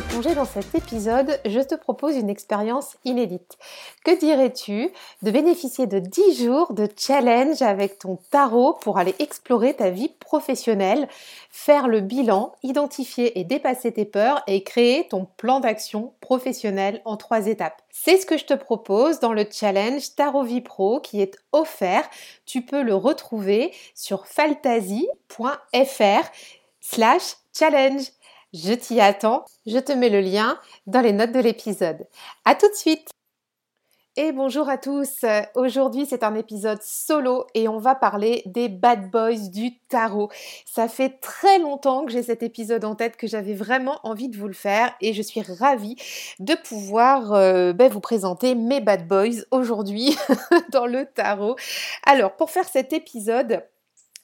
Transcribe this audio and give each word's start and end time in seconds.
Plonger 0.00 0.34
dans 0.34 0.44
cet 0.44 0.74
épisode, 0.74 1.40
je 1.44 1.60
te 1.60 1.74
propose 1.74 2.14
une 2.14 2.30
expérience 2.30 2.96
inédite. 3.04 3.58
Que 4.04 4.16
dirais-tu 4.16 4.90
de 5.22 5.30
bénéficier 5.30 5.86
de 5.86 5.98
10 5.98 6.44
jours 6.44 6.72
de 6.72 6.88
challenge 6.96 7.62
avec 7.62 7.98
ton 7.98 8.18
tarot 8.30 8.74
pour 8.74 8.98
aller 8.98 9.14
explorer 9.18 9.74
ta 9.74 9.90
vie 9.90 10.10
professionnelle, 10.20 11.08
faire 11.50 11.88
le 11.88 12.00
bilan, 12.00 12.54
identifier 12.62 13.40
et 13.40 13.44
dépasser 13.44 13.90
tes 13.92 14.04
peurs 14.04 14.42
et 14.46 14.62
créer 14.62 15.08
ton 15.08 15.26
plan 15.36 15.58
d'action 15.58 16.12
professionnel 16.20 17.02
en 17.04 17.16
trois 17.16 17.46
étapes? 17.46 17.82
C'est 17.90 18.18
ce 18.18 18.26
que 18.26 18.38
je 18.38 18.44
te 18.44 18.54
propose 18.54 19.18
dans 19.18 19.32
le 19.32 19.46
challenge 19.50 20.14
Tarot 20.14 20.44
Vie 20.44 20.60
Pro 20.60 21.00
qui 21.00 21.20
est 21.20 21.36
offert. 21.52 22.08
Tu 22.46 22.62
peux 22.62 22.82
le 22.82 22.94
retrouver 22.94 23.72
sur 23.94 24.26
fantasy.fr 24.26 25.02
slash 26.80 27.36
challenge. 27.52 28.04
Je 28.54 28.72
t'y 28.72 28.98
attends, 28.98 29.44
je 29.66 29.78
te 29.78 29.92
mets 29.92 30.08
le 30.08 30.20
lien 30.20 30.58
dans 30.86 31.02
les 31.02 31.12
notes 31.12 31.32
de 31.32 31.40
l'épisode. 31.40 32.06
A 32.46 32.54
tout 32.54 32.68
de 32.68 32.74
suite 32.74 33.10
et 34.16 34.32
bonjour 34.32 34.70
à 34.70 34.78
tous. 34.78 35.24
Aujourd'hui, 35.54 36.06
c'est 36.06 36.24
un 36.24 36.34
épisode 36.34 36.80
solo 36.82 37.46
et 37.54 37.68
on 37.68 37.78
va 37.78 37.94
parler 37.94 38.42
des 38.46 38.70
bad 38.70 39.10
boys 39.10 39.50
du 39.52 39.78
tarot. 39.90 40.30
Ça 40.64 40.88
fait 40.88 41.20
très 41.20 41.58
longtemps 41.58 42.06
que 42.06 42.10
j'ai 42.10 42.22
cet 42.22 42.42
épisode 42.42 42.86
en 42.86 42.94
tête, 42.94 43.18
que 43.18 43.26
j'avais 43.26 43.54
vraiment 43.54 44.00
envie 44.02 44.30
de 44.30 44.38
vous 44.38 44.48
le 44.48 44.54
faire 44.54 44.94
et 45.02 45.12
je 45.12 45.20
suis 45.20 45.42
ravie 45.42 45.96
de 46.38 46.54
pouvoir 46.54 47.34
euh, 47.34 47.74
ben, 47.74 47.92
vous 47.92 48.00
présenter 48.00 48.54
mes 48.54 48.80
bad 48.80 49.06
boys 49.06 49.44
aujourd'hui 49.50 50.16
dans 50.72 50.86
le 50.86 51.04
tarot. 51.04 51.56
Alors, 52.04 52.34
pour 52.34 52.50
faire 52.50 52.66
cet 52.66 52.94
épisode, 52.94 53.62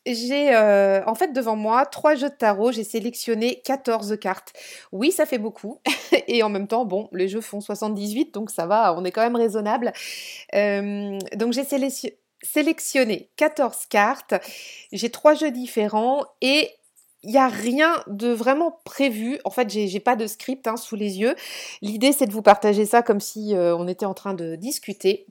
j'ai 0.07 0.55
euh, 0.55 1.03
en 1.07 1.15
fait 1.15 1.33
devant 1.33 1.57
moi 1.57 1.87
trois 1.87 2.15
jeux 2.15 2.29
de 2.29 2.35
tarot, 2.35 2.73
j'ai 2.73 2.85
sélectionné 2.85 3.61
14 3.65 4.19
cartes. 4.21 4.53
Oui, 4.93 5.13
ça 5.13 5.27
fait 5.27 5.39
beaucoup. 5.39 5.81
Et 6.29 6.43
en 6.43 6.49
même 6.49 6.67
temps, 6.67 6.85
bon, 6.85 7.09
les 7.13 7.29
jeux 7.29 7.41
font 7.41 7.61
78, 7.61 8.35
donc 8.35 8.51
ça 8.51 8.67
va, 8.67 8.95
on 8.95 9.05
est 9.05 9.13
quand 9.13 9.23
même 9.23 9.37
raisonnable. 9.37 9.93
Euh, 10.55 11.19
donc 11.37 11.53
j'ai 11.53 11.65
sélectionné 12.43 13.31
14 13.37 13.87
cartes, 13.87 14.35
j'ai 14.93 15.11
trois 15.11 15.35
jeux 15.35 15.51
différents 15.51 16.25
et 16.41 16.71
il 17.25 17.31
n'y 17.31 17.39
a 17.39 17.49
rien 17.49 18.03
de 18.07 18.29
vraiment 18.29 18.81
prévu. 18.85 19.41
En 19.45 19.51
fait, 19.51 19.71
j'ai 19.71 20.01
pas 20.01 20.15
de 20.15 20.27
script 20.27 20.67
hein, 20.67 20.77
sous 20.77 20.95
les 20.95 21.19
yeux. 21.21 21.35
L'idée, 21.81 22.13
c'est 22.13 22.27
de 22.27 22.33
vous 22.33 22.43
partager 22.43 22.85
ça 22.85 23.03
comme 23.03 23.21
si 23.21 23.55
euh, 23.55 23.75
on 23.77 23.89
était 23.89 24.05
en 24.05 24.15
train 24.15 24.35
de 24.35 24.57
discuter. 24.57 25.27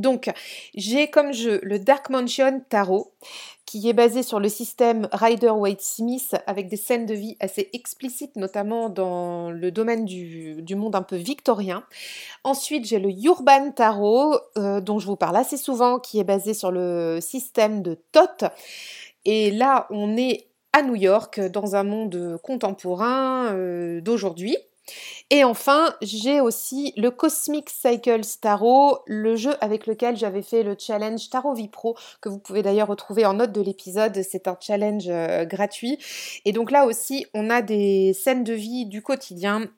Donc, 0.00 0.30
j'ai 0.74 1.08
comme 1.08 1.32
jeu 1.32 1.60
le 1.62 1.78
Dark 1.78 2.08
Mansion 2.10 2.62
Tarot, 2.68 3.12
qui 3.66 3.88
est 3.88 3.92
basé 3.92 4.22
sur 4.22 4.40
le 4.40 4.48
système 4.48 5.08
Rider-Waite-Smith 5.12 6.36
avec 6.46 6.68
des 6.68 6.76
scènes 6.76 7.06
de 7.06 7.14
vie 7.14 7.36
assez 7.38 7.68
explicites, 7.72 8.34
notamment 8.36 8.88
dans 8.88 9.50
le 9.50 9.70
domaine 9.70 10.06
du, 10.06 10.74
monde 10.74 10.96
un 10.96 11.02
peu 11.02 11.16
victorien. 11.16 11.84
Ensuite, 12.42 12.86
j'ai 12.86 12.98
le 12.98 13.10
Urban 13.10 13.70
Tarot, 13.70 14.36
euh, 14.56 14.80
dont 14.80 14.98
je 14.98 15.06
vous 15.06 15.16
parle 15.16 15.36
assez 15.36 15.56
souvent, 15.56 15.98
qui 15.98 16.18
est 16.18 16.24
basé 16.24 16.54
sur 16.54 16.72
le 16.72 17.18
système 17.20 17.82
de 17.82 17.98
Thoth. 18.12 18.44
Et 19.24 19.50
là, 19.50 19.86
on 19.90 20.16
est 20.16 20.46
à 20.72 20.82
New 20.82 20.96
York, 20.96 21.40
dans 21.40 21.76
un 21.76 21.82
monde 21.82 22.38
contemporain 22.42 23.52
euh, 23.52 24.00
d'aujourd'hui. 24.00 24.56
Et 25.30 25.44
enfin, 25.44 25.94
j'ai 26.02 26.40
aussi 26.40 26.92
le 26.96 27.10
Cosmic 27.10 27.70
Cycle 27.70 28.20
Tarot, 28.40 28.98
le 29.06 29.36
jeu 29.36 29.54
avec 29.60 29.86
lequel 29.86 30.16
j'avais 30.16 30.42
fait 30.42 30.62
le 30.62 30.76
challenge 30.78 31.30
Tarot 31.30 31.54
Vipro, 31.54 31.96
que 32.20 32.28
vous 32.28 32.38
pouvez 32.38 32.62
d'ailleurs 32.62 32.88
retrouver 32.88 33.26
en 33.26 33.34
note 33.34 33.52
de 33.52 33.60
l'épisode. 33.60 34.20
C'est 34.22 34.48
un 34.48 34.56
challenge 34.60 35.08
euh, 35.08 35.44
gratuit. 35.44 35.98
Et 36.44 36.52
donc 36.52 36.70
là 36.70 36.86
aussi, 36.86 37.26
on 37.34 37.50
a 37.50 37.62
des 37.62 38.12
scènes 38.12 38.44
de 38.44 38.54
vie 38.54 38.86
du 38.86 39.02
quotidien 39.02 39.68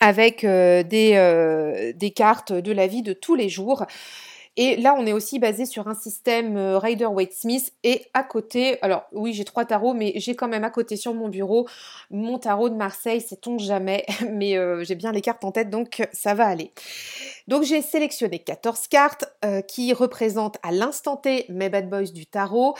avec 0.00 0.44
euh, 0.44 0.82
euh, 0.92 1.92
des 1.94 2.10
cartes 2.10 2.52
de 2.52 2.72
la 2.72 2.86
vie 2.86 3.02
de 3.02 3.12
tous 3.12 3.34
les 3.34 3.48
jours. 3.48 3.86
Et 4.56 4.76
là, 4.76 4.94
on 4.98 5.06
est 5.06 5.12
aussi 5.12 5.38
basé 5.38 5.66
sur 5.66 5.86
un 5.86 5.94
système 5.94 6.56
euh, 6.56 6.78
Rider-Waite-Smith. 6.78 7.72
Et 7.84 8.06
à 8.14 8.22
côté, 8.22 8.82
alors 8.82 9.04
oui, 9.12 9.34
j'ai 9.34 9.44
trois 9.44 9.64
tarots, 9.64 9.92
mais 9.92 10.12
j'ai 10.16 10.34
quand 10.34 10.48
même 10.48 10.64
à 10.64 10.70
côté 10.70 10.96
sur 10.96 11.12
mon 11.14 11.28
bureau 11.28 11.66
mon 12.10 12.38
tarot 12.38 12.68
de 12.68 12.74
Marseille, 12.74 13.20
sait-on 13.20 13.58
jamais, 13.58 14.06
mais 14.30 14.56
euh, 14.56 14.84
j'ai 14.84 14.94
bien 14.94 15.12
les 15.12 15.20
cartes 15.20 15.44
en 15.44 15.52
tête, 15.52 15.70
donc 15.70 16.06
ça 16.12 16.34
va 16.34 16.46
aller. 16.46 16.72
Donc 17.48 17.62
j'ai 17.62 17.82
sélectionné 17.82 18.38
14 18.38 18.88
cartes 18.88 19.24
euh, 19.44 19.60
qui 19.60 19.92
représentent 19.92 20.58
à 20.62 20.72
l'instant 20.72 21.16
T 21.16 21.46
mes 21.48 21.68
bad 21.68 21.88
boys 21.88 22.12
du 22.12 22.26
tarot. 22.26 22.76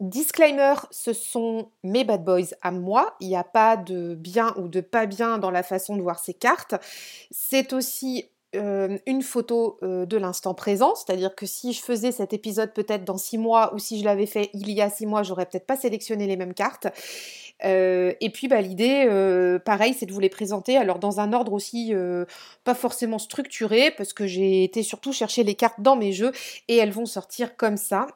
disclaimer, 0.00 0.74
ce 0.90 1.12
sont 1.12 1.70
mes 1.82 2.04
bad 2.04 2.24
boys 2.24 2.54
à 2.62 2.70
moi. 2.70 3.16
Il 3.20 3.28
n'y 3.28 3.36
a 3.36 3.44
pas 3.44 3.76
de 3.76 4.14
bien 4.14 4.54
ou 4.58 4.68
de 4.68 4.80
pas 4.80 5.06
bien 5.06 5.38
dans 5.38 5.50
la 5.50 5.62
façon 5.62 5.96
de 5.96 6.02
voir 6.02 6.18
ces 6.18 6.34
cartes. 6.34 6.74
C'est 7.30 7.72
aussi 7.72 8.28
euh, 8.54 8.98
une 9.06 9.22
photo 9.22 9.78
euh, 9.82 10.06
de 10.06 10.16
l'instant 10.16 10.54
présent, 10.54 10.94
c'est-à-dire 10.94 11.34
que 11.34 11.46
si 11.46 11.72
je 11.72 11.82
faisais 11.82 12.12
cet 12.12 12.32
épisode 12.32 12.72
peut-être 12.72 13.04
dans 13.04 13.16
six 13.16 13.38
mois 13.38 13.74
ou 13.74 13.78
si 13.78 13.98
je 13.98 14.04
l'avais 14.04 14.26
fait 14.26 14.50
il 14.54 14.70
y 14.70 14.80
a 14.80 14.90
six 14.90 15.06
mois, 15.06 15.22
j'aurais 15.22 15.46
peut-être 15.46 15.66
pas 15.66 15.76
sélectionné 15.76 16.26
les 16.26 16.36
mêmes 16.36 16.54
cartes. 16.54 16.86
Euh, 17.64 18.12
et 18.20 18.30
puis 18.30 18.48
bah, 18.48 18.60
l'idée, 18.60 19.08
pareil, 19.64 19.94
c'est 19.94 20.06
de 20.06 20.12
vous 20.12 20.20
les 20.20 20.28
présenter, 20.28 20.76
alors 20.76 20.98
dans 20.98 21.20
un 21.20 21.32
ordre 21.32 21.52
aussi 21.52 21.92
pas 22.64 22.74
forcément 22.74 23.18
structuré, 23.18 23.90
parce 23.90 24.12
que 24.12 24.26
j'ai 24.26 24.64
été 24.64 24.82
surtout 24.82 25.12
chercher 25.12 25.44
les 25.44 25.54
cartes 25.54 25.80
dans 25.80 25.96
mes 25.96 26.12
jeux 26.12 26.32
et 26.68 26.76
elles 26.76 26.92
vont 26.92 27.06
sortir 27.06 27.56
comme 27.56 27.76
ça 27.76 28.06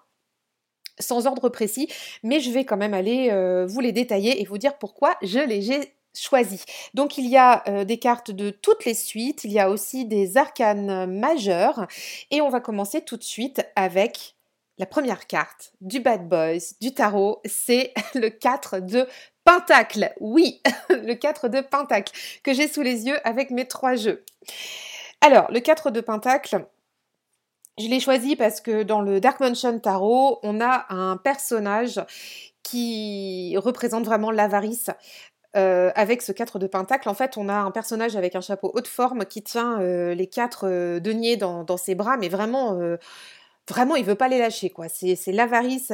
sans 1.00 1.28
ordre 1.28 1.48
précis, 1.48 1.88
mais 2.24 2.40
je 2.40 2.50
vais 2.50 2.64
quand 2.64 2.76
même 2.76 2.94
aller 2.94 3.30
vous 3.68 3.80
les 3.80 3.92
détailler 3.92 4.40
et 4.40 4.44
vous 4.44 4.58
dire 4.58 4.78
pourquoi 4.78 5.16
je 5.22 5.38
les 5.38 5.72
ai 5.72 5.97
choisi. 6.20 6.62
Donc 6.94 7.18
il 7.18 7.26
y 7.26 7.36
a 7.36 7.62
euh, 7.68 7.84
des 7.84 7.98
cartes 7.98 8.30
de 8.30 8.50
toutes 8.50 8.84
les 8.84 8.94
suites, 8.94 9.44
il 9.44 9.52
y 9.52 9.58
a 9.58 9.70
aussi 9.70 10.04
des 10.04 10.36
arcanes 10.36 11.06
majeurs 11.06 11.86
et 12.30 12.40
on 12.40 12.48
va 12.48 12.60
commencer 12.60 13.02
tout 13.02 13.16
de 13.16 13.22
suite 13.22 13.64
avec 13.76 14.34
la 14.78 14.86
première 14.86 15.26
carte 15.26 15.72
du 15.80 16.00
Bad 16.00 16.28
Boys 16.28 16.74
du 16.80 16.94
tarot, 16.94 17.40
c'est 17.44 17.92
le 18.14 18.28
4 18.28 18.80
de 18.80 19.06
Pentacle. 19.44 20.12
Oui, 20.20 20.62
le 20.90 21.14
4 21.14 21.48
de 21.48 21.60
Pentacle 21.60 22.12
que 22.42 22.52
j'ai 22.52 22.68
sous 22.68 22.82
les 22.82 23.06
yeux 23.06 23.18
avec 23.26 23.50
mes 23.50 23.66
trois 23.66 23.96
jeux. 23.96 24.24
Alors, 25.20 25.50
le 25.50 25.60
4 25.60 25.90
de 25.90 26.00
Pentacle, 26.00 26.66
je 27.78 27.86
l'ai 27.88 28.00
choisi 28.00 28.36
parce 28.36 28.60
que 28.60 28.82
dans 28.82 29.00
le 29.00 29.20
Dark 29.20 29.40
Mansion 29.40 29.78
Tarot, 29.78 30.38
on 30.42 30.60
a 30.60 30.86
un 30.90 31.16
personnage 31.16 32.00
qui 32.62 33.54
représente 33.56 34.04
vraiment 34.04 34.30
l'avarice. 34.30 34.90
Euh, 35.56 35.90
avec 35.94 36.20
ce 36.22 36.32
4 36.32 36.58
de 36.58 36.66
pentacle, 36.66 37.08
en 37.08 37.14
fait, 37.14 37.36
on 37.38 37.48
a 37.48 37.54
un 37.54 37.70
personnage 37.70 38.16
avec 38.16 38.36
un 38.36 38.40
chapeau 38.42 38.70
haute 38.74 38.86
forme 38.86 39.24
qui 39.24 39.42
tient 39.42 39.80
euh, 39.80 40.14
les 40.14 40.26
quatre 40.26 40.68
euh, 40.68 41.00
deniers 41.00 41.36
dans, 41.38 41.76
ses 41.78 41.94
bras, 41.94 42.16
mais 42.18 42.28
vraiment, 42.28 42.78
vraiment, 43.68 43.96
il 43.96 44.04
veut 44.04 44.14
pas 44.14 44.28
les 44.28 44.38
lâcher, 44.38 44.70
quoi. 44.70 44.88
C'est 44.88 45.32
l'avarice 45.32 45.90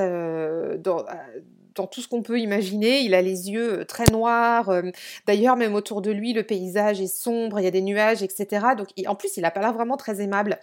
dans 1.75 1.87
tout 1.87 2.01
ce 2.01 2.09
qu'on 2.09 2.23
peut 2.23 2.39
imaginer. 2.39 3.01
Il 3.01 3.15
a 3.15 3.23
les 3.23 3.51
yeux 3.51 3.81
euh, 3.81 3.85
très 3.85 4.05
noirs. 4.11 4.69
Euh, 4.69 4.83
d'ailleurs, 5.27 5.57
même 5.57 5.75
autour 5.75 6.03
de 6.03 6.11
lui, 6.11 6.33
le 6.33 6.43
paysage 6.43 7.01
est 7.01 7.15
sombre, 7.15 7.61
il 7.61 7.65
y 7.65 7.67
a 7.67 7.71
des 7.71 7.83
nuages, 7.83 8.23
etc. 8.23 8.67
Donc, 8.77 8.89
en 9.07 9.15
plus, 9.15 9.37
il 9.37 9.43
n'a 9.43 9.51
pas 9.51 9.61
l'air 9.61 9.73
vraiment 9.73 9.97
très 9.97 10.21
aimable. 10.21 10.59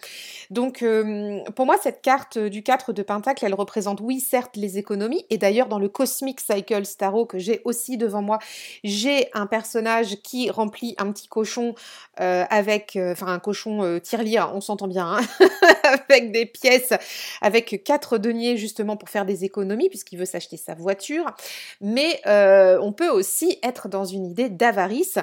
Donc, 0.50 0.82
euh, 0.82 1.40
pour 1.54 1.66
moi, 1.66 1.76
cette 1.82 2.02
carte 2.02 2.38
du 2.38 2.62
4 2.62 2.92
de 2.92 3.02
Pentacle, 3.02 3.44
elle 3.44 3.54
représente, 3.54 4.00
oui, 4.00 4.20
certes, 4.20 4.56
les 4.56 4.78
économies. 4.78 5.24
Et 5.30 5.38
d'ailleurs, 5.38 5.68
dans 5.68 5.78
le 5.78 5.88
Cosmic 5.88 6.40
Cycle 6.40 6.86
Starro 6.86 7.26
que 7.26 7.38
j'ai 7.38 7.60
aussi 7.64 7.96
devant 7.96 8.22
moi, 8.22 8.38
j'ai 8.84 9.28
un 9.34 9.46
personnage 9.46 10.16
qui 10.22 10.50
remplit 10.50 10.94
un 10.98 11.12
petit 11.12 11.28
cochon 11.28 11.74
avec, 12.16 12.98
enfin, 13.00 13.26
un 13.26 13.38
cochon 13.38 14.00
tirelire, 14.02 14.52
on 14.54 14.60
s'entend 14.60 14.86
bien, 14.86 15.18
hein, 15.18 15.20
avec 16.08 16.30
des 16.30 16.46
pièces, 16.46 16.92
avec 17.40 17.82
quatre 17.84 18.18
deniers 18.18 18.56
justement 18.56 18.96
pour 18.96 19.08
faire 19.08 19.24
des 19.24 19.44
économies, 19.44 19.88
puisqu'il 19.88 20.18
veut 20.18 20.24
s'acheter 20.24 20.56
sa 20.56 20.74
voiture 20.74 21.01
mais 21.80 22.20
euh, 22.26 22.78
on 22.80 22.92
peut 22.92 23.08
aussi 23.08 23.58
être 23.62 23.88
dans 23.88 24.04
une 24.04 24.26
idée 24.26 24.48
d'avarice. 24.48 25.18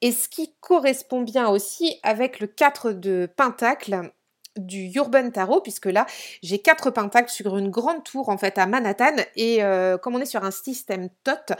Et 0.00 0.12
ce 0.12 0.28
qui 0.28 0.54
correspond 0.60 1.22
bien 1.22 1.48
aussi 1.48 1.98
avec 2.02 2.40
le 2.40 2.46
4 2.46 2.92
de 2.92 3.28
Pentacle, 3.36 4.10
du 4.58 4.90
Urban 4.94 5.30
Tarot, 5.30 5.60
puisque 5.60 5.86
là, 5.86 6.06
j'ai 6.42 6.58
quatre 6.58 6.90
pentacles 6.90 7.30
sur 7.30 7.56
une 7.56 7.70
grande 7.70 8.04
tour, 8.04 8.28
en 8.28 8.36
fait, 8.36 8.58
à 8.58 8.66
Manhattan. 8.66 9.16
Et 9.36 9.62
euh, 9.62 9.96
comme 9.96 10.16
on 10.16 10.20
est 10.20 10.26
sur 10.26 10.44
un 10.44 10.50
système 10.50 11.08
TOT, 11.24 11.54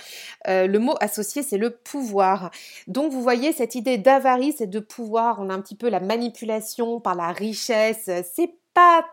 euh, 0.49 0.67
le 0.67 0.79
mot 0.79 0.95
associé, 1.01 1.43
c'est 1.43 1.59
le 1.59 1.71
pouvoir. 1.71 2.51
Donc, 2.87 3.13
vous 3.13 3.23
voyez, 3.23 3.53
cette 3.53 3.75
idée 3.75 3.99
d'avarice 3.99 4.61
et 4.61 4.67
de 4.67 4.81
pouvoir, 4.81 5.39
on 5.41 5.49
a 5.49 5.55
un 5.55 5.61
petit 5.61 5.77
peu 5.77 5.89
la 5.89 6.01
manipulation 6.01 7.01
par 7.01 7.15
la 7.15 7.33
richesse. 7.33 8.11
C'est 8.35 8.55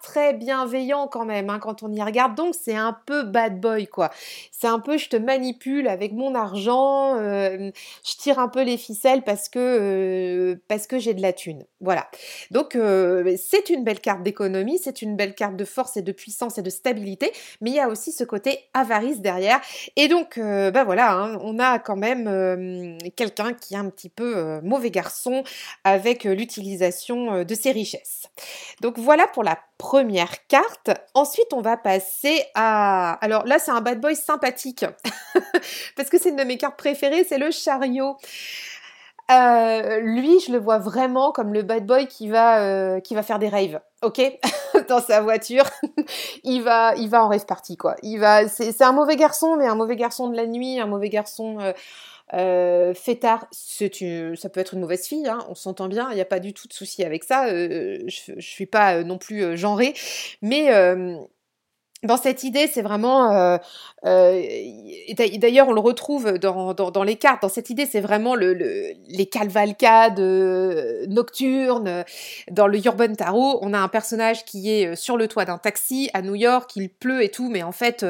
très 0.02 0.34
bienveillant 0.34 1.08
quand 1.08 1.26
même 1.26 1.50
hein, 1.50 1.60
quand 1.60 1.84
on 1.84 1.92
y 1.92 2.02
regarde. 2.02 2.36
Donc 2.36 2.56
c'est 2.60 2.76
un 2.76 2.98
peu 3.06 3.24
bad 3.24 3.60
boy 3.60 3.88
quoi. 3.88 4.12
C'est 4.52 4.68
un 4.68 4.80
peu 4.80 4.98
je 4.98 5.10
te 5.10 5.18
manipule 5.18 5.88
avec 5.88 6.14
mon 6.14 6.36
argent, 6.36 7.16
euh, 7.18 7.72
je 8.06 8.16
tire 8.18 8.40
un 8.40 8.48
peu 8.48 8.64
les 8.64 8.78
ficelles 8.78 9.24
parce 9.24 9.50
que 9.50 9.60
euh, 9.60 10.56
parce 10.68 10.88
que 10.88 11.00
j'ai 11.00 11.14
de 11.14 11.22
la 11.22 11.34
thune. 11.34 11.66
Voilà. 11.82 12.10
Donc 12.52 12.76
euh, 12.76 13.36
c'est 13.38 13.70
une 13.70 13.84
belle 13.84 14.00
carte 14.00 14.24
d'économie, 14.24 14.80
c'est 14.82 15.02
une 15.02 15.16
belle 15.16 15.36
carte 15.36 15.56
de 15.56 15.66
force 15.66 15.98
et 15.98 16.02
de 16.02 16.12
puissance 16.12 16.58
et 16.58 16.62
de 16.62 16.70
stabilité, 16.70 17.32
mais 17.62 17.72
il 17.72 17.76
y 17.76 17.80
a 17.80 17.90
aussi 17.90 18.12
ce 18.12 18.24
côté 18.24 18.60
avarice 18.74 19.22
derrière. 19.22 19.60
Et 19.96 20.08
donc 20.08 20.38
ben 20.38 20.84
voilà, 20.84 21.14
hein, 21.14 21.40
on 21.42 21.60
a 21.60 21.80
quand 21.80 21.96
même 21.96 22.98
quelqu'un 23.16 23.54
qui 23.54 23.74
est 23.74 23.78
un 23.78 23.90
petit 23.90 24.10
peu 24.10 24.60
mauvais 24.62 24.92
garçon 24.92 25.44
avec 25.84 26.24
l'utilisation 26.24 27.44
de 27.44 27.56
ses 27.56 27.72
richesses. 27.72 28.24
Donc 28.82 28.98
voilà 28.98 29.28
pour 29.28 29.44
la 29.44 29.55
première 29.78 30.48
carte. 30.48 30.92
Ensuite, 31.14 31.54
on 31.54 31.62
va 31.62 31.78
passer 31.78 32.44
à... 32.56 33.14
Alors 33.22 33.46
là, 33.46 33.60
c'est 33.60 33.72
un 33.72 33.82
bad 33.82 34.00
boy 34.00 34.16
sympathique. 34.16 34.86
Parce 35.96 36.10
que 36.10 36.18
c'est 36.18 36.30
une 36.30 36.36
de 36.36 36.44
mes 36.44 36.58
cartes 36.58 36.78
préférées, 36.78 37.26
c'est 37.28 37.38
le 37.38 37.52
chariot. 37.52 38.18
Euh, 39.32 40.00
lui, 40.02 40.40
je 40.40 40.52
le 40.52 40.60
vois 40.60 40.78
vraiment 40.78 41.32
comme 41.32 41.52
le 41.52 41.64
bad 41.64 41.86
boy 41.86 42.08
qui 42.08 42.28
va, 42.28 42.60
euh, 42.60 43.00
qui 43.00 43.16
va 43.16 43.24
faire 43.24 43.40
des 43.40 43.50
raves, 43.50 43.80
ok, 44.04 44.22
dans 44.88 45.02
sa 45.02 45.22
voiture. 45.22 45.66
il 46.44 46.62
va, 46.62 46.94
il 46.96 47.10
va 47.10 47.26
en 47.26 47.30
rave 47.30 47.46
party 47.46 47.76
quoi. 47.76 47.96
Il 48.04 48.20
va, 48.20 48.48
c'est 48.48 48.84
un 48.84 48.92
mauvais 48.92 49.16
garçon, 49.16 49.56
mais 49.56 49.66
un 49.66 49.76
mauvais 49.76 49.96
garçon 49.96 50.30
de 50.30 50.36
la 50.36 50.46
nuit, 50.46 50.80
un 50.80 50.86
mauvais 50.86 51.10
garçon. 51.10 51.58
Euh, 51.60 51.74
euh, 52.34 52.94
ça 52.96 54.50
peut 54.50 54.60
être 54.60 54.74
une 54.74 54.80
mauvaise 54.80 55.08
fille, 55.08 55.28
hein, 55.28 55.40
on 55.50 55.56
s'entend 55.56 55.88
bien, 55.88 56.10
il 56.12 56.16
n'y 56.16 56.22
a 56.22 56.26
pas 56.26 56.40
du 56.40 56.54
tout 56.54 56.68
de 56.68 56.74
souci 56.74 57.04
avec 57.04 57.24
ça. 57.24 57.48
Euh, 57.48 58.00
je 58.08 58.34
ne 58.34 58.42
suis 58.42 58.66
pas 58.66 58.96
euh, 58.96 59.04
non 59.04 59.18
plus 59.18 59.44
euh, 59.44 59.56
genrée, 59.56 59.94
mais 60.42 60.70
dans 62.04 62.18
cette 62.18 62.44
idée, 62.44 62.68
c'est 62.68 62.84
vraiment. 62.84 63.58
D'ailleurs, 64.04 65.68
on 65.68 65.74
le 65.74 65.80
retrouve 65.80 66.38
dans, 66.38 67.04
les 67.04 67.16
cartes. 67.16 67.42
Dans 67.42 67.50
cette 67.50 67.72
idée, 67.72 67.88
c'est 67.88 68.02
vraiment 68.02 68.36
le, 68.36 68.54
les 68.54 69.26
cavalcades 69.26 70.20
nocturnes. 71.10 72.04
Dans 72.52 72.68
le 72.68 72.86
Urban 72.86 73.14
Tarot, 73.14 73.58
on 73.62 73.74
a 73.74 73.80
un 73.80 73.88
personnage 73.88 74.46
qui 74.46 74.70
est 74.70 74.96
sur 74.96 75.18
le 75.18 75.28
toit 75.28 75.46
d'un 75.46 75.58
taxi 75.58 76.12
à 76.14 76.22
New 76.22 76.36
York, 76.36 76.70
il 76.76 76.90
pleut 76.90 77.24
et 77.24 77.30
tout, 77.30 77.50
mais 77.50 77.64
en 77.64 77.72
fait 77.72 78.06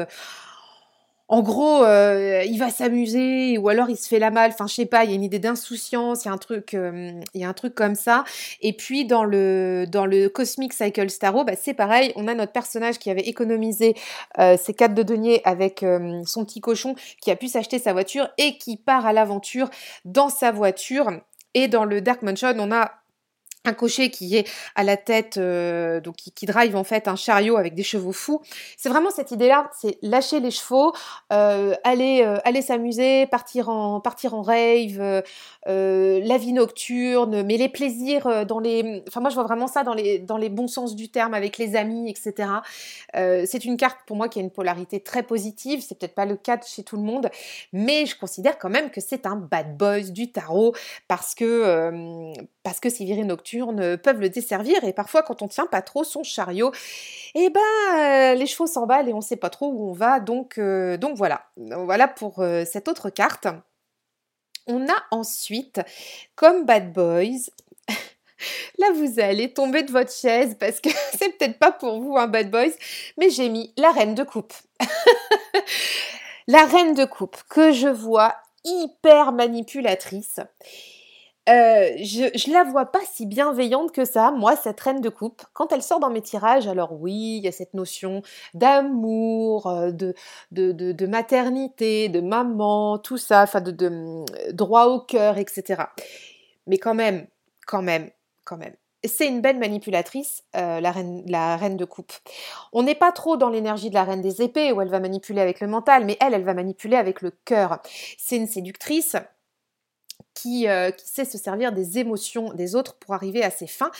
en 1.28 1.42
gros, 1.42 1.82
euh, 1.82 2.44
il 2.46 2.56
va 2.58 2.70
s'amuser 2.70 3.58
ou 3.58 3.68
alors 3.68 3.90
il 3.90 3.96
se 3.96 4.06
fait 4.06 4.20
la 4.20 4.30
malle. 4.30 4.52
Enfin, 4.52 4.68
je 4.68 4.74
sais 4.74 4.86
pas. 4.86 5.04
Il 5.04 5.10
y 5.10 5.12
a 5.12 5.16
une 5.16 5.24
idée 5.24 5.40
d'insouciance. 5.40 6.24
Il 6.24 6.28
y 6.28 6.30
a 6.30 6.34
un 6.34 6.38
truc, 6.38 6.74
euh, 6.74 7.20
y 7.34 7.44
a 7.44 7.48
un 7.48 7.52
truc 7.52 7.74
comme 7.74 7.96
ça. 7.96 8.22
Et 8.60 8.72
puis 8.72 9.04
dans 9.06 9.24
le 9.24 9.86
dans 9.88 10.06
le 10.06 10.28
Cosmic 10.28 10.72
Cycle 10.72 11.10
Starro, 11.10 11.44
bah, 11.44 11.54
c'est 11.60 11.74
pareil. 11.74 12.12
On 12.14 12.28
a 12.28 12.34
notre 12.34 12.52
personnage 12.52 12.98
qui 12.98 13.10
avait 13.10 13.22
économisé 13.22 13.96
euh, 14.38 14.56
ses 14.56 14.72
quatre 14.72 14.94
de 14.94 15.02
deniers 15.02 15.40
avec 15.44 15.84
son 16.24 16.44
petit 16.44 16.60
cochon, 16.60 16.94
qui 17.20 17.30
a 17.30 17.36
pu 17.36 17.48
s'acheter 17.48 17.78
sa 17.78 17.92
voiture 17.92 18.28
et 18.38 18.56
qui 18.58 18.76
part 18.76 19.06
à 19.06 19.12
l'aventure 19.12 19.68
dans 20.04 20.28
sa 20.28 20.52
voiture. 20.52 21.10
Et 21.54 21.68
dans 21.68 21.84
le 21.84 22.00
Dark 22.00 22.22
Mansion, 22.22 22.54
on 22.58 22.70
a 22.70 22.92
un 23.66 23.74
cocher 23.74 24.10
qui 24.10 24.36
est 24.36 24.48
à 24.74 24.84
la 24.84 24.96
tête, 24.96 25.36
euh, 25.36 26.00
donc 26.00 26.16
qui, 26.16 26.46
drive 26.46 26.76
en 26.76 26.84
fait 26.84 27.08
un 27.08 27.16
chariot 27.16 27.56
avec 27.56 27.74
des 27.74 27.82
chevaux 27.82 28.12
fous. 28.12 28.40
C'est 28.76 28.88
vraiment 28.88 29.10
cette 29.10 29.30
idée-là, 29.30 29.70
c'est 29.78 29.98
lâcher 30.02 30.40
les 30.40 30.50
chevaux, 30.50 30.92
euh, 31.32 31.74
aller, 31.82 32.22
euh, 32.24 32.38
aller 32.44 32.62
s'amuser, 32.62 33.26
partir 33.26 33.68
en, 33.68 34.00
partir 34.00 34.34
en 34.34 34.42
rave, 34.42 35.22
la 35.66 36.38
vie 36.38 36.52
nocturne, 36.52 37.42
mais 37.42 37.56
les 37.56 37.68
plaisirs 37.68 38.46
dans 38.46 38.60
les... 38.60 39.02
Enfin 39.08 39.20
moi 39.20 39.30
je 39.30 39.34
vois 39.34 39.44
vraiment 39.44 39.66
ça 39.66 39.82
dans 39.82 39.94
les, 39.94 40.18
dans 40.18 40.36
les 40.36 40.48
bons 40.48 40.68
sens 40.68 40.94
du 40.94 41.08
terme, 41.08 41.34
avec 41.34 41.58
les 41.58 41.74
amis, 41.74 42.08
etc. 42.10 42.48
c'est 43.14 43.64
une 43.64 43.76
carte 43.76 43.98
pour 44.06 44.16
moi 44.16 44.28
qui 44.28 44.38
a 44.38 44.42
une 44.42 44.50
polarité 44.50 45.00
très 45.00 45.22
positive, 45.22 45.82
c'est 45.86 45.98
peut-être 45.98 46.14
pas 46.14 46.26
le 46.26 46.36
cas 46.36 46.58
chez 46.64 46.84
tout 46.84 46.96
le 46.96 47.02
monde, 47.02 47.28
mais 47.72 48.06
je 48.06 48.16
considère 48.16 48.58
quand 48.58 48.70
même 48.70 48.90
que 48.90 49.00
c'est 49.00 49.26
un 49.26 49.36
bad 49.36 49.76
boys 49.76 50.10
du 50.10 50.30
tarot 50.30 50.74
parce 51.08 51.34
que, 51.34 52.32
parce 52.62 52.80
que 52.80 52.88
c'est 52.88 53.04
viré 53.04 53.24
nocturne 53.24 53.55
peuvent 54.02 54.20
le 54.20 54.28
desservir 54.28 54.82
et 54.84 54.92
parfois 54.92 55.22
quand 55.22 55.42
on 55.42 55.48
tient 55.48 55.66
pas 55.66 55.82
trop 55.82 56.04
son 56.04 56.22
chariot, 56.22 56.72
eh 57.34 57.50
ben 57.50 57.60
euh, 57.94 58.34
les 58.34 58.46
chevaux 58.46 58.66
s'emballent 58.66 59.08
et 59.08 59.12
on 59.12 59.20
sait 59.20 59.36
pas 59.36 59.50
trop 59.50 59.68
où 59.68 59.90
on 59.90 59.92
va. 59.92 60.20
Donc, 60.20 60.58
euh, 60.58 60.96
donc 60.96 61.16
voilà, 61.16 61.46
voilà 61.56 62.08
pour 62.08 62.40
euh, 62.40 62.64
cette 62.64 62.88
autre 62.88 63.10
carte. 63.10 63.46
On 64.66 64.88
a 64.88 64.96
ensuite 65.10 65.80
comme 66.34 66.64
Bad 66.64 66.92
Boys 66.92 67.50
Là, 68.78 68.88
vous 68.94 69.20
allez 69.20 69.52
tomber 69.52 69.82
de 69.82 69.92
votre 69.92 70.12
chaise 70.12 70.56
parce 70.58 70.80
que 70.80 70.88
c'est 71.18 71.36
peut-être 71.36 71.58
pas 71.58 71.72
pour 71.72 72.00
vous 72.00 72.16
un 72.16 72.26
bad 72.26 72.50
boys, 72.50 72.72
mais 73.16 73.30
j'ai 73.30 73.48
mis 73.48 73.72
la 73.76 73.90
reine 73.92 74.14
de 74.14 74.24
coupe. 74.24 74.52
la 76.46 76.64
reine 76.66 76.94
de 76.94 77.04
coupe 77.04 77.36
que 77.48 77.72
je 77.72 77.88
vois 77.88 78.34
hyper 78.64 79.32
manipulatrice 79.32 80.40
euh, 81.48 81.96
je, 81.98 82.50
la 82.50 82.64
vois 82.64 82.86
pas 82.86 83.00
si 83.12 83.24
bienveillante 83.24 83.92
que 83.92 84.04
ça, 84.04 84.32
moi, 84.32 84.56
cette 84.56 84.80
reine 84.80 85.00
de 85.00 85.08
coupe. 85.08 85.42
Quand 85.52 85.72
elle 85.72 85.82
sort 85.82 86.00
dans 86.00 86.10
mes 86.10 86.22
tirages, 86.22 86.66
alors 86.66 86.92
oui, 86.92 87.36
il 87.38 87.44
y 87.44 87.48
a 87.48 87.52
cette 87.52 87.74
notion 87.74 88.22
d'amour, 88.54 89.68
euh, 89.68 89.92
de, 89.92 91.06
maternité, 91.06 92.08
de 92.08 92.20
maman, 92.20 92.98
tout 92.98 93.18
ça, 93.18 93.42
enfin 93.42 93.60
de, 93.60 93.70
de, 93.70 93.88
mm, 93.88 94.24
droit 94.52 94.86
au 94.86 95.00
cœur, 95.00 95.38
etc. 95.38 95.84
Mais 96.66 96.78
quand 96.78 96.94
même, 96.94 97.26
quand 97.66 97.82
même, 97.82 98.10
quand 98.44 98.56
même. 98.56 98.74
C'est 99.04 99.28
une 99.28 99.40
belle 99.40 99.58
manipulatrice, 99.58 100.42
euh, 100.56 100.80
la, 100.80 100.90
reine, 100.90 101.22
la 101.26 101.56
reine 101.56 101.76
de 101.76 101.84
coupe. 101.84 102.12
On 102.72 102.82
n'est 102.82 102.94
pas 102.96 103.12
trop 103.12 103.36
dans 103.36 103.50
l'énergie 103.50 103.88
de 103.90 103.94
la 103.94 104.02
reine 104.02 104.20
des 104.20 104.42
épées, 104.42 104.72
où 104.72 104.80
elle 104.80 104.88
va 104.88 104.98
manipuler 104.98 105.40
avec 105.40 105.60
le 105.60 105.68
mental, 105.68 106.04
mais 106.04 106.16
elle, 106.20 106.34
elle 106.34 106.44
va 106.44 106.54
manipuler 106.54 106.96
avec 106.96 107.22
le 107.22 107.30
cœur. 107.44 107.80
C'est 108.18 108.36
une 108.36 108.48
séductrice, 108.48 109.16
euh, 110.44 110.90
qui, 110.90 111.08
sait 111.08 111.24
se 111.24 111.38
servir 111.38 111.72
des 111.72 111.98
émotions 111.98 112.52
des 112.52 112.74
autres 112.74 112.94
pour 112.96 113.14
arriver 113.14 113.42
à 113.42 113.50
ses 113.50 113.66
fins. 113.66 113.90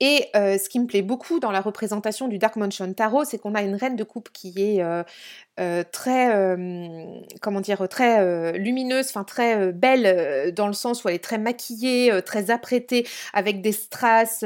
Et 0.00 0.28
euh, 0.34 0.56
ce 0.58 0.68
qui 0.68 0.80
me 0.80 0.86
plaît 0.86 1.02
beaucoup 1.02 1.38
dans 1.38 1.50
la 1.50 1.60
représentation 1.60 2.28
du 2.28 2.38
Dark 2.38 2.56
Mansion 2.56 2.92
Tarot, 2.92 3.24
c'est 3.24 3.38
qu'on 3.38 3.54
a 3.54 3.62
une 3.62 3.74
reine 3.74 3.96
de 3.96 4.04
coupe 4.04 4.30
qui 4.32 4.54
est 4.56 4.82
euh, 4.82 5.84
très, 5.92 6.56
comment 7.40 7.60
dire, 7.60 7.86
très 7.88 8.58
lumineuse, 8.58 9.08
enfin 9.08 9.24
très 9.24 9.72
belle 9.72 10.52
dans 10.54 10.66
le 10.66 10.72
sens 10.72 11.04
où 11.04 11.08
elle 11.08 11.16
est 11.16 11.24
très 11.24 11.38
maquillée, 11.38 12.20
très 12.24 12.50
apprêtée, 12.50 13.06
avec 13.34 13.60
des 13.60 13.72
strass 13.72 14.44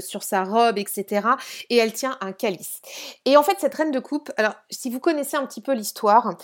sur 0.00 0.22
sa 0.22 0.44
robe, 0.44 0.78
etc. 0.78 1.28
Et 1.70 1.76
elle 1.76 1.92
tient 1.92 2.16
un 2.20 2.32
calice. 2.32 2.80
Et 3.24 3.36
en 3.36 3.42
fait, 3.42 3.56
cette 3.58 3.74
reine 3.74 3.92
de 3.92 4.00
coupe, 4.00 4.32
alors 4.36 4.54
si 4.70 4.90
vous 4.90 5.00
connaissez 5.00 5.36
un 5.36 5.46
petit 5.46 5.60
peu 5.60 5.74
l'histoire, 5.74 6.34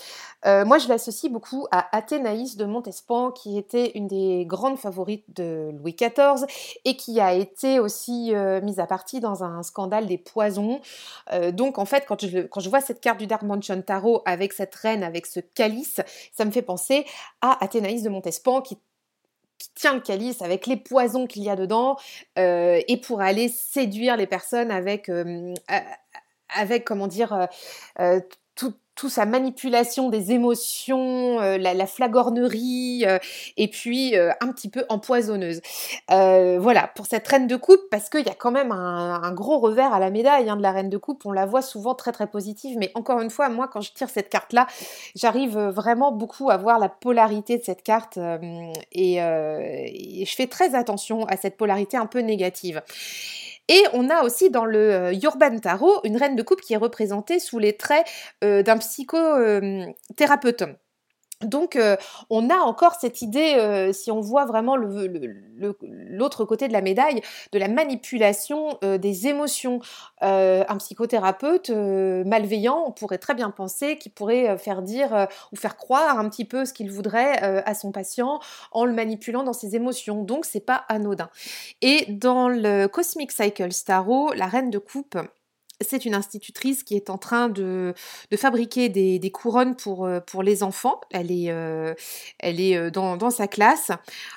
moi 0.45 0.77
je 0.77 0.87
l'associe 0.87 1.31
beaucoup 1.31 1.67
à 1.71 1.95
Athénaïs 1.95 2.55
de 2.55 2.65
Montespan, 2.65 3.31
qui 3.31 3.57
était 3.57 3.91
une 3.95 4.07
des 4.07 4.44
grandes 4.45 4.77
favorites 4.77 5.25
de 5.35 5.71
Louis 5.73 5.95
XIV 5.95 6.45
et 6.85 6.95
qui 6.95 7.19
a 7.19 7.33
été 7.33 7.79
aussi 7.79 8.33
mise 8.63 8.79
à 8.79 8.87
partie 8.87 9.19
dans 9.19 9.43
un 9.43 9.63
scandale 9.63 10.07
des 10.07 10.17
poisons. 10.17 10.81
donc 11.53 11.77
en 11.77 11.85
fait, 11.85 12.05
quand 12.07 12.25
je, 12.25 12.39
quand 12.41 12.59
je 12.59 12.69
vois 12.69 12.81
cette 12.81 13.01
carte 13.01 13.19
du 13.19 13.27
Dark 13.27 13.43
Mansion 13.43 13.81
Tarot, 13.81 14.21
avec 14.25 14.53
cette 14.53 14.75
reine, 14.75 15.03
avec 15.03 15.25
ce 15.25 15.39
calice, 15.39 16.01
ça 16.33 16.45
me 16.45 16.51
fait 16.51 16.61
penser 16.61 17.05
à 17.41 17.63
Athénaïs 17.63 18.03
de 18.03 18.09
Montespan 18.09 18.61
qui 18.61 18.77
tient 19.73 19.93
le 19.93 20.01
calice 20.01 20.41
avec 20.41 20.67
les 20.67 20.77
poisons 20.77 21.27
qu'il 21.27 21.43
y 21.43 21.49
a 21.49 21.55
dedans 21.55 21.97
euh, 22.37 22.81
et 22.87 22.97
pour 22.97 23.21
aller 23.21 23.47
séduire 23.47 24.17
les 24.17 24.27
personnes 24.27 24.71
avec, 24.71 25.09
euh, 25.09 25.53
avec 26.49 26.85
comment 26.85 27.07
dire, 27.07 27.47
euh, 27.99 28.19
tout, 28.95 29.05
tout 29.05 29.09
sa 29.09 29.25
manipulation 29.25 30.09
des 30.09 30.31
émotions, 30.31 31.39
euh, 31.39 31.57
la, 31.57 31.85
flagornerie, 31.85 33.03
euh, 33.05 33.19
et 33.55 33.67
puis 33.67 34.17
euh, 34.17 34.31
un 34.41 34.51
petit 34.51 34.69
peu 34.69 34.83
empoisonneuse. 34.89 35.61
voilà, 36.09 36.89
pour 36.95 37.05
cette 37.05 37.27
reine 37.27 37.45
de 37.45 37.55
coupe, 37.55 37.81
parce 37.91 38.09
qu'il 38.09 38.25
y 38.25 38.29
a 38.29 38.33
quand 38.33 38.51
même 38.51 38.71
un, 38.71 39.31
gros 39.31 39.59
revers 39.59 39.93
à 39.93 39.99
la 39.99 40.09
médaille 40.09 40.49
hein, 40.49 40.55
de 40.55 40.61
la 40.61 40.71
reine 40.71 40.89
de 40.89 40.97
coupe, 40.97 41.25
on 41.25 41.31
la 41.31 41.45
voit 41.45 41.61
souvent 41.61 41.93
très 41.93 42.11
très 42.11 42.27
positive, 42.27 42.77
mais 42.79 42.91
encore 42.95 43.21
une 43.21 43.29
fois, 43.29 43.49
moi 43.49 43.67
quand 43.67 43.81
je 43.81 43.91
tire 43.93 44.09
cette 44.09 44.29
carte-là, 44.29 44.65
j'arrive 45.15 45.57
vraiment 45.57 46.11
beaucoup 46.11 46.49
à 46.49 46.57
voir 46.57 46.79
la 46.79 46.89
polarité 46.89 47.57
de 47.57 47.63
cette 47.63 47.83
carte, 47.83 48.17
et 48.91 49.17
je 49.17 50.35
fais 50.35 50.47
très 50.47 50.73
attention 50.73 51.25
à 51.25 51.37
cette 51.37 51.57
polarité 51.57 51.97
un 51.97 52.07
peu 52.07 52.19
négative. 52.19 52.81
Et 53.67 53.83
on 53.93 54.09
a 54.09 54.21
aussi 54.23 54.49
dans 54.51 54.65
le 54.65 54.93
euh, 54.93 55.13
Urban 55.23 55.57
Tarot 55.59 56.01
une 56.03 56.17
reine 56.17 56.35
de 56.35 56.43
coupe 56.43 56.61
qui 56.61 56.73
est 56.73 56.77
représentée 56.77 57.39
sous 57.39 57.59
les 57.59 57.75
traits 57.77 58.05
euh, 58.43 58.61
d'un 58.63 58.77
psychothérapeute. 58.77 60.63
Donc, 61.41 61.75
euh, 61.75 61.97
on 62.29 62.49
a 62.49 62.55
encore 62.55 62.95
cette 62.95 63.21
idée, 63.21 63.55
euh, 63.57 63.91
si 63.91 64.09
on 64.09 64.21
voit 64.21 64.45
vraiment 64.45 64.77
l'autre 64.77 66.45
côté 66.45 66.67
de 66.69 66.73
la 66.73 66.81
médaille, 66.81 67.21
de 67.51 67.59
la 67.59 67.67
manipulation 67.67 68.77
euh, 68.83 68.97
des 68.97 69.27
émotions. 69.27 69.79
un 70.21 70.77
psychothérapeute 70.77 71.69
malveillant, 71.69 72.83
on 72.87 72.91
pourrait 72.91 73.17
très 73.17 73.35
bien 73.35 73.51
penser 73.51 73.97
qu'il 73.97 74.11
pourrait 74.11 74.57
faire 74.57 74.81
dire 74.81 75.27
ou 75.51 75.55
faire 75.55 75.77
croire 75.77 76.17
un 76.17 76.27
petit 76.29 76.45
peu 76.45 76.65
ce 76.65 76.73
qu'il 76.73 76.91
voudrait 76.91 77.37
à 77.37 77.75
son 77.75 77.91
patient 77.91 78.39
en 78.71 78.85
le 78.85 78.93
manipulant 78.93 79.43
dans 79.43 79.53
ses 79.53 79.75
émotions. 79.75 80.23
Donc, 80.23 80.45
c'est 80.45 80.65
pas 80.65 80.85
anodin. 80.89 81.29
Et 81.81 82.05
dans 82.07 82.49
le 82.49 82.87
Cosmic 82.87 83.31
Cycle 83.31 83.71
Starro, 83.71 84.33
la 84.33 84.47
reine 84.47 84.71
de 84.71 84.79
coupe, 84.79 85.17
c'est 85.81 86.05
une 86.05 86.15
institutrice 86.15 86.83
qui 86.83 86.95
est 86.95 87.09
en 87.09 87.17
train 87.17 87.49
de, 87.49 87.93
fabriquer 88.35 88.89
des, 88.89 89.31
couronnes 89.31 89.75
pour, 89.75 90.05
euh, 90.05 90.19
les 90.41 90.63
enfants. 90.63 91.01
Elle 91.11 91.31
est, 91.31 91.49
euh, 91.49 91.93
euh, 92.43 92.89
dans, 92.89 93.29
sa 93.29 93.47
classe. 93.47 93.91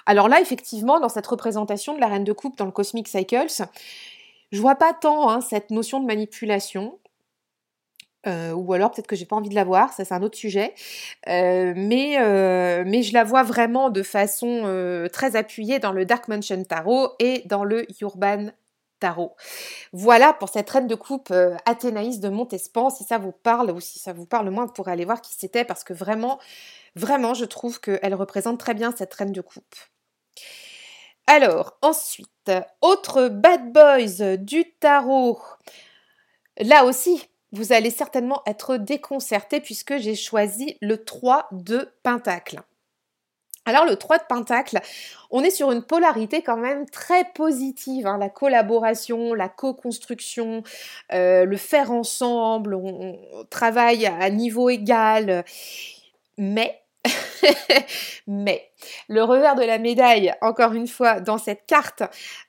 Alors 0.06 0.28
là, 0.28 0.40
effectivement, 0.40 1.00
dans 1.00 1.08
cette 1.08 1.26
représentation 1.26 1.94
de 1.94 2.00
la 2.00 2.08
reine 2.08 2.24
de 2.24 2.32
coupe 2.32 2.56
dans 2.56 2.66
le 2.66 2.72
Cosmic 2.72 3.08
Cycles, 3.08 3.64
je 4.50 4.60
vois 4.60 4.76
pas 4.76 4.92
tant 4.94 5.30
hein, 5.30 5.40
cette 5.40 5.70
notion 5.70 6.00
de 6.00 6.06
manipulation. 6.06 6.98
ou 8.26 8.72
alors 8.74 8.90
peut-être 8.90 9.06
que 9.06 9.16
j'ai 9.16 9.24
pas 9.24 9.36
envie 9.36 9.48
de 9.48 9.54
la 9.54 9.64
voir, 9.64 9.92
ça 9.92 10.04
c'est 10.04 10.14
un 10.14 10.22
autre 10.22 10.36
sujet. 10.36 10.74
mais, 11.26 12.18
mais 12.84 13.02
je 13.02 13.12
la 13.12 13.24
vois 13.24 13.42
vraiment 13.42 13.90
de 13.90 14.02
façon 14.02 15.08
très 15.12 15.36
appuyée 15.36 15.78
dans 15.78 15.92
le 15.92 16.04
Dark 16.04 16.28
Mansion 16.28 16.62
Tarot 16.64 17.12
et 17.20 17.42
dans 17.46 17.64
le 17.64 17.86
Urban 18.02 18.48
tarot. 18.98 19.36
Voilà 19.92 20.32
pour 20.32 20.48
cette 20.48 20.68
reine 20.70 20.86
de 20.86 20.94
coupe 20.94 21.30
euh, 21.30 21.56
Athénaïs 21.66 22.20
de 22.20 22.28
Montespan. 22.28 22.90
Si 22.90 23.04
ça 23.04 23.18
vous 23.18 23.32
parle 23.32 23.70
ou 23.70 23.80
si 23.80 23.98
ça 23.98 24.12
vous 24.12 24.26
parle 24.26 24.50
moins, 24.50 24.66
vous 24.66 24.72
pourrez 24.72 24.92
aller 24.92 25.04
voir 25.04 25.20
qui 25.20 25.34
c'était 25.34 25.64
parce 25.64 25.84
que 25.84 25.92
vraiment, 25.92 26.38
vraiment, 26.96 27.34
je 27.34 27.44
trouve 27.44 27.80
qu'elle 27.80 28.14
représente 28.14 28.58
très 28.58 28.74
bien 28.74 28.92
cette 28.96 29.14
reine 29.14 29.32
de 29.32 29.40
coupe. 29.40 29.74
Alors, 31.26 31.76
ensuite, 31.82 32.50
autre 32.80 33.28
bad 33.28 33.72
boys 33.72 34.36
du 34.38 34.64
tarot. 34.80 35.38
Là 36.58 36.84
aussi, 36.84 37.28
vous 37.52 37.72
allez 37.72 37.90
certainement 37.90 38.42
être 38.46 38.76
déconcerté 38.76 39.60
puisque 39.60 39.98
j'ai 39.98 40.14
choisi 40.14 40.76
le 40.80 41.04
3 41.04 41.48
de 41.52 41.92
Pentacle. 42.02 42.60
Alors 43.68 43.84
le 43.84 43.96
3 43.96 44.16
de 44.16 44.22
Pentacle, 44.26 44.78
on 45.30 45.44
est 45.44 45.50
sur 45.50 45.70
une 45.72 45.82
polarité 45.82 46.40
quand 46.40 46.56
même 46.56 46.88
très 46.88 47.24
positive, 47.34 48.06
hein. 48.06 48.16
la 48.16 48.30
collaboration, 48.30 49.34
la 49.34 49.50
co-construction, 49.50 50.62
euh, 51.12 51.44
le 51.44 51.56
faire 51.58 51.92
ensemble, 51.92 52.74
on, 52.74 53.18
travaille 53.50 54.06
à 54.06 54.30
niveau 54.30 54.70
égal, 54.70 55.44
mais 56.38 56.80
mais 58.26 58.70
le 59.08 59.22
revers 59.22 59.54
de 59.54 59.62
la 59.62 59.78
médaille, 59.78 60.34
encore 60.40 60.72
une 60.72 60.86
fois, 60.86 61.20
dans 61.20 61.38
cette 61.38 61.66
carte, 61.66 62.02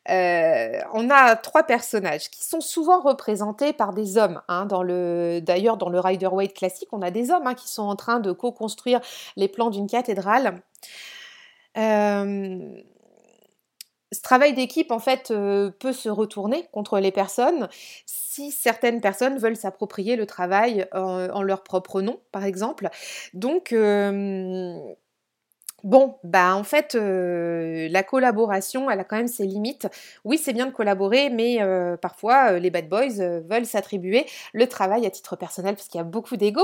euh, 0.09 0.79
on 0.93 1.09
a 1.09 1.35
trois 1.35 1.63
personnages 1.63 2.29
qui 2.29 2.43
sont 2.43 2.61
souvent 2.61 3.01
représentés 3.01 3.73
par 3.73 3.93
des 3.93 4.17
hommes. 4.17 4.41
Hein, 4.47 4.65
dans 4.65 4.83
le, 4.83 5.41
d'ailleurs, 5.41 5.77
dans 5.77 5.89
le 5.89 5.99
Rider-Waite 5.99 6.53
classique, 6.53 6.89
on 6.91 7.01
a 7.01 7.11
des 7.11 7.31
hommes 7.31 7.47
hein, 7.47 7.55
qui 7.55 7.69
sont 7.69 7.83
en 7.83 7.95
train 7.95 8.19
de 8.19 8.31
co-construire 8.31 9.01
les 9.35 9.47
plans 9.47 9.69
d'une 9.69 9.87
cathédrale. 9.87 10.61
Euh, 11.77 12.81
ce 14.11 14.21
travail 14.21 14.53
d'équipe, 14.53 14.91
en 14.91 14.99
fait, 14.99 15.31
euh, 15.31 15.69
peut 15.69 15.93
se 15.93 16.09
retourner 16.09 16.67
contre 16.71 16.99
les 16.99 17.11
personnes 17.11 17.69
si 18.05 18.51
certaines 18.51 19.01
personnes 19.01 19.37
veulent 19.37 19.55
s'approprier 19.55 20.15
le 20.15 20.25
travail 20.25 20.87
en, 20.93 21.41
leur 21.43 21.63
propre 21.63 22.01
nom, 22.01 22.19
par 22.31 22.45
exemple. 22.45 22.89
Donc, 23.33 23.71
euh, 23.71 24.79
Bon, 25.83 26.15
bah 26.23 26.55
en 26.55 26.63
fait, 26.63 26.95
euh, 26.95 27.87
la 27.89 28.03
collaboration, 28.03 28.89
elle 28.89 28.99
a 28.99 29.03
quand 29.03 29.15
même 29.15 29.27
ses 29.27 29.45
limites. 29.45 29.87
Oui, 30.25 30.37
c'est 30.37 30.51
bien 30.51 30.65
de 30.65 30.71
collaborer, 30.71 31.29
mais 31.29 31.61
euh, 31.61 31.95
parfois, 31.95 32.53
euh, 32.53 32.59
les 32.59 32.69
bad 32.69 32.89
boys 32.89 33.39
veulent 33.49 33.65
s'attribuer 33.65 34.25
le 34.53 34.67
travail 34.67 35.05
à 35.05 35.09
titre 35.09 35.35
personnel 35.35 35.75
parce 35.75 35.87
qu'il 35.87 35.97
y 35.97 36.01
a 36.01 36.05
beaucoup 36.05 36.35
d'ego. 36.35 36.61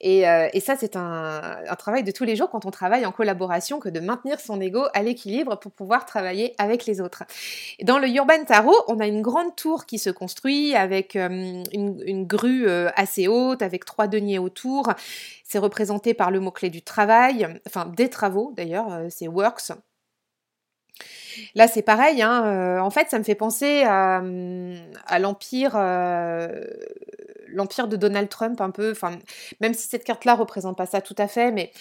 Et, 0.00 0.22
ça, 0.60 0.76
c'est 0.78 0.96
un, 0.96 1.58
travail 1.78 2.02
de 2.02 2.10
tous 2.10 2.24
les 2.24 2.36
jours 2.36 2.50
quand 2.50 2.66
on 2.66 2.70
travaille 2.70 3.06
en 3.06 3.12
collaboration 3.12 3.78
que 3.78 3.88
de 3.88 4.00
maintenir 4.00 4.38
son 4.38 4.60
ego 4.60 4.82
à 4.92 5.02
l'équilibre 5.02 5.56
pour 5.56 5.72
pouvoir 5.72 6.04
travailler 6.04 6.54
avec 6.58 6.84
les 6.84 7.00
autres. 7.00 7.24
Dans 7.82 7.98
le 7.98 8.08
Urban 8.08 8.44
Tarot, 8.46 8.76
on 8.88 9.00
a 9.00 9.06
une 9.06 9.22
grande 9.22 9.56
tour 9.56 9.86
qui 9.86 9.98
se 9.98 10.10
construit 10.10 10.74
avec 10.74 11.16
une, 11.16 11.64
une, 11.72 12.26
grue 12.26 12.68
assez 12.68 13.28
haute, 13.28 13.62
avec 13.62 13.84
trois 13.84 14.08
deniers 14.08 14.38
autour. 14.38 14.92
C'est 15.44 15.58
représenté 15.58 16.12
par 16.14 16.30
le 16.30 16.40
mot-clé 16.40 16.68
du 16.70 16.82
travail, 16.82 17.48
enfin 17.66 17.86
des 17.86 18.10
travaux 18.10 18.39
d'ailleurs, 18.54 18.92
euh, 18.92 19.06
c'est 19.10 19.28
works. 19.28 19.72
Là, 21.54 21.68
c'est 21.68 21.82
pareil. 21.82 22.22
Hein, 22.22 22.44
euh, 22.44 22.78
en 22.80 22.90
fait, 22.90 23.08
ça 23.10 23.18
me 23.18 23.24
fait 23.24 23.34
penser 23.34 23.82
à, 23.84 24.20
l'empire, 25.18 25.72
euh, 25.76 26.64
l'empire 27.48 27.88
de 27.88 27.96
Donald 27.96 28.28
Trump 28.28 28.60
un 28.60 28.70
peu. 28.70 28.90
Enfin, 28.90 29.18
même 29.60 29.74
si 29.74 29.88
cette 29.88 30.04
carte-là 30.04 30.34
représente 30.34 30.76
pas 30.76 30.86
ça 30.86 31.00
tout 31.00 31.14
à 31.18 31.28
fait, 31.28 31.52
mais 31.52 31.72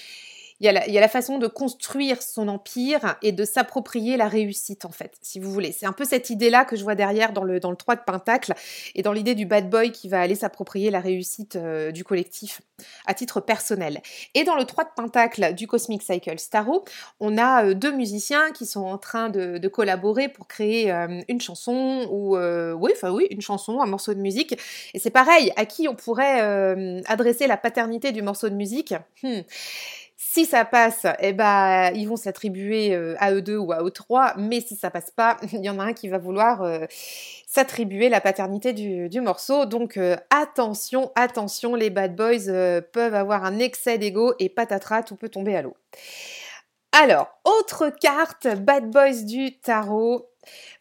il 0.62 0.66
y, 0.66 0.98
a 0.98 1.02
la, 1.02 1.08
façon 1.08 1.38
de 1.38 1.48
construire 1.48 2.22
son 2.22 2.50
empire 2.50 3.16
et 3.22 3.32
de 3.32 3.46
s'approprier 3.46 4.18
la 4.18 4.28
réussite, 4.28 4.84
en 4.84 4.92
fait, 4.92 5.16
si 5.22 5.40
vous 5.40 5.52
voulez. 5.52 5.72
C'est 5.72 5.86
un 5.86 5.94
peu 5.94 6.04
cette 6.04 6.30
idée-là 6.30 6.66
que 6.66 6.76
je 6.76 6.84
vois 6.84 6.96
derrière 6.96 7.32
dans 7.32 7.46
le, 7.46 7.62
dans 7.62 7.72
le 7.72 7.78
3 7.78 7.96
de 7.96 8.02
Pentacle 8.06 8.54
et 8.94 9.02
dans 9.02 9.14
l'idée 9.14 9.36
du 9.36 9.46
bad 9.46 9.70
boy 9.70 9.94
qui 9.94 10.10
va 10.10 10.20
aller 10.20 10.36
s'approprier 10.36 10.92
la 10.92 11.00
réussite 11.00 11.56
euh, 11.56 11.92
du 11.92 12.04
collectif 12.04 12.62
à 13.06 13.14
titre 13.14 13.40
personnel. 13.40 14.02
Et 14.34 14.44
dans 14.44 14.56
le 14.56 14.66
3 14.66 14.84
de 14.84 14.90
Pentacle 14.98 15.54
du 15.54 15.66
Cosmic 15.66 16.04
Cycle 16.04 16.38
Starro, 16.38 16.84
on 17.22 17.38
a 17.38 17.64
euh, 17.64 17.74
deux 17.74 17.94
musiciens 17.94 18.52
qui 18.52 18.66
sont 18.66 18.84
en 18.84 18.98
train 18.98 19.30
de, 19.30 19.66
collaborer 19.70 20.28
pour 20.28 20.48
créer 20.48 20.92
euh, 20.92 21.22
une 21.30 21.40
chanson 21.40 22.08
ou, 22.12 22.36
oui, 22.36 22.92
enfin 22.94 23.12
oui, 23.12 23.28
une 23.30 23.42
chanson, 23.42 23.80
un 23.82 23.86
morceau 23.86 24.14
de 24.14 24.20
musique. 24.20 24.58
Et 24.94 25.00
c'est 25.00 25.10
pareil, 25.10 25.54
à 25.56 25.66
qui 25.66 25.88
on 25.88 25.96
pourrait 25.96 26.42
adresser 27.06 27.48
la 27.48 27.56
paternité 27.56 28.12
du 28.12 28.22
morceau 28.22 28.50
de 28.50 28.56
musique? 28.56 28.94
Hmm. 29.24 29.42
Si 30.32 30.46
ça 30.46 30.64
passe, 30.64 31.08
eh 31.22 31.34
ben, 31.34 31.92
ils 31.96 32.08
vont 32.08 32.16
s'attribuer 32.16 32.94
euh, 32.94 33.16
à 33.18 33.32
eux 33.32 33.42
deux 33.42 33.58
ou 33.58 33.72
à 33.72 33.82
eux 33.82 33.90
trois, 33.90 34.36
mais 34.38 34.62
si 34.62 34.76
ça 34.76 34.92
passe 34.92 35.10
pas, 35.10 35.38
il 35.54 35.66
y 35.66 35.72
en 35.72 35.80
a 35.80 35.84
un 35.84 35.94
qui 35.94 36.08
va 36.08 36.20
vouloir 36.20 36.62
euh, 36.62 36.86
s'attribuer 37.48 38.10
la 38.10 38.22
paternité 38.22 38.74
du, 38.74 39.22
morceau. 39.22 39.66
Donc 39.66 39.98
euh, 39.98 40.18
attention, 40.30 41.12
attention, 41.16 41.74
les 41.74 41.90
bad 41.90 42.16
boys 42.16 42.54
peuvent 42.94 43.16
avoir 43.16 43.44
un 43.44 43.58
excès 43.58 43.98
d'ego 43.98 44.36
et 44.38 44.50
patatras, 44.50 45.02
tout 45.02 45.16
peut 45.16 45.30
tomber 45.30 45.56
à 45.56 45.64
l'eau. 45.64 45.76
Alors, 46.92 47.40
autre 47.44 47.90
carte, 47.90 48.46
bad 48.56 48.92
boys 48.92 49.24
du 49.24 49.58
tarot. 49.58 50.30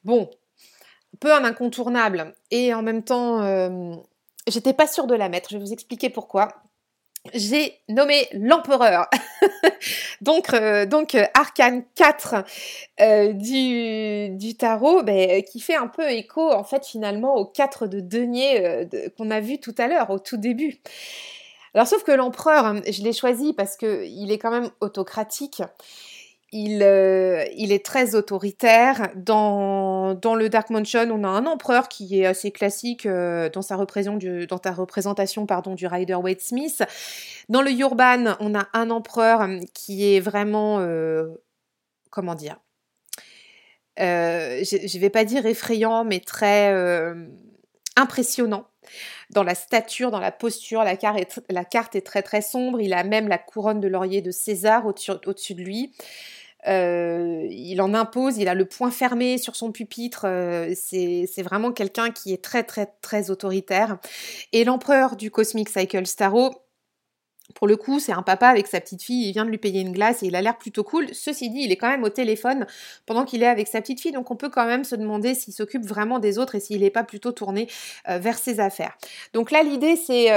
Bon, 0.05 0.29
peu 1.21 1.33
un 1.33 1.45
incontournable 1.47 2.35
et 2.51 2.75
en 2.75 2.83
même 2.83 3.03
temps, 3.03 3.41
j'étais 4.47 4.75
pas 4.75 4.87
sûre 4.87 5.07
de 5.07 5.15
la 5.15 5.31
mettre. 5.31 5.49
Je 5.49 5.57
vais 5.57 5.65
vous 5.65 5.73
expliquer 5.73 6.11
pourquoi 6.11 6.51
j'ai 7.35 7.75
nommé 7.89 8.27
l'empereur. 8.33 9.09
donc, 10.21 10.53
euh, 10.55 10.87
euh, 10.91 11.25
arcane 11.35 11.85
4 11.95 12.45
euh, 13.01 13.33
du, 13.33 14.31
du, 14.37 14.57
tarot, 14.57 15.03
ben, 15.03 15.43
qui 15.43 15.61
fait 15.61 15.77
un 15.77 15.89
peu 15.89 16.11
écho 16.11 16.51
en 16.51 16.65
fait 16.65 16.87
finalement 16.87 17.37
aux 17.37 17.47
4 17.47 17.87
de 17.87 18.01
denier 18.01 18.89
qu'on 19.17 19.31
a 19.31 19.41
vu 19.41 19.59
tout 19.59 19.75
à 19.79 19.89
l'heure, 19.89 20.11
au 20.11 20.19
tout 20.19 20.37
début. 20.37 20.81
Alors 21.75 21.87
sauf 21.87 22.03
que 22.03 22.13
l'empereur, 22.13 22.77
je 22.91 23.03
l'ai 23.03 23.13
choisi 23.13 23.53
parce 23.53 23.77
qu'il 23.77 24.33
est 24.33 24.39
quand 24.39 24.51
même 24.51 24.71
autocratique 24.81 25.63
il, 26.53 26.83
euh, 26.83 27.45
il, 27.57 27.73
est 27.73 27.85
très 27.85 28.15
autoritaire. 28.15 29.11
Dans, 29.17 30.15
le 30.15 30.49
Dark 30.49 30.71
Mansion, 30.71 31.09
on 31.11 31.25
a 31.25 31.29
un 31.29 31.47
empereur 31.47 31.89
qui 31.89 32.21
est 32.21 32.27
assez 32.27 32.51
classique 32.51 33.07
euh, 33.07 33.51
dans, 33.51 33.63
sa 33.63 33.77
ta 33.77 34.73
représentation 34.73 35.47
pardon, 35.47 35.75
du 35.75 35.87
Rider 35.87 36.15
Waite 36.15 36.41
Smith. 36.41 36.83
Dans 37.49 37.63
le 37.63 37.73
Urban, 37.73 38.37
on 38.41 38.55
a 38.55 38.69
un 38.73 38.91
empereur 38.91 39.47
qui 39.75 40.15
est 40.15 40.21
vraiment, 40.21 40.81
euh, 40.81 41.29
comment 42.11 42.35
dire, 42.35 42.59
je 43.99 44.97
ne 44.97 45.01
vais 45.01 45.11
pas 45.11 45.25
dire 45.25 45.45
effrayant, 45.45 46.05
mais 46.05 46.21
très 46.21 46.73
impressionnant 47.97 48.69
dans 49.31 49.43
la 49.43 49.55
stature, 49.55 50.11
dans 50.11 50.21
la 50.21 50.33
posture. 50.33 50.85
La 50.85 50.97
carte, 50.97 51.95
est, 51.97 52.01
très 52.01 52.23
très 52.23 52.43
sombre. 52.43 52.81
Il 52.81 52.93
a 52.93 53.05
même 53.05 53.29
la 53.29 53.39
couronne 53.39 53.81
de 53.81 53.89
laurier 53.89 54.23
de 54.23 54.31
César 54.31 54.87
au-dessus 54.87 55.11
au 55.11 55.33
de 55.33 55.63
lui. 55.63 55.93
Euh, 56.67 57.47
il 57.51 57.81
en 57.81 57.95
impose, 57.95 58.37
il 58.39 58.49
a 58.49 58.55
le 58.55 58.65
poing 58.65 58.91
fermé 58.91 59.39
sur 59.39 59.55
son 59.55 59.71
pupitre, 59.71 60.23
euh, 60.25 60.75
c'est 60.75 61.43
vraiment 61.43 61.71
quelqu'un 61.71 62.11
qui 62.11 62.33
est 62.33 62.43
très 62.43 62.65
très 62.65 62.87
très 63.01 63.31
autoritaire. 63.31 63.99
Et 64.53 64.65
l'empereur 64.65 65.15
du 65.15 65.31
Cosmic 65.31 65.69
Cycle 65.69 66.07
Starro, 66.07 66.51
pour 67.59 67.67
le 67.67 67.77
coup, 67.77 67.99
c'est 67.99 68.13
un 68.13 68.23
papa 68.23 68.47
avec 68.47 68.69
sa 68.69 68.81
petite 68.81 69.03
fille, 69.03 69.29
il 69.29 69.33
vient 69.33 69.45
de 69.45 69.51
lui 69.51 69.59
payer 69.59 69.81
une 69.81 69.91
glace 69.91 70.23
et 70.23 70.27
il 70.27 70.37
a 70.37 70.43
l'air 70.43 70.57
plutôt 70.57 70.85
cool. 70.85 71.09
Ceci 71.13 71.51
dit, 71.51 71.63
il 71.63 71.73
est 71.73 71.77
quand 71.77 71.89
même 71.89 72.05
au 72.05 72.09
téléphone 72.09 72.69
pendant 73.05 73.25
qu'il 73.25 73.43
est 73.43 73.49
avec 73.49 73.67
sa 73.67 73.81
petite 73.81 74.01
fille, 74.01 74.13
donc 74.13 74.31
on 74.31 74.37
peut 74.37 74.49
quand 74.49 74.65
même 74.65 74.85
se 74.85 74.95
demander 74.95 75.35
s'il 75.35 75.53
s'occupe 75.53 75.85
vraiment 75.85 76.21
des 76.21 76.39
autres 76.39 76.55
et 76.55 76.61
s'il 76.61 76.83
n'est 76.83 76.91
pas 76.91 77.03
plutôt 77.03 77.33
tourné 77.33 77.67
euh, 78.09 78.19
vers 78.19 78.39
ses 78.39 78.61
affaires. 78.61 78.97
Donc 79.33 79.51
là, 79.51 79.65
l'idée, 79.65 79.97
c'est 79.97 80.29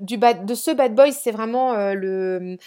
du 0.00 0.18
de 0.18 0.54
ce 0.54 0.70
bad 0.70 0.94
boy, 0.94 1.12
c'est 1.12 1.30
vraiment 1.30 1.94
le 1.94 2.58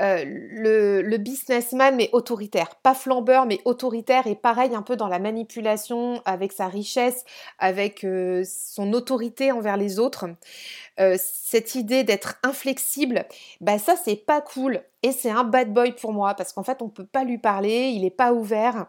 le, 0.00 1.16
businessman 1.16 1.96
mais 1.96 2.10
autoritaire, 2.12 2.76
pas 2.76 2.94
flambeur 2.94 3.46
mais 3.46 3.60
autoritaire. 3.64 4.26
Et 4.26 4.34
pareil 4.34 4.74
un 4.74 4.82
peu 4.82 4.96
dans 4.96 5.08
la 5.08 5.18
manipulation 5.18 6.22
avec 6.24 6.52
sa 6.52 6.68
richesse, 6.68 7.24
avec 7.58 8.06
son 8.44 8.92
autorité 8.92 9.52
envers 9.52 9.76
les 9.76 9.98
autres. 9.98 10.26
cette 11.16 11.74
idée 11.74 12.04
d'être 12.04 12.38
inflexible, 12.42 13.24
bah 13.60 13.78
ça 13.78 13.94
c'est 13.96 14.16
pas 14.16 14.40
cool 14.40 14.82
c'est 15.12 15.30
un 15.30 15.44
bad 15.44 15.72
boy 15.72 15.92
pour 15.92 16.12
moi 16.12 16.34
parce 16.34 16.52
qu'en 16.52 16.62
fait 16.62 16.82
on 16.82 16.88
peut 16.88 17.06
pas 17.06 17.24
lui 17.24 17.38
parler, 17.38 17.88
il 17.94 18.04
est 18.04 18.10
pas 18.10 18.32
ouvert 18.32 18.86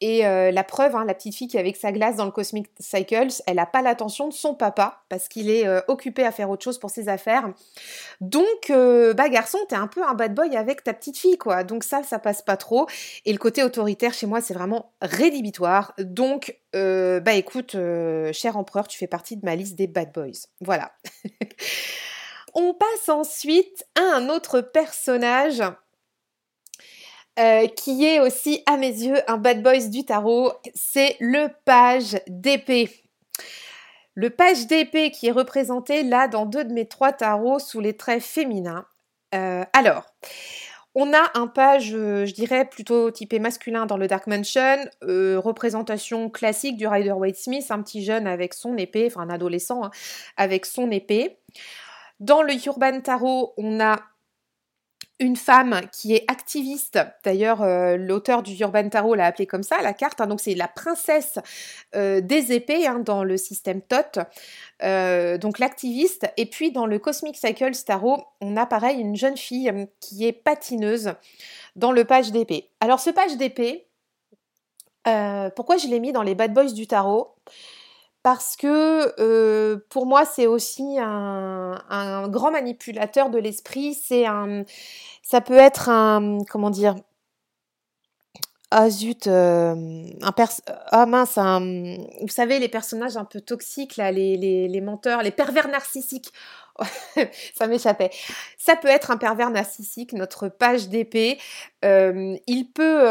et 0.00 0.22
la 0.22 0.64
preuve, 0.64 0.94
hein, 0.94 1.04
la 1.04 1.14
petite 1.14 1.34
fille 1.34 1.48
qui 1.48 1.58
avec 1.58 1.76
sa 1.76 1.92
glace 1.92 2.16
dans 2.16 2.24
le 2.24 2.30
Cosmic 2.30 2.68
Cycles, 2.78 3.42
elle 3.46 3.58
a 3.58 3.66
pas 3.66 3.82
l'attention 3.82 4.28
de 4.28 4.32
son 4.32 4.54
papa 4.54 5.02
parce 5.08 5.28
qu'il 5.28 5.50
est 5.50 5.66
occupé 5.88 6.24
à 6.24 6.30
faire 6.30 6.50
autre 6.50 6.62
chose 6.62 6.78
pour 6.78 6.90
ses 6.90 7.08
affaires. 7.08 7.48
Donc 8.20 8.70
bah 8.70 9.28
garçon, 9.28 9.58
t'es 9.68 9.76
un 9.76 9.88
peu 9.88 10.04
un 10.04 10.14
bad 10.14 10.34
boy 10.34 10.56
avec 10.56 10.84
ta 10.84 10.94
petite 10.94 11.18
fille 11.18 11.38
quoi. 11.38 11.64
Donc 11.64 11.84
ça, 11.84 12.02
ça 12.02 12.18
passe 12.18 12.42
pas 12.42 12.56
trop. 12.56 12.86
Et 13.24 13.32
le 13.32 13.38
côté 13.38 13.62
autoritaire 13.62 14.14
chez 14.14 14.26
moi, 14.26 14.40
c'est 14.40 14.54
vraiment 14.54 14.92
rédhibitoire. 15.02 15.94
Donc 15.98 16.56
bah 16.72 17.34
écoute, 17.34 17.76
cher 18.32 18.56
empereur, 18.56 18.88
tu 18.88 18.98
fais 18.98 19.08
partie 19.08 19.36
de 19.36 19.44
ma 19.44 19.56
liste 19.56 19.76
des 19.76 19.86
bad 19.86 20.12
boys. 20.12 20.46
Voilà. 20.60 20.92
On 22.60 22.74
passe 22.74 23.08
ensuite 23.08 23.86
à 23.94 24.02
un 24.16 24.28
autre 24.28 24.60
personnage 24.60 25.62
euh, 27.38 27.68
qui 27.68 28.04
est 28.04 28.18
aussi 28.18 28.64
à 28.66 28.76
mes 28.76 28.90
yeux 28.90 29.18
un 29.28 29.36
bad 29.36 29.62
boys 29.62 29.86
du 29.86 30.04
tarot, 30.04 30.50
c'est 30.74 31.16
le 31.20 31.50
page 31.64 32.20
d'épée. 32.26 32.90
Le 34.14 34.30
page 34.30 34.66
d'épée 34.66 35.12
qui 35.12 35.28
est 35.28 35.30
représenté 35.30 36.02
là 36.02 36.26
dans 36.26 36.46
deux 36.46 36.64
de 36.64 36.72
mes 36.72 36.88
trois 36.88 37.12
tarots 37.12 37.60
sous 37.60 37.78
les 37.78 37.96
traits 37.96 38.24
féminins. 38.24 38.86
Euh, 39.36 39.64
alors, 39.72 40.06
on 40.96 41.12
a 41.14 41.30
un 41.34 41.46
page, 41.46 41.94
euh, 41.94 42.26
je 42.26 42.34
dirais, 42.34 42.64
plutôt 42.64 43.12
typé 43.12 43.38
masculin 43.38 43.86
dans 43.86 43.96
le 43.96 44.08
Dark 44.08 44.26
Mansion, 44.26 44.78
représentation 45.00 46.28
classique 46.28 46.76
du 46.76 46.88
Rider 46.88 47.12
Waite 47.12 47.36
Smith, 47.36 47.66
un 47.70 47.82
petit 47.82 48.02
jeune 48.02 48.26
avec 48.26 48.52
son 48.52 48.76
épée, 48.76 49.06
enfin 49.06 49.20
un 49.20 49.30
adolescent 49.30 49.84
hein, 49.84 49.90
avec 50.36 50.66
son 50.66 50.90
épée. 50.90 51.38
Dans 52.20 52.42
le 52.42 52.54
Urban 52.66 53.00
Tarot, 53.00 53.54
on 53.56 53.80
a 53.80 54.00
une 55.20 55.36
femme 55.36 55.80
qui 55.92 56.14
est 56.14 56.24
activiste. 56.28 56.98
D'ailleurs, 57.24 57.62
euh, 57.62 57.96
l'auteur 57.96 58.42
du 58.42 58.54
Urban 58.54 58.88
Tarot 58.88 59.14
l'a 59.14 59.26
appelée 59.26 59.46
comme 59.46 59.62
ça, 59.62 59.82
la 59.82 59.92
carte. 59.92 60.20
Hein. 60.20 60.26
donc, 60.26 60.40
c'est 60.40 60.54
la 60.54 60.68
princesse 60.68 61.38
euh, 61.96 62.20
des 62.20 62.52
épées 62.52 62.86
hein, 62.86 63.00
dans 63.00 63.24
le 63.24 63.36
système 63.36 63.82
TOT. 63.82 64.20
Euh, 64.82 65.36
donc, 65.38 65.58
l'activiste. 65.58 66.26
Et 66.36 66.46
puis, 66.46 66.70
dans 66.70 66.86
le 66.86 66.98
Cosmic 66.98 67.36
Cycles 67.36 67.84
Tarot, 67.84 68.22
on 68.40 68.56
a 68.56 68.66
pareil 68.66 69.00
une 69.00 69.16
jeune 69.16 69.36
fille 69.36 69.72
qui 70.00 70.26
est 70.26 70.32
patineuse 70.32 71.14
dans 71.74 71.92
le 71.92 72.04
page 72.04 72.30
d'épée. 72.30 72.70
Alors, 72.80 73.00
ce 73.00 73.10
page 73.10 73.36
d'épée, 73.36 73.86
pourquoi 75.56 75.78
je 75.78 75.88
l'ai 75.88 76.00
mis 76.00 76.12
dans 76.12 76.22
les 76.22 76.34
bad 76.34 76.52
boys 76.52 76.72
du 76.72 76.86
tarot? 76.86 77.34
Parce 78.22 78.56
que 78.56 79.76
pour 79.90 80.06
moi 80.06 80.24
c'est 80.24 80.46
aussi 80.46 80.98
un, 81.00 82.28
grand 82.28 82.50
manipulateur 82.50 83.30
de 83.30 83.38
l'esprit. 83.38 83.94
C'est 83.94 84.26
un, 84.26 84.64
ça 85.22 85.40
peut 85.40 85.56
être 85.56 85.88
un, 85.88 86.38
comment 86.50 86.70
dire, 86.70 86.96
ah 88.70 88.90
zut, 88.90 89.28
un 89.28 90.04
ah 90.22 91.06
mince, 91.06 91.38
vous 91.38 92.28
savez 92.28 92.58
les 92.58 92.68
personnages 92.68 93.16
un 93.16 93.24
peu 93.24 93.40
toxiques 93.40 93.96
les, 93.96 94.36
les, 94.36 94.80
menteurs, 94.80 95.22
les 95.22 95.30
pervers 95.30 95.68
narcissiques. 95.68 96.32
ça 97.54 97.66
m'échappait. 97.66 98.10
Ça 98.56 98.76
peut 98.76 98.88
être 98.88 99.10
un 99.10 99.16
pervers 99.16 99.50
narcissique, 99.50 100.12
notre 100.12 100.48
page 100.48 100.88
d'épée. 100.88 101.38
Il 101.82 102.70
peut 102.74 103.06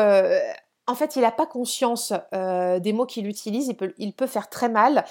en 0.88 0.96
fait, 0.96 1.17
il 1.17 1.22
n'a 1.22 1.32
pas 1.32 1.46
conscience 1.46 2.13
euh, 2.34 2.79
des 2.79 2.94
mots 2.94 3.06
qu'il 3.06 3.27
utilise, 3.27 3.74
il 3.98 4.13
peut, 4.13 4.27
faire 4.27 4.50
très 4.50 4.70
mal. 4.70 5.03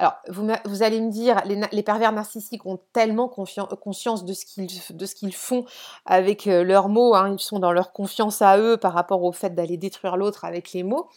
Alors, 0.00 0.14
vous, 0.28 0.82
allez 0.82 1.00
me 1.00 1.10
dire, 1.10 1.40
les, 1.44 1.82
pervers 1.84 2.12
narcissiques 2.12 2.66
ont 2.66 2.80
tellement 2.92 3.28
conscience 3.28 4.24
de 4.24 4.32
ce 4.34 5.14
qu'ils 5.14 5.34
font 5.34 5.64
avec 6.04 6.48
euh, 6.48 6.64
leurs 6.64 6.88
mots, 6.88 7.14
hein, 7.14 7.32
ils 7.32 7.40
sont 7.40 7.60
dans 7.60 7.70
leur 7.70 7.92
confiance 7.92 8.42
à 8.42 8.58
eux 8.58 8.76
par 8.76 8.92
rapport 8.92 9.22
au 9.22 9.30
fait 9.30 9.54
d'aller 9.54 9.76
détruire 9.76 10.16
l'autre 10.16 10.44
avec 10.44 10.72
les 10.72 10.82
mots. 10.82 11.08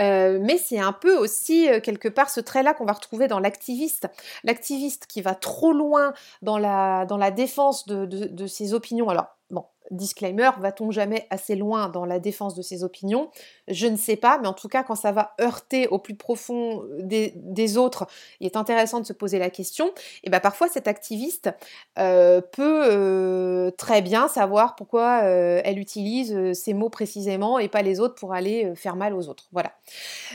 Euh, 0.00 0.40
mais 0.42 0.58
c'est 0.58 0.80
un 0.80 0.92
peu 0.92 1.16
aussi 1.16 1.68
quelque 1.84 2.08
part 2.08 2.28
ce 2.28 2.40
trait-là 2.40 2.74
qu'on 2.74 2.84
va 2.84 2.94
retrouver 2.94 3.28
dans 3.28 3.38
l'activiste. 3.38 4.08
L'activiste 4.42 5.06
qui 5.06 5.22
va 5.22 5.36
trop 5.36 5.72
loin 5.72 6.12
dans 6.42 6.58
la, 6.58 7.30
défense 7.30 7.86
de, 7.86 8.04
de, 8.04 8.26
de 8.26 8.46
ses 8.48 8.74
opinions. 8.74 9.08
Alors, 9.08 9.26
bon, 9.54 9.64
disclaimer, 9.90 10.50
va-t-on 10.60 10.90
jamais 10.90 11.26
assez 11.30 11.56
loin 11.56 11.88
dans 11.88 12.04
la 12.04 12.18
défense 12.18 12.54
de 12.54 12.62
ses 12.62 12.84
opinions? 12.84 13.30
Je 13.68 13.86
ne 13.86 13.96
sais 13.96 14.16
pas, 14.16 14.38
mais 14.38 14.48
en 14.48 14.52
tout 14.54 14.68
cas, 14.68 14.82
quand 14.82 14.94
ça 14.94 15.12
va 15.12 15.34
heurter 15.40 15.88
au 15.88 15.98
plus 15.98 16.14
profond 16.14 16.82
euh, 16.82 17.30
des, 17.34 17.76
autres, 17.76 18.06
il 18.40 18.46
est 18.46 18.56
intéressant 18.56 19.00
de 19.00 19.06
se 19.06 19.12
poser 19.12 19.38
la 19.38 19.50
question. 19.50 19.92
Et 20.22 20.30
bien 20.30 20.40
parfois, 20.40 20.68
cet 20.68 20.88
activiste 20.88 21.50
euh, 21.98 22.40
peut 22.40 22.84
euh, 22.90 23.70
très 23.72 24.00
bien 24.00 24.28
savoir 24.28 24.74
pourquoi 24.74 25.22
elle 25.24 25.78
utilise 25.78 26.52
ces 26.52 26.74
mots 26.74 26.88
précisément 26.88 27.58
et 27.58 27.68
pas 27.68 27.82
les 27.82 28.00
autres 28.00 28.14
pour 28.14 28.32
aller 28.32 28.74
faire 28.74 28.96
mal 28.96 29.14
aux 29.14 29.28
autres. 29.28 29.48
Voilà. 29.52 29.72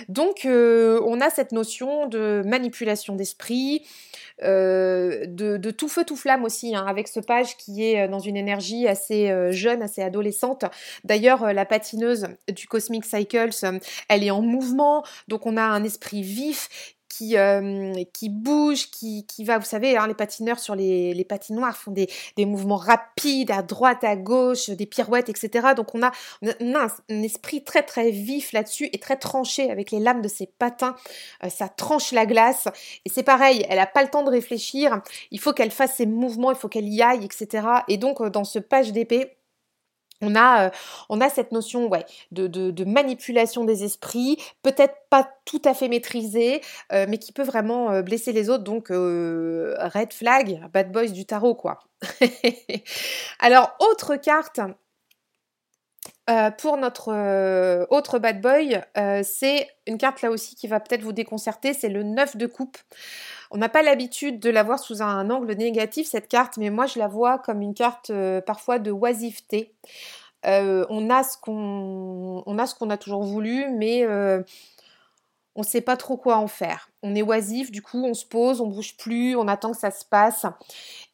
Donc, 0.07 0.45
on 0.45 1.21
a 1.21 1.29
cette 1.29 1.51
notion 1.51 2.07
de 2.07 2.41
manipulation 2.45 3.15
d'esprit, 3.15 3.83
de, 4.41 5.71
tout 5.71 5.89
feu 5.89 6.03
tout 6.03 6.15
flamme 6.15 6.43
aussi, 6.43 6.75
hein, 6.75 6.85
avec 6.87 7.07
ce 7.07 7.19
page 7.19 7.57
qui 7.57 7.83
est 7.83 8.07
dans 8.07 8.19
une 8.19 8.37
énergie 8.37 8.87
assez 8.87 9.29
euh, 9.29 9.51
jeune, 9.51 9.81
assez 9.81 10.01
adolescente. 10.01 10.65
D'ailleurs, 11.03 11.43
euh, 11.43 11.53
la 11.53 11.65
patineuse 11.65 12.27
du 12.53 12.67
Cosmic 12.67 13.05
Cycles, 13.05 13.49
euh, 13.63 13.79
elle 14.07 14.23
est 14.23 14.31
en 14.31 14.41
mouvement, 14.41 15.03
donc 15.27 15.45
on 15.45 15.57
a 15.57 15.63
un 15.63 15.83
esprit 15.83 16.21
vif 16.21 16.69
qui, 17.19 17.35
qui 18.13 18.29
bouge, 18.29 18.89
qui, 18.91 19.25
va, 19.43 19.57
vous 19.57 19.65
savez, 19.65 19.97
hein, 19.97 20.07
les 20.07 20.13
patineurs 20.13 20.59
sur 20.59 20.75
les, 20.75 21.25
patinoires 21.27 21.75
font 21.75 21.91
des, 21.91 22.07
mouvements 22.45 22.77
rapides 22.77 23.51
à 23.51 23.61
droite, 23.61 24.03
à 24.03 24.15
gauche, 24.15 24.69
des 24.69 24.85
pirouettes, 24.85 25.29
etc. 25.29 25.69
Donc 25.75 25.93
on 25.93 26.01
a, 26.01 26.11
on 26.41 26.75
a 26.75 26.87
un, 27.09 27.21
esprit 27.21 27.63
très 27.63 27.83
très 27.83 28.11
vif 28.11 28.53
là-dessus 28.53 28.89
et 28.93 28.99
très 28.99 29.17
tranché 29.17 29.69
avec 29.69 29.91
les 29.91 29.99
lames 29.99 30.21
de 30.21 30.27
ses 30.27 30.47
patins. 30.47 30.95
ça 31.49 31.67
tranche 31.67 32.11
la 32.11 32.25
glace. 32.25 32.67
Et 33.05 33.09
c'est 33.09 33.23
pareil, 33.23 33.65
elle 33.69 33.77
n'a 33.77 33.85
pas 33.85 34.03
le 34.03 34.09
temps 34.09 34.23
de 34.23 34.29
réfléchir. 34.29 35.01
Il 35.31 35.39
faut 35.39 35.53
qu'elle 35.53 35.71
fasse 35.71 35.95
ses 35.95 36.05
mouvements, 36.05 36.51
il 36.51 36.57
faut 36.57 36.69
qu'elle 36.69 36.87
y 36.87 37.01
aille, 37.01 37.25
etc. 37.25 37.67
Et 37.87 37.97
donc 37.97 38.23
dans 38.29 38.45
ce 38.45 38.59
page 38.59 38.91
d'épée, 38.93 39.38
on 40.21 40.35
a, 40.35 40.65
euh, 40.65 40.69
on 41.09 41.21
a 41.21 41.29
cette 41.29 41.51
notion 41.51 41.89
de, 42.31 42.83
manipulation 42.83 43.63
des 43.63 43.83
esprits, 43.83 44.37
peut-être 44.61 44.95
pas 45.09 45.29
tout 45.45 45.61
à 45.65 45.73
fait 45.73 45.87
maîtrisée, 45.87 46.61
euh, 46.91 47.05
mais 47.07 47.17
qui 47.17 47.31
peut 47.31 47.43
vraiment 47.43 47.91
euh, 47.91 48.01
blesser 48.01 48.33
les 48.33 48.49
autres. 48.49 48.63
Donc, 48.63 48.87
red 48.89 50.13
flag, 50.13 50.61
bad 50.73 50.91
boys 50.91 51.07
du 51.07 51.25
tarot, 51.25 51.55
quoi. 51.55 51.79
Alors, 53.39 53.75
autre 53.79 54.15
carte 54.15 54.59
pour 56.59 56.77
notre 56.77 57.87
autre 57.89 58.19
bad 58.19 58.39
boy, 58.39 58.79
c'est 59.23 59.67
une 59.87 59.97
carte 59.97 60.21
là 60.21 60.29
aussi 60.29 60.55
qui 60.55 60.67
va 60.67 60.79
peut-être 60.79 61.01
vous 61.01 61.11
déconcerter, 61.11 61.73
c'est 61.73 61.89
le 61.89 62.03
9 62.03 62.37
de 62.37 62.45
coupe. 62.45 62.77
On 63.51 63.57
n'a 63.57 63.69
pas 63.69 63.81
l'habitude 63.81 64.39
de 64.39 64.49
la 64.49 64.63
voir 64.63 64.79
sous 64.79 65.01
un 65.01 65.29
angle 65.29 65.53
négatif, 65.53 66.07
cette 66.07 66.27
carte, 66.27 66.57
mais 66.57 66.69
moi 66.69 66.85
je 66.85 66.99
la 66.99 67.07
vois 67.07 67.39
comme 67.39 67.61
une 67.61 67.73
carte 67.73 68.11
euh, 68.11 68.41
parfois 68.41 68.77
de 68.77 68.91
oisiveté. 68.91 69.73
Euh, 70.45 70.85
on 70.89 71.09
a 71.09 71.23
ce 71.23 71.37
qu'on 71.37 72.89
a 72.89 72.97
toujours 72.97 73.23
voulu, 73.23 73.65
mais 73.71 74.05
euh, 74.05 74.43
on 75.55 75.61
ne 75.61 75.65
sait 75.65 75.81
pas 75.81 75.97
trop 75.97 76.15
quoi 76.15 76.37
en 76.37 76.47
faire. 76.47 76.91
On 77.01 77.15
est 77.15 77.23
oisif, 77.23 77.71
du 77.71 77.81
coup 77.81 78.05
on 78.05 78.13
se 78.13 78.25
pose, 78.25 78.61
on 78.61 78.67
bouge 78.67 78.95
plus, 78.97 79.35
on 79.35 79.47
attend 79.47 79.71
que 79.71 79.79
ça 79.79 79.89
se 79.89 80.05
passe. 80.05 80.45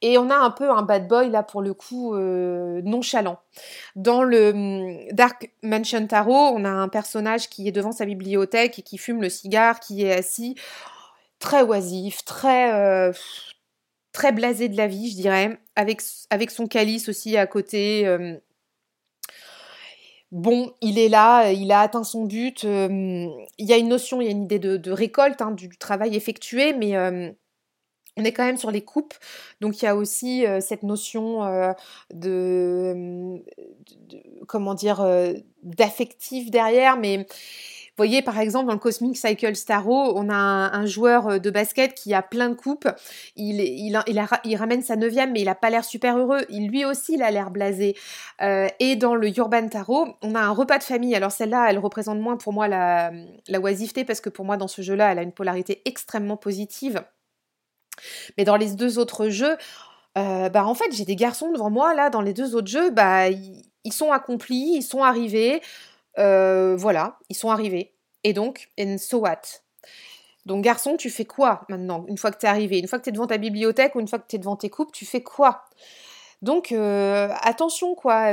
Et 0.02 0.18
on 0.18 0.30
a 0.30 0.36
un 0.36 0.52
peu 0.52 0.70
un 0.70 0.82
bad 0.82 1.08
boy 1.08 1.30
là 1.30 1.42
pour 1.42 1.62
le 1.62 1.74
coup 1.74 2.18
nonchalant. 2.18 3.40
Dans 3.96 4.24
le 4.24 4.50
hum, 4.50 4.98
Dark 5.14 5.52
Mansion 5.64 6.06
Tarot, 6.06 6.34
on 6.54 6.66
a 6.66 6.70
un 6.70 6.90
personnage 6.90 7.50
qui 7.50 7.70
est 7.70 7.72
devant 7.72 7.94
sa 7.94 8.04
bibliothèque 8.06 8.78
et 8.78 8.82
qui 8.82 8.98
fume 8.98 9.22
le 9.22 9.30
cigare, 9.30 9.80
qui 9.80 10.04
est 10.04 10.12
assis 10.12 10.56
très 11.46 11.62
oisif, 11.62 12.26
très, 12.26 12.74
euh, 12.74 13.12
très 14.12 14.32
blasé 14.32 14.68
de 14.68 14.76
la 14.76 14.88
vie, 14.88 15.12
je 15.12 15.16
dirais, 15.16 15.60
avec, 15.76 16.02
avec 16.32 16.50
son 16.50 16.66
calice 16.68 17.08
aussi 17.08 17.38
à 17.38 17.46
côté. 17.46 18.08
Bon, 20.32 20.74
il 20.82 20.98
est 20.98 21.08
là, 21.08 21.52
il 21.52 21.72
a 21.72 21.82
atteint 21.82 22.04
son 22.04 22.26
but. 22.26 22.64
Il 22.64 23.46
y 23.60 23.74
a 23.74 23.78
une 23.78 23.90
notion, 23.90 24.22
il 24.22 24.26
y 24.26 24.28
a 24.28 24.32
une 24.32 24.46
idée 24.46 24.60
de, 24.60 24.92
récolte 24.92 25.42
hein, 25.42 25.52
du 25.52 25.70
travail 25.78 26.16
effectué, 26.16 26.74
mais 26.74 26.98
on 28.18 28.24
est 28.24 28.32
quand 28.32 28.46
même 28.46 28.58
sur 28.58 28.72
les 28.72 28.82
coupes, 28.82 29.14
donc 29.62 29.82
il 29.82 29.86
y 29.86 29.88
a 29.88 29.96
aussi 29.96 30.46
cette 30.62 30.84
notion 30.84 31.42
de, 32.12 33.44
comment 34.48 34.74
dire, 34.74 35.06
d'affectif 35.62 36.50
derrière, 36.50 36.98
mais 36.98 37.28
voyez, 37.98 38.22
par 38.22 38.40
exemple, 38.40 38.68
dans 38.68 38.74
le 38.74 38.80
Cosmic 38.80 39.18
Cycle 39.18 39.54
Tarot, 39.54 40.18
on 40.18 40.30
a 40.30 40.36
un, 40.36 40.86
joueur 40.86 41.40
de 41.40 41.50
basket 41.50 41.94
qui 41.94 42.14
a 42.14 42.22
plein 42.22 42.50
de 42.50 42.56
coupes. 42.56 42.88
Il, 43.36 43.98
ramène 44.58 44.82
sa 44.82 44.96
neuvième, 44.96 45.32
mais 45.32 45.42
il 45.42 45.46
n'a 45.46 45.56
pas 45.56 45.70
l'air 45.70 45.86
super 45.86 46.18
heureux. 46.18 46.42
Il, 46.50 46.70
lui 46.70 46.86
aussi, 46.86 47.14
il 47.14 47.24
a 47.24 47.32
l'air 47.32 47.52
blasé. 47.52 47.96
Euh, 48.42 48.68
et 48.80 48.96
dans 48.96 49.16
le 49.16 49.36
Urban 49.38 49.68
Tarot, 49.68 50.08
on 50.22 50.36
a 50.36 50.40
un 50.40 50.52
repas 50.52 50.78
de 50.78 50.84
famille. 50.84 51.16
Alors 51.16 51.32
celle-là, 51.32 51.68
elle 51.70 51.80
représente 51.80 52.20
moins 52.20 52.38
pour 52.38 52.54
moi 52.54 52.68
la, 52.68 53.12
la 53.48 53.60
oisiveté, 53.60 54.04
parce 54.04 54.22
que 54.22 54.30
pour 54.30 54.46
moi, 54.46 54.58
dans 54.58 54.68
ce 54.68 54.82
jeu-là, 54.82 55.12
elle 55.12 55.20
a 55.20 55.24
une 55.24 55.32
polarité 55.32 55.82
extrêmement 55.86 56.38
positive. 56.38 57.04
Mais 58.38 58.44
dans 58.44 58.58
les 58.58 58.72
deux 58.72 59.00
autres 59.00 59.30
jeux, 59.30 59.58
euh, 60.18 60.50
bah 60.50 60.66
en 60.66 60.76
fait, 60.76 60.92
j'ai 60.92 61.06
des 61.06 61.16
garçons 61.16 61.52
devant 61.52 61.70
moi, 61.70 61.94
là, 61.94 62.10
dans 62.10 62.22
les 62.22 62.34
deux 62.34 62.56
autres 62.56 62.68
jeux, 62.68 62.90
bah, 62.90 63.30
ils, 63.30 63.94
sont 63.94 64.12
accomplis, 64.12 64.76
ils 64.78 64.84
sont 64.84 65.04
arrivés. 65.04 65.62
Euh, 66.18 66.76
voilà, 66.78 67.18
ils 67.30 67.36
sont 67.36 67.50
arrivés. 67.50 67.94
Et 68.24 68.34
donc, 68.34 68.72
and 68.80 68.98
so 68.98 69.20
what? 69.20 69.42
Donc 70.46 70.64
garçon, 70.64 70.98
tu 70.98 71.10
fais 71.10 71.26
quoi 71.26 71.66
maintenant, 71.70 72.06
une 72.08 72.18
fois 72.18 72.32
que 72.32 72.38
tu 72.38 72.46
es 72.46 72.50
arrivé? 72.50 72.80
Une 72.80 72.88
fois 72.88 73.00
que 73.00 73.04
tu 73.04 73.10
es 73.10 73.14
devant 73.14 73.28
ta 73.28 73.38
bibliothèque 73.38 73.96
ou 73.96 74.00
une 74.00 74.08
fois 74.08 74.20
que 74.20 74.28
tu 74.28 74.36
es 74.36 74.40
devant 74.40 74.56
tes 74.56 74.70
coupes, 74.70 74.92
tu 74.92 75.06
fais 75.06 75.24
quoi? 75.24 75.66
Donc 76.42 76.72
euh, 76.72 77.30
attention 77.42 77.96
quoi, 77.96 78.32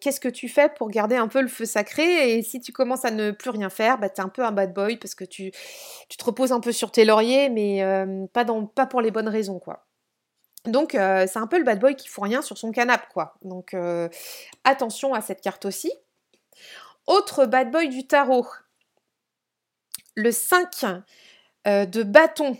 qu'est-ce 0.00 0.20
que 0.20 0.28
tu 0.28 0.48
fais 0.48 0.68
pour 0.70 0.90
garder 0.90 1.16
un 1.16 1.28
peu 1.28 1.40
le 1.40 1.48
feu 1.48 1.64
sacré? 1.64 2.36
Et 2.36 2.42
si 2.42 2.60
tu 2.60 2.72
commences 2.72 3.04
à 3.04 3.10
ne 3.10 3.30
plus 3.30 3.50
rien 3.50 3.70
faire, 3.70 3.98
bah 3.98 4.08
t'es 4.08 4.22
un 4.22 4.28
peu 4.28 4.42
un 4.42 4.52
bad 4.52 4.72
boy 4.74 4.96
parce 4.96 5.14
que 5.14 5.24
tu, 5.24 5.52
te 5.52 6.24
reposes 6.24 6.50
un 6.50 6.60
peu 6.60 6.72
sur 6.72 6.90
tes 6.90 7.04
lauriers 7.04 7.50
mais 7.50 7.84
pas, 8.32 8.44
dans, 8.44 8.66
pas 8.66 8.86
pour 8.86 9.00
les 9.00 9.10
bonnes 9.12 9.28
raisons 9.28 9.60
quoi. 9.60 9.84
Donc 10.66 10.94
euh, 10.94 11.26
c'est 11.26 11.38
un 11.38 11.46
peu 11.46 11.58
le 11.58 11.64
bad 11.64 11.80
boy 11.80 11.96
qui 11.96 12.08
fout 12.08 12.24
rien 12.24 12.40
sur 12.40 12.56
son 12.56 12.70
canapé 12.70 13.06
quoi. 13.12 13.34
Donc 13.42 13.74
euh, 13.74 14.08
attention 14.64 15.12
à 15.12 15.20
cette 15.20 15.40
carte 15.40 15.64
aussi. 15.64 15.92
Autre 17.06 17.46
bad 17.46 17.70
boy 17.70 17.88
du 17.88 18.06
tarot. 18.06 18.46
Le 20.14 20.30
5 20.30 20.84
euh, 21.66 21.86
de 21.86 22.02
bâton. 22.02 22.56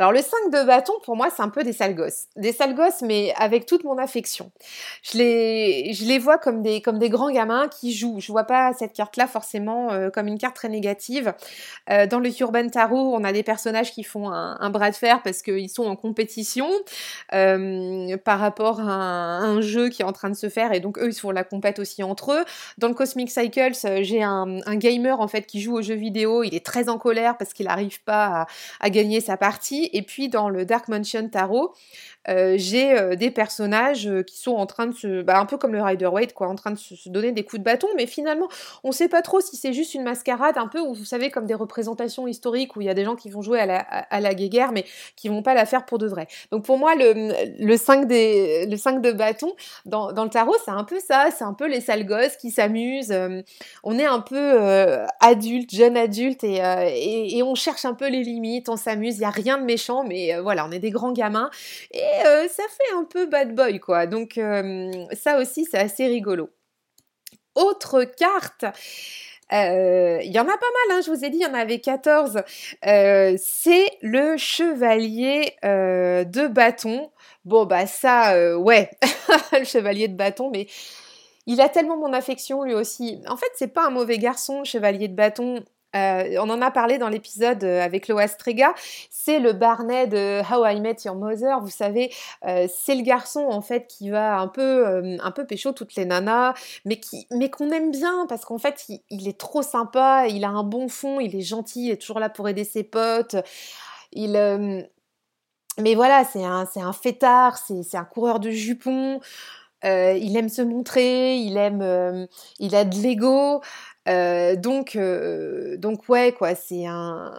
Alors 0.00 0.12
le 0.12 0.22
5 0.22 0.50
de 0.50 0.66
bâton, 0.66 0.94
pour 1.04 1.14
moi, 1.14 1.28
c'est 1.28 1.42
un 1.42 1.50
peu 1.50 1.62
des 1.62 1.74
sales 1.74 1.94
gosses. 1.94 2.24
Des 2.34 2.54
sales 2.54 2.74
gosses, 2.74 3.02
mais 3.02 3.34
avec 3.36 3.66
toute 3.66 3.84
mon 3.84 3.98
affection. 3.98 4.50
Je 5.02 5.18
les, 5.18 5.92
je 5.92 6.06
les 6.06 6.18
vois 6.18 6.38
comme 6.38 6.62
des, 6.62 6.80
comme 6.80 6.98
des 6.98 7.10
grands 7.10 7.30
gamins 7.30 7.68
qui 7.68 7.92
jouent. 7.92 8.18
Je 8.18 8.32
vois 8.32 8.44
pas 8.44 8.72
cette 8.72 8.94
carte-là 8.94 9.26
forcément 9.26 9.92
euh, 9.92 10.08
comme 10.08 10.26
une 10.26 10.38
carte 10.38 10.56
très 10.56 10.70
négative. 10.70 11.34
Euh, 11.90 12.06
dans 12.06 12.18
le 12.18 12.30
Urban 12.40 12.66
Tarot, 12.68 13.14
on 13.14 13.22
a 13.24 13.32
des 13.34 13.42
personnages 13.42 13.92
qui 13.92 14.02
font 14.02 14.30
un, 14.30 14.70
bras 14.70 14.90
de 14.90 14.96
fer 14.96 15.20
parce 15.22 15.42
qu'ils 15.42 15.68
sont 15.68 15.84
en 15.84 15.96
compétition 15.96 16.70
euh, 17.34 18.16
par 18.24 18.40
rapport 18.40 18.80
à 18.80 19.40
un, 19.40 19.60
jeu 19.60 19.90
qui 19.90 20.00
est 20.00 20.06
en 20.06 20.12
train 20.12 20.30
de 20.30 20.34
se 20.34 20.48
faire 20.48 20.72
et 20.72 20.80
donc 20.80 20.96
eux, 20.96 21.08
ils 21.08 21.12
font 21.12 21.30
la 21.30 21.44
compète 21.44 21.78
aussi 21.78 22.02
entre 22.02 22.32
eux. 22.32 22.44
Dans 22.78 22.88
le 22.88 22.94
Cosmic 22.94 23.30
Cycles, 23.30 23.74
j'ai 24.00 24.22
un, 24.22 24.60
gamer 24.76 25.20
en 25.20 25.28
fait 25.28 25.42
qui 25.42 25.60
joue 25.60 25.76
aux 25.76 25.82
jeux 25.82 25.94
vidéo. 25.94 26.42
Il 26.42 26.54
est 26.54 26.64
très 26.64 26.88
en 26.88 26.96
colère 26.96 27.36
parce 27.36 27.52
qu'il 27.52 27.66
n'arrive 27.66 28.02
pas 28.02 28.46
à 28.80 28.88
gagner 28.88 29.20
sa 29.20 29.36
partie 29.36 29.89
et 29.92 30.02
puis 30.02 30.28
dans 30.28 30.48
le 30.48 30.64
Dark 30.64 30.88
Mansion 30.88 31.28
Tarot, 31.28 31.74
euh, 32.28 32.54
j'ai 32.58 32.92
euh, 32.98 33.16
des 33.16 33.30
personnages 33.30 34.06
euh, 34.06 34.22
qui 34.22 34.38
sont 34.38 34.52
en 34.52 34.66
train 34.66 34.86
de 34.86 34.94
se, 34.94 35.22
bah, 35.22 35.40
un 35.40 35.46
peu 35.46 35.56
comme 35.56 35.72
le 35.72 35.82
Rider 35.82 36.06
Waite, 36.06 36.34
quoi, 36.34 36.48
en 36.48 36.54
train 36.54 36.70
de 36.70 36.78
se, 36.78 37.08
donner 37.08 37.32
des 37.32 37.44
coups 37.44 37.60
de 37.60 37.64
bâton, 37.64 37.88
mais 37.96 38.06
finalement, 38.06 38.48
on 38.84 38.92
sait 38.92 39.08
pas 39.08 39.22
trop 39.22 39.40
si 39.40 39.56
c'est 39.56 39.72
juste 39.72 39.94
une 39.94 40.02
mascarade, 40.02 40.58
un 40.58 40.68
peu, 40.68 40.80
ou 40.80 40.92
vous 40.92 41.06
savez, 41.06 41.30
comme 41.30 41.46
des 41.46 41.54
représentations 41.54 42.26
historiques 42.26 42.76
où 42.76 42.82
il 42.82 42.86
y 42.86 42.90
a 42.90 42.94
des 42.94 43.04
gens 43.04 43.16
qui 43.16 43.30
vont 43.30 43.40
jouer 43.40 43.60
à 43.60 44.20
la, 44.20 44.34
guéguerre, 44.34 44.72
mais 44.72 44.84
qui 45.16 45.28
vont 45.28 45.42
pas 45.42 45.54
la 45.54 45.64
faire 45.64 45.86
pour 45.86 45.98
de 45.98 46.06
vrai. 46.06 46.28
Donc 46.52 46.64
pour 46.64 46.78
moi, 46.78 46.94
le, 46.94 47.32
le 47.58 47.76
5 47.76 48.06
des, 48.06 48.66
le 48.66 48.76
5 48.76 49.00
de 49.00 49.12
bâton 49.12 49.52
dans, 49.86 50.12
le 50.12 50.28
tarot, 50.30 50.54
c'est 50.64 50.70
un 50.70 50.84
peu 50.84 51.00
ça, 51.00 51.28
c'est 51.36 51.44
un 51.44 51.54
peu 51.54 51.66
les 51.66 51.80
sales 51.80 52.06
gosses 52.06 52.36
qui 52.36 52.50
s'amusent. 52.50 53.14
on 53.82 53.98
est 53.98 54.06
un 54.06 54.20
peu 54.20 54.58
adulte, 55.20 55.74
jeune 55.74 55.96
adulte, 55.96 56.44
et, 56.44 57.42
on 57.42 57.54
cherche 57.54 57.84
un 57.84 57.94
peu 57.94 58.08
les 58.08 58.22
limites, 58.22 58.68
on 58.68 58.76
s'amuse. 58.76 59.16
Il 59.16 59.22
y 59.22 59.24
a 59.24 59.30
rien 59.30 59.58
de 59.58 59.64
méchant, 59.64 60.04
mais 60.04 60.38
voilà, 60.38 60.66
on 60.66 60.70
est 60.70 60.78
des 60.78 60.90
grands 60.90 61.12
gamins. 61.12 61.50
Euh, 62.24 62.48
ça 62.48 62.62
fait 62.64 62.94
un 62.94 63.04
peu 63.04 63.26
bad 63.26 63.54
boy, 63.54 63.78
quoi. 63.80 64.06
Donc 64.06 64.38
euh, 64.38 64.90
ça 65.12 65.38
aussi, 65.38 65.64
c'est 65.64 65.78
assez 65.78 66.06
rigolo. 66.06 66.50
Autre 67.54 68.04
carte. 68.04 68.64
Euh, 69.52 70.20
il 70.22 70.32
y 70.32 70.38
en 70.38 70.44
a 70.44 70.46
pas 70.46 70.52
mal, 70.52 70.98
hein, 70.98 71.00
je 71.04 71.10
vous 71.10 71.24
ai 71.24 71.30
dit, 71.30 71.38
il 71.38 71.42
y 71.42 71.46
en 71.46 71.54
avait 71.54 71.80
14. 71.80 72.42
c'est 72.82 73.90
le 74.02 74.36
chevalier 74.36 75.56
de 75.62 76.46
bâton. 76.46 77.10
Bon, 77.44 77.66
bah 77.66 77.86
ça, 77.86 78.56
ouais, 78.58 78.90
le 79.52 79.64
chevalier 79.64 80.08
de 80.08 80.14
bâton, 80.16 80.50
mais 80.50 80.68
il 81.46 81.60
a 81.60 81.68
tellement 81.68 81.96
mon 81.96 82.12
affection 82.12 82.62
lui 82.62 82.74
aussi. 82.74 83.20
En 83.26 83.36
fait, 83.36 83.50
c'est 83.56 83.72
pas 83.72 83.86
un 83.86 83.90
mauvais 83.90 84.18
garçon, 84.18 84.62
chevalier 84.62 85.08
de 85.08 85.14
bâton. 85.14 85.64
Euh, 85.96 86.36
on 86.38 86.48
en 86.50 86.62
a 86.62 86.70
parlé 86.70 86.98
dans 86.98 87.08
l'épisode 87.08 87.64
euh, 87.64 87.82
avec 87.82 88.06
Loa 88.08 88.28
Strega. 88.28 88.74
C'est 89.10 89.40
le 89.40 89.52
Barnet 89.52 90.06
de 90.06 90.40
How 90.50 90.66
I 90.66 90.80
Met 90.80 90.98
Your 91.04 91.16
Mother. 91.16 91.60
Vous 91.60 91.70
savez, 91.70 92.12
euh, 92.46 92.68
c'est 92.72 92.94
le 92.94 93.02
garçon 93.02 93.40
en 93.40 93.60
fait 93.60 93.86
qui 93.88 94.10
va 94.10 94.38
un 94.38 94.48
peu, 94.48 95.18
un 95.20 95.30
peu 95.32 95.46
pécho 95.46 95.72
toutes 95.72 95.94
les 95.96 96.04
nanas, 96.04 96.54
mais 96.84 97.00
qui, 97.00 97.26
mais 97.30 97.50
qu'on 97.50 97.70
aime 97.70 97.90
bien 97.90 98.26
parce 98.28 98.44
qu'en 98.44 98.58
fait, 98.58 98.86
il, 99.10 99.28
est 99.28 99.38
trop 99.38 99.62
sympa. 99.62 100.26
Il 100.28 100.44
a 100.44 100.48
un 100.50 100.62
bon 100.62 100.88
fond. 100.88 101.20
Il 101.20 101.34
est 101.34 101.40
gentil. 101.40 101.86
Il 101.86 101.90
est 101.90 102.00
toujours 102.00 102.20
là 102.20 102.28
pour 102.28 102.48
aider 102.48 102.64
ses 102.64 102.84
potes. 102.84 103.36
Il 104.12 104.32
mais 105.78 105.94
voilà, 105.94 106.24
c'est 106.24 106.44
un, 106.44 106.66
c'est 106.66 106.82
un 106.82 106.92
fêtard, 106.92 107.56
c'est, 107.56 107.96
un 107.96 108.04
coureur 108.04 108.38
de 108.40 108.50
jupons. 108.50 109.20
il 109.82 110.36
aime 110.36 110.48
se 110.48 110.62
montrer, 110.62 111.36
il 111.38 111.56
aime, 111.56 112.26
il 112.58 112.74
a 112.76 112.84
de 112.84 112.96
l'ego. 112.96 113.62
Euh, 114.08 114.56
donc, 114.56 114.96
euh, 114.96 115.76
donc 115.76 116.08
ouais, 116.08 116.32
quoi, 116.32 116.54
c'est 116.54 116.86
un, 116.86 117.32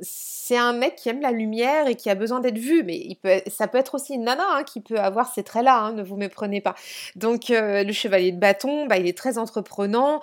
c'est 0.00 0.56
un 0.56 0.72
mec 0.72 0.96
qui 0.96 1.08
aime 1.08 1.20
la 1.20 1.32
lumière 1.32 1.88
et 1.88 1.94
qui 1.94 2.08
a 2.08 2.14
besoin 2.14 2.40
d'être 2.40 2.58
vu, 2.58 2.82
mais 2.84 3.18
ça 3.48 3.66
peut 3.66 3.78
être 3.78 3.94
aussi 3.94 4.14
une 4.14 4.24
nana 4.24 4.44
hein, 4.48 4.62
qui 4.62 4.80
peut 4.80 4.98
avoir 4.98 5.32
ces 5.32 5.42
traits-là, 5.42 5.78
hein, 5.78 5.92
ne 5.92 6.02
vous 6.02 6.16
méprenez 6.16 6.60
pas. 6.60 6.74
Donc 7.16 7.50
euh, 7.50 7.82
le 7.82 7.92
chevalier 7.92 8.32
de 8.32 8.38
bâton, 8.38 8.86
bah, 8.86 8.98
il 8.98 9.06
est 9.06 9.16
très 9.16 9.38
entreprenant 9.38 10.20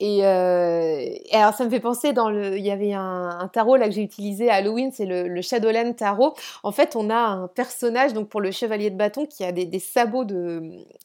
et, 0.00 0.24
alors 0.24 1.54
ça 1.54 1.64
me 1.64 1.70
fait 1.70 1.80
penser 1.80 2.12
dans 2.12 2.30
le, 2.30 2.56
il 2.56 2.64
y 2.64 2.70
avait 2.70 2.92
un, 2.92 3.50
tarot 3.52 3.76
là 3.76 3.86
que 3.86 3.94
j'ai 3.94 4.02
utilisé 4.02 4.50
à 4.50 4.54
Halloween, 4.54 4.90
c'est 4.92 5.06
le, 5.06 5.40
Shadowland 5.42 5.92
tarot. 5.92 6.34
En 6.62 6.72
fait, 6.72 6.96
on 6.96 7.10
a 7.10 7.16
un 7.16 7.48
personnage 7.48 8.12
donc 8.12 8.28
pour 8.28 8.40
le 8.40 8.50
chevalier 8.50 8.90
de 8.90 8.96
bâton 8.96 9.26
qui 9.26 9.44
a 9.44 9.52
des, 9.52 9.78
sabots 9.78 10.24
de, 10.24 10.62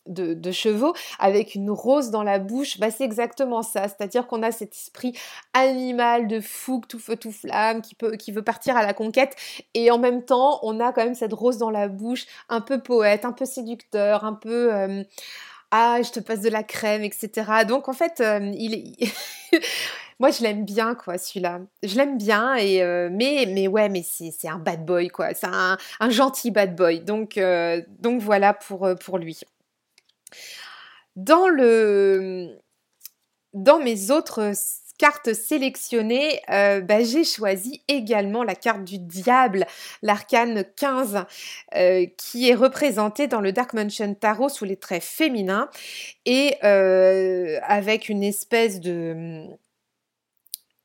de, 0.07 0.33
de, 0.33 0.51
chevaux 0.51 0.93
avec 1.19 1.55
une 1.55 1.69
rose 1.69 2.09
dans 2.09 2.23
la 2.23 2.39
bouche. 2.39 2.79
Bah 2.79 2.89
c'est 2.91 3.03
exactement 3.03 3.61
ça, 3.61 3.83
c'est-à-dire 3.83 4.12
qu'on 4.21 4.43
a 4.43 4.51
cet 4.51 4.73
esprit 4.73 5.17
animal 5.53 6.27
de 6.27 6.39
fougue, 6.39 6.87
tout 6.87 6.99
feu, 6.99 7.15
tout 7.15 7.31
flamme, 7.31 7.81
qui, 7.81 7.95
peut, 7.95 8.15
qui 8.15 8.31
veut 8.31 8.43
partir 8.43 8.77
à 8.77 8.83
la 8.83 8.93
conquête. 8.93 9.35
Et 9.73 9.91
en 9.91 9.97
même 9.97 10.23
temps, 10.23 10.59
on 10.63 10.79
a 10.79 10.91
quand 10.93 11.03
même 11.03 11.15
cette 11.15 11.33
rose 11.33 11.57
dans 11.57 11.71
la 11.71 11.87
bouche, 11.87 12.25
un 12.49 12.61
peu 12.61 12.81
poète, 12.81 13.25
un 13.25 13.33
peu 13.33 13.45
séducteur, 13.45 14.23
un 14.23 14.33
peu... 14.33 14.73
Euh, 14.73 15.03
ah, 15.71 15.97
je 16.03 16.11
te 16.11 16.19
passe 16.19 16.41
de 16.41 16.49
la 16.49 16.61
crème, 16.61 17.03
etc. 17.03 17.65
Donc 17.67 17.89
en 17.89 17.93
fait, 17.93 18.21
euh, 18.21 18.51
il 18.53 18.75
est... 18.75 19.13
Moi, 20.19 20.29
je 20.29 20.43
l'aime 20.43 20.63
bien, 20.63 20.93
quoi, 20.93 21.17
celui-là. 21.17 21.61
Je 21.81 21.97
l'aime 21.97 22.17
bien, 22.19 22.53
et 22.53 22.83
euh, 22.83 23.09
mais, 23.11 23.45
mais 23.49 23.67
ouais, 23.67 23.89
mais 23.89 24.03
c'est 24.03 24.47
un 24.47 24.59
bad 24.59 24.85
boy, 24.85 25.09
quoi. 25.09 25.33
C'est 25.33 25.47
un, 25.47 25.77
un, 25.99 26.09
gentil 26.11 26.51
bad 26.51 26.75
boy. 26.75 27.01
Donc, 27.01 27.39
donc 27.99 28.21
voilà 28.21 28.53
pour, 28.53 28.87
pour 29.03 29.17
lui. 29.17 29.41
Dans 31.15 31.47
le, 31.47 32.57
dans 33.53 33.79
mes 33.79 34.11
autres 34.11 34.53
cartes 34.97 35.33
sélectionnées, 35.33 36.39
euh, 36.49 36.81
bah, 36.81 37.03
j'ai 37.03 37.23
choisi 37.23 37.81
également 37.87 38.43
la 38.43 38.55
carte 38.55 38.83
du 38.83 38.99
diable, 38.99 39.65
l'arcane 40.01 40.63
15, 40.75 41.25
euh, 41.75 42.05
qui 42.17 42.49
est 42.49 42.55
représentée 42.55 43.27
dans 43.27 43.41
le 43.41 43.51
Dark 43.51 43.73
Mansion 43.73 44.13
Tarot 44.13 44.49
sous 44.49 44.65
les 44.65 44.77
traits 44.77 45.03
féminins 45.03 45.69
et 46.25 46.55
euh, 46.63 47.59
avec 47.63 48.07
une 48.07 48.23
espèce 48.23 48.79
de 48.79 49.45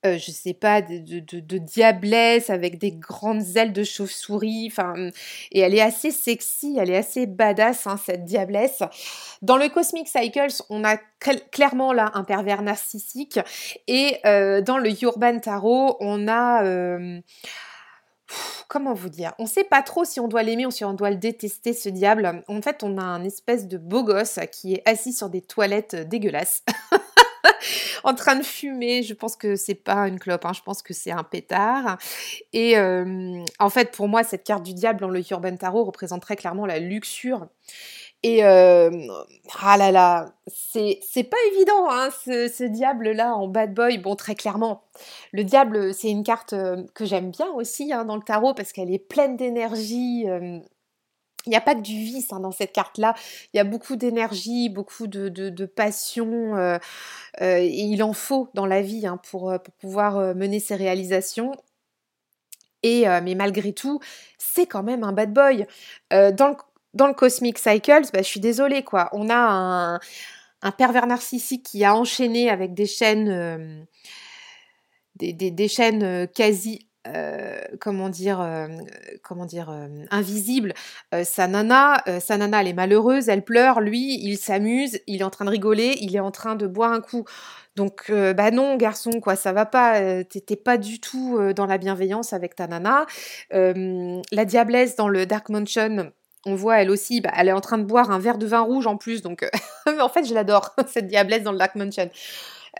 euh, 0.06 0.16
je 0.16 0.30
sais 0.30 0.54
pas, 0.54 0.80
de, 0.80 1.58
diablesse 1.58 2.50
avec 2.50 2.78
des 2.78 2.92
grandes 2.92 3.56
ailes 3.56 3.72
de 3.72 3.82
chauve-souris. 3.82 4.68
Enfin, 4.70 4.94
et 5.50 5.58
elle 5.58 5.74
est 5.74 5.80
assez 5.80 6.12
sexy, 6.12 6.76
elle 6.78 6.90
est 6.90 6.96
assez 6.96 7.26
badass, 7.26 7.88
hein, 7.88 7.96
cette 8.04 8.24
diablesse. 8.24 8.82
Dans 9.42 9.56
le 9.56 9.68
Cosmic 9.68 10.06
Cycles, 10.06 10.62
on 10.70 10.84
a 10.84 10.98
clairement 11.50 11.92
là 11.92 12.12
un 12.14 12.22
pervers 12.22 12.62
narcissique. 12.62 13.40
Et 13.88 14.18
euh, 14.24 14.60
dans 14.60 14.78
le 14.78 14.90
Urban 15.02 15.40
Tarot, 15.40 15.96
on 15.98 16.28
a. 16.28 16.62
Euh, 16.64 17.20
comment 18.68 18.94
vous 18.94 19.08
dire 19.08 19.34
On 19.40 19.46
sait 19.46 19.64
pas 19.64 19.82
trop 19.82 20.04
si 20.04 20.20
on 20.20 20.28
doit 20.28 20.44
l'aimer 20.44 20.66
ou 20.66 20.70
si 20.70 20.84
on 20.84 20.92
doit 20.92 21.10
le 21.10 21.16
détester, 21.16 21.72
ce 21.72 21.88
diable. 21.88 22.44
En 22.46 22.62
fait, 22.62 22.84
on 22.84 22.98
a 22.98 23.02
un 23.02 23.24
espèce 23.24 23.66
de 23.66 23.78
beau 23.78 24.04
gosse 24.04 24.38
qui 24.52 24.74
est 24.74 24.88
assis 24.88 25.12
sur 25.12 25.28
des 25.28 25.40
toilettes 25.40 25.96
dégueulasses. 26.08 26.62
en 28.04 28.14
train 28.14 28.36
de 28.36 28.42
fumer. 28.42 29.02
Je 29.02 29.14
pense 29.14 29.36
que 29.36 29.56
c'est 29.56 29.74
pas 29.74 30.08
une 30.08 30.18
clope, 30.18 30.44
hein. 30.44 30.52
je 30.52 30.62
pense 30.62 30.82
que 30.82 30.94
c'est 30.94 31.10
un 31.10 31.24
pétard. 31.24 31.98
Et 32.52 32.78
en 32.78 33.70
fait, 33.70 33.90
pour 33.92 34.08
moi, 34.08 34.24
cette 34.24 34.44
carte 34.44 34.62
du 34.62 34.74
diable 34.74 35.00
dans 35.00 35.08
le 35.08 35.22
Urban 35.30 35.56
Tarot 35.56 35.84
représenterait 35.84 36.36
clairement 36.36 36.66
la 36.66 36.78
luxure. 36.78 37.48
Et 38.24 38.42
ah 38.42 39.76
là 39.76 39.92
là, 39.92 40.32
c'est 40.46 41.24
pas 41.24 41.36
évident, 41.52 41.88
hein, 41.88 42.08
ce, 42.24 42.64
diable-là 42.64 43.34
en 43.34 43.48
bad 43.48 43.74
boy. 43.74 43.98
Bon, 43.98 44.16
très 44.16 44.34
clairement, 44.34 44.82
le 45.32 45.44
diable, 45.44 45.94
c'est 45.94 46.10
une 46.10 46.24
carte 46.24 46.54
que 46.94 47.04
j'aime 47.04 47.30
bien 47.30 47.50
aussi 47.52 47.92
hein, 47.92 48.04
dans 48.04 48.16
le 48.16 48.22
tarot 48.22 48.54
parce 48.54 48.72
qu'elle 48.72 48.92
est 48.92 48.98
pleine 48.98 49.36
d'énergie. 49.36 50.26
Il 51.48 51.50
n'y 51.50 51.56
a 51.56 51.60
pas 51.60 51.74
que 51.74 51.80
du 51.80 51.96
vice 51.96 52.32
hein, 52.32 52.40
dans 52.40 52.52
cette 52.52 52.72
carte-là. 52.72 53.14
Il 53.52 53.56
y 53.56 53.60
a 53.60 53.64
beaucoup 53.64 53.96
d'énergie, 53.96 54.68
beaucoup 54.68 55.06
de, 55.06 55.66
passion. 55.66 56.56
et 57.40 57.80
il 57.80 58.02
en 58.02 58.12
faut 58.12 58.48
dans 58.54 58.66
la 58.66 58.82
vie 58.82 59.06
pour, 59.30 59.52
pour, 59.62 59.74
pouvoir 59.74 60.34
mener 60.34 60.60
ses 60.60 60.76
réalisations. 60.76 61.52
Et, 62.82 63.06
mais 63.22 63.34
malgré 63.34 63.72
tout, 63.72 64.00
c'est 64.38 64.66
quand 64.66 64.82
même 64.82 65.02
un 65.02 65.12
bad 65.12 65.32
boy. 65.32 65.66
dans 66.10 66.48
le 66.48 66.56
dans 66.94 67.06
le 67.06 67.14
Cosmic 67.14 67.58
Cycles, 67.58 68.10
bah, 68.12 68.22
je 68.22 68.28
suis 68.28 68.40
désolée, 68.40 68.82
quoi. 68.82 69.08
On 69.12 69.28
a 69.30 69.36
un, 69.36 70.00
un, 70.62 70.70
pervers 70.72 71.06
narcissique 71.06 71.64
qui 71.64 71.84
a 71.84 71.94
enchaîné 71.94 72.50
avec 72.50 72.74
des 72.74 72.86
chaînes, 72.86 73.28
euh, 73.28 73.82
des, 75.16 75.32
des, 75.32 75.68
chaînes 75.68 76.02
euh, 76.02 76.26
quasi 76.26 76.87
euh, 77.14 77.60
comment 77.80 78.08
dire, 78.08 78.46
comment 79.22 79.46
dire, 79.46 79.70
invisible. 80.10 80.74
sa 81.24 81.46
nana, 81.46 82.02
sa 82.20 82.36
nana, 82.36 82.60
elle 82.60 82.68
est 82.68 82.72
malheureuse, 82.72 83.28
elle 83.28 83.42
pleure, 83.42 83.80
lui, 83.80 84.18
il 84.22 84.38
s'amuse, 84.38 85.00
il 85.06 85.20
est 85.20 85.24
en 85.24 85.30
train 85.30 85.44
de 85.44 85.50
rigoler, 85.50 85.96
il 86.00 86.14
est 86.14 86.20
en 86.20 86.30
train 86.30 86.54
de 86.54 86.66
boire 86.66 86.92
un 86.92 87.00
coup. 87.00 87.24
Donc, 87.76 88.10
bah 88.10 88.50
non, 88.50 88.76
garçon, 88.76 89.20
quoi, 89.20 89.36
ça 89.36 89.52
va 89.52 89.66
pas. 89.66 90.24
T'étais 90.24 90.56
pas 90.56 90.78
du 90.78 91.00
tout 91.00 91.38
dans 91.54 91.66
la 91.66 91.78
bienveillance 91.78 92.32
avec 92.32 92.54
ta 92.54 92.66
nana. 92.66 93.06
la 93.50 94.44
diablesse 94.44 94.96
dans 94.96 95.08
le 95.08 95.26
Dark 95.26 95.48
Mansion, 95.48 96.12
on 96.46 96.54
voit 96.54 96.80
elle 96.80 96.90
aussi, 96.90 97.20
bah, 97.20 97.30
elle 97.36 97.48
est 97.48 97.52
en 97.52 97.60
train 97.60 97.78
de 97.78 97.84
boire 97.84 98.10
un 98.10 98.18
verre 98.18 98.38
de 98.38 98.46
vin 98.46 98.60
rouge 98.60 98.86
en 98.86 98.96
plus, 98.96 99.22
donc 99.22 99.42
euh, 99.42 99.48
en 100.00 100.08
fait 100.08 100.24
je 100.24 100.34
l'adore, 100.34 100.74
cette 100.86 101.06
diablesse 101.06 101.42
dans 101.42 101.52
le 101.52 101.58
Dark 101.58 101.74
Mansion. 101.74 102.10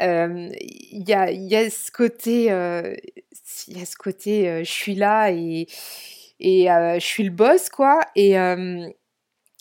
Euh, 0.01 0.49
il 0.61 1.09
y, 1.09 1.13
a, 1.13 1.31
y, 1.31 1.57
a, 1.57 1.69
ce 1.71 1.91
côté, 1.91 2.53
euh, 2.53 2.95
il 3.67 3.79
y 3.79 3.83
a 3.83 3.85
ce 3.85 3.97
côté, 3.97 4.65
je 4.65 4.71
suis 4.71 4.95
là 4.95 5.31
et, 5.31 5.67
et 6.41 6.67
je 6.67 7.05
suis 7.05 7.25
le 7.25 7.31
boss 7.31 7.69
quoi, 7.69 8.01
et 8.15 8.37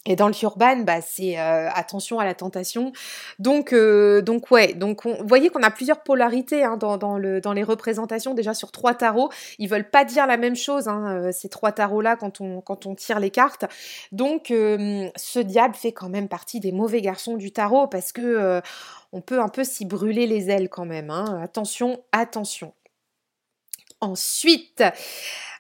et 0.08 0.16
dans 0.16 0.30
le 0.30 0.34
urban, 0.42 0.78
bah, 0.78 1.02
c'est 1.02 1.38
euh, 1.38 1.70
attention 1.70 2.20
à 2.20 2.26
la 2.26 2.34
tentation. 2.34 2.94
Donc, 3.40 3.74
euh, 3.74 4.22
donc 4.22 4.50
ouais, 4.52 4.74
donc 4.74 5.06
vous 5.06 5.28
voyez 5.28 5.50
qu'on 5.50 5.62
a 5.62 5.70
plusieurs 5.70 6.02
polarités 6.02 6.64
hein, 6.64 6.78
dans, 6.78 6.98
dans, 6.98 7.18
le, 7.18 7.42
dans 7.42 7.52
les 7.52 7.64
représentations. 7.64 8.34
Déjà 8.34 8.54
sur 8.54 8.72
trois 8.72 8.94
tarots, 8.94 9.30
ils 9.60 9.68
veulent 9.68 9.90
pas 9.90 10.06
dire 10.06 10.26
la 10.26 10.38
même 10.38 10.56
chose, 10.56 10.88
hein, 10.88 11.18
euh, 11.18 11.32
ces 11.34 11.50
trois 11.50 11.74
tarots-là, 11.74 12.16
quand 12.16 12.40
on, 12.40 12.62
quand 12.62 12.86
on 12.86 12.96
tire 12.96 13.20
les 13.20 13.32
cartes. 13.32 13.66
Donc, 14.14 14.46
ce 14.48 15.40
diable 15.40 15.76
fait 15.76 15.92
quand 15.92 16.10
même 16.10 16.30
partie 16.30 16.62
des 16.62 16.72
mauvais 16.72 17.02
garçons 17.02 17.36
du 17.36 17.52
tarot 17.52 17.88
parce 17.88 18.14
que 18.14 18.62
on 19.12 19.22
peut 19.22 19.40
un 19.40 19.50
peu 19.50 19.64
s'y 19.64 19.86
brûler 19.86 20.26
les 20.26 20.50
ailes 20.50 20.70
quand 20.70 20.86
même. 20.86 21.10
Hein. 21.10 21.42
Attention, 21.44 22.02
attention. 22.12 22.74
Ensuite, 24.02 24.84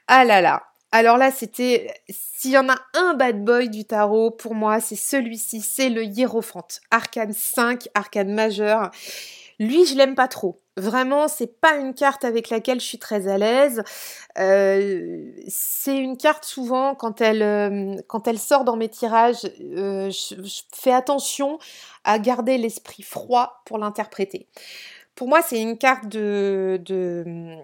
ah 0.08 0.26
là 0.26 0.41
là, 0.41 0.63
alors 0.91 1.17
là, 1.17 1.32
c'était. 1.32 1.93
S'il 2.10 2.52
y 2.52 2.58
en 2.58 2.69
a 2.69 2.78
un 2.93 3.13
bad 3.13 3.43
boy 3.43 3.69
du 3.69 3.86
tarot, 3.86 4.32
pour 4.32 4.56
moi, 4.56 4.80
c'est 4.80 4.95
celui-ci, 4.95 5.62
c'est 5.62 5.89
le 5.89 6.04
Hiérophante. 6.04 6.82
Arcane 6.91 7.34
5, 7.34 7.89
arcane 7.93 8.34
majeur. 8.34 8.91
Lui, 9.60 9.86
je 9.86 9.95
l'aime 9.95 10.15
pas 10.15 10.28
trop. 10.28 10.62
Vraiment, 10.78 11.28
c'est 11.28 11.60
pas 11.60 11.78
une 11.78 11.95
carte 11.95 12.23
avec 12.23 12.52
laquelle 12.52 12.80
je 12.80 12.86
suis 12.86 13.00
très 13.00 13.28
à 13.28 13.39
l'aise. 13.39 13.84
Euh, 14.38 15.32
c'est 15.47 15.97
une 15.97 16.15
carte 16.15 16.45
souvent 16.45 16.93
quand 16.93 17.19
elle 17.21 17.41
euh, 17.41 17.95
quand 18.08 18.28
elle 18.28 18.38
sort 18.38 18.63
dans 18.63 18.76
mes 18.76 18.88
tirages, 18.88 19.50
euh, 19.62 20.12
je, 20.12 20.62
fais 20.73 20.93
attention 20.93 21.58
à 22.04 22.19
garder 22.19 22.60
l'esprit 22.60 23.02
froid 23.02 23.63
pour 23.65 23.80
l'interpréter. 23.80 24.47
Pour 25.15 25.28
moi, 25.28 25.41
c'est 25.41 25.60
une 25.60 25.80
carte 25.80 26.08
de, 26.08 26.80
de 26.86 27.58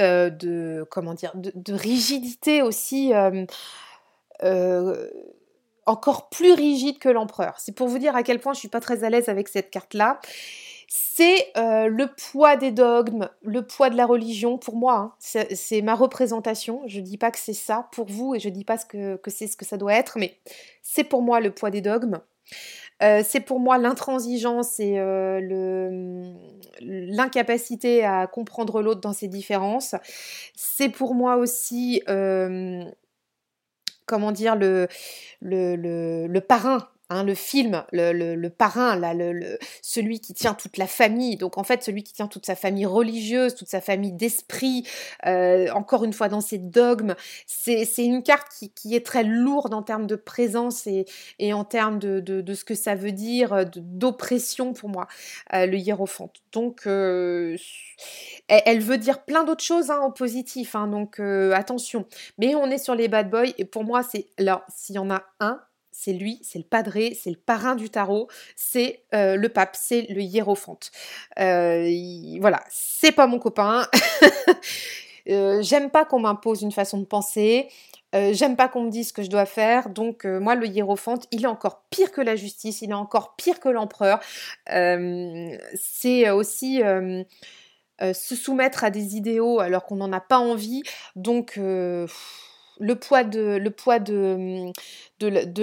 euh, 0.00 0.30
de 0.30 0.86
comment 0.90 1.14
dire 1.14 1.32
de, 1.34 1.72
rigidité 1.74 2.62
aussi 2.62 3.12
euh, 3.12 3.44
euh, 4.42 5.08
encore 5.84 6.30
plus 6.30 6.52
rigide 6.52 6.98
que 6.98 7.08
l'empereur. 7.08 7.54
C'est 7.58 7.72
pour 7.72 7.88
vous 7.88 7.98
dire 7.98 8.16
à 8.16 8.22
quel 8.22 8.40
point 8.40 8.54
je 8.54 8.60
suis 8.60 8.68
pas 8.68 8.80
très 8.80 9.04
à 9.04 9.10
l'aise 9.10 9.28
avec 9.28 9.48
cette 9.48 9.70
carte-là. 9.70 10.20
C'est 10.88 11.52
le 11.54 12.06
poids 12.06 12.56
des 12.56 12.72
dogmes, 12.72 13.28
le 13.42 13.64
poids 13.64 13.90
de 13.90 13.96
la 13.96 14.06
religion 14.06 14.58
pour 14.58 14.74
moi. 14.74 15.14
Hein. 15.20 15.46
C'est 15.54 15.82
ma 15.82 15.94
représentation. 15.94 16.82
Je 16.86 17.00
dis 17.00 17.18
pas 17.18 17.30
que 17.30 17.38
c'est 17.38 17.52
ça 17.52 17.88
pour 17.92 18.06
vous 18.06 18.34
et 18.34 18.40
je 18.40 18.48
dis 18.48 18.64
pas 18.64 18.78
que, 18.78 19.16
que 19.16 19.30
c'est 19.30 19.46
ce 19.46 19.56
que 19.56 19.64
ça 19.64 19.76
doit 19.76 19.94
être, 19.94 20.18
mais 20.18 20.36
c'est 20.82 21.04
pour 21.04 21.22
moi 21.22 21.40
le 21.40 21.52
poids 21.52 21.70
des 21.70 21.80
dogmes. 21.80 22.20
Euh, 23.02 23.22
c'est 23.26 23.40
pour 23.40 23.60
moi 23.60 23.78
l'intransigeance 23.78 24.78
et 24.78 24.98
euh, 24.98 26.32
l'incapacité 26.80 28.04
à 28.04 28.26
comprendre 28.26 28.82
l'autre 28.82 29.00
dans 29.00 29.12
ses 29.12 29.28
différences. 29.28 29.94
C'est 30.54 30.90
pour 30.90 31.14
moi 31.14 31.36
aussi, 31.36 32.02
euh, 32.08 32.84
comment 34.06 34.32
dire, 34.32 34.56
le, 34.56 34.86
parrain 36.40 36.88
Hein, 37.12 37.24
le 37.24 37.34
film, 37.34 37.82
le, 37.90 38.48
parrain, 38.50 38.96
celui 39.82 40.20
qui 40.20 40.32
tient 40.32 40.54
toute 40.54 40.76
la 40.76 40.86
famille, 40.86 41.36
donc 41.36 41.58
en 41.58 41.64
fait 41.64 41.82
celui 41.82 42.04
qui 42.04 42.12
tient 42.12 42.28
toute 42.28 42.46
sa 42.46 42.54
famille 42.54 42.86
religieuse, 42.86 43.56
toute 43.56 43.66
sa 43.66 43.80
famille 43.80 44.12
d'esprit, 44.12 44.86
euh, 45.26 45.68
encore 45.72 46.04
une 46.04 46.12
fois 46.12 46.28
dans 46.28 46.40
ses 46.40 46.58
dogmes, 46.58 47.16
c'est 47.48 47.84
une 47.98 48.22
carte 48.22 48.52
qui, 48.76 48.94
est 48.94 49.04
très 49.04 49.24
lourde 49.24 49.74
en 49.74 49.82
termes 49.82 50.06
de 50.06 50.14
présence 50.14 50.86
et, 50.86 51.52
en 51.52 51.64
termes 51.64 51.98
de, 51.98 52.54
ce 52.54 52.64
que 52.64 52.76
ça 52.76 52.94
veut 52.94 53.10
dire, 53.10 53.66
d'oppression 53.74 54.72
pour 54.72 54.88
moi, 54.88 55.08
euh, 55.52 55.66
le 55.66 55.78
hiérophante. 55.78 56.36
Donc 56.52 56.86
euh, 56.86 57.56
elle, 58.46 58.82
veut 58.82 58.98
dire 58.98 59.24
plein 59.24 59.42
d'autres 59.42 59.64
choses 59.64 59.90
hein, 59.90 59.98
en 60.00 60.12
positif, 60.12 60.76
hein, 60.76 60.86
donc 60.86 61.18
attention. 61.18 62.06
Mais 62.38 62.54
on 62.54 62.70
est 62.70 62.78
sur 62.78 62.94
les 62.94 63.08
bad 63.08 63.30
boys 63.30 63.50
et 63.58 63.64
pour 63.64 63.82
moi 63.82 64.04
c'est, 64.04 64.28
alors 64.38 64.62
s'il 64.68 64.94
y 64.94 64.98
en 65.00 65.10
a 65.10 65.24
un, 65.40 65.60
c'est 66.02 66.14
lui, 66.14 66.38
c'est 66.42 66.58
le 66.58 66.64
padré, 66.64 67.14
c'est 67.20 67.28
le 67.28 67.36
parrain 67.36 67.74
du 67.74 67.90
tarot, 67.90 68.28
c'est 68.56 69.02
euh, 69.14 69.36
le 69.36 69.50
pape, 69.50 69.76
c'est 69.78 70.06
le 70.08 70.22
hiérophante. 70.22 70.92
Euh, 71.38 71.86
voilà, 72.40 72.62
c'est 72.70 73.12
pas 73.12 73.26
mon 73.26 73.38
copain. 73.38 73.86
Euh, 75.28 75.60
j'aime 75.60 75.90
pas 75.90 76.06
qu'on 76.06 76.18
m'impose 76.18 76.62
une 76.62 76.72
façon 76.72 76.98
de 76.98 77.04
penser. 77.04 77.68
J'aime 78.12 78.56
pas 78.56 78.68
qu'on 78.68 78.84
me 78.84 78.90
dise 78.90 79.08
ce 79.08 79.12
que 79.12 79.22
je 79.22 79.28
dois 79.28 79.44
faire. 79.44 79.90
Donc 79.90 80.24
moi, 80.24 80.54
le 80.54 80.66
hiérophante, 80.66 81.28
il 81.30 81.44
est 81.44 81.46
encore 81.46 81.84
pire 81.90 82.10
que 82.10 82.22
la 82.22 82.36
justice, 82.36 82.80
il 82.80 82.90
est 82.90 82.94
encore 82.94 83.36
pire 83.36 83.60
que 83.60 83.68
l'empereur. 83.68 84.18
c'est 84.66 86.30
aussi 86.30 86.80
se 86.80 88.34
soumettre 88.34 88.82
à 88.82 88.90
des 88.90 89.16
idéaux 89.16 89.60
alors 89.60 89.84
qu'on 89.84 89.96
n'en 89.96 90.12
a 90.12 90.20
pas 90.20 90.38
envie. 90.38 90.82
Donc 91.14 91.60
le 92.80 92.94
poids 92.96 93.22
de 93.24 93.62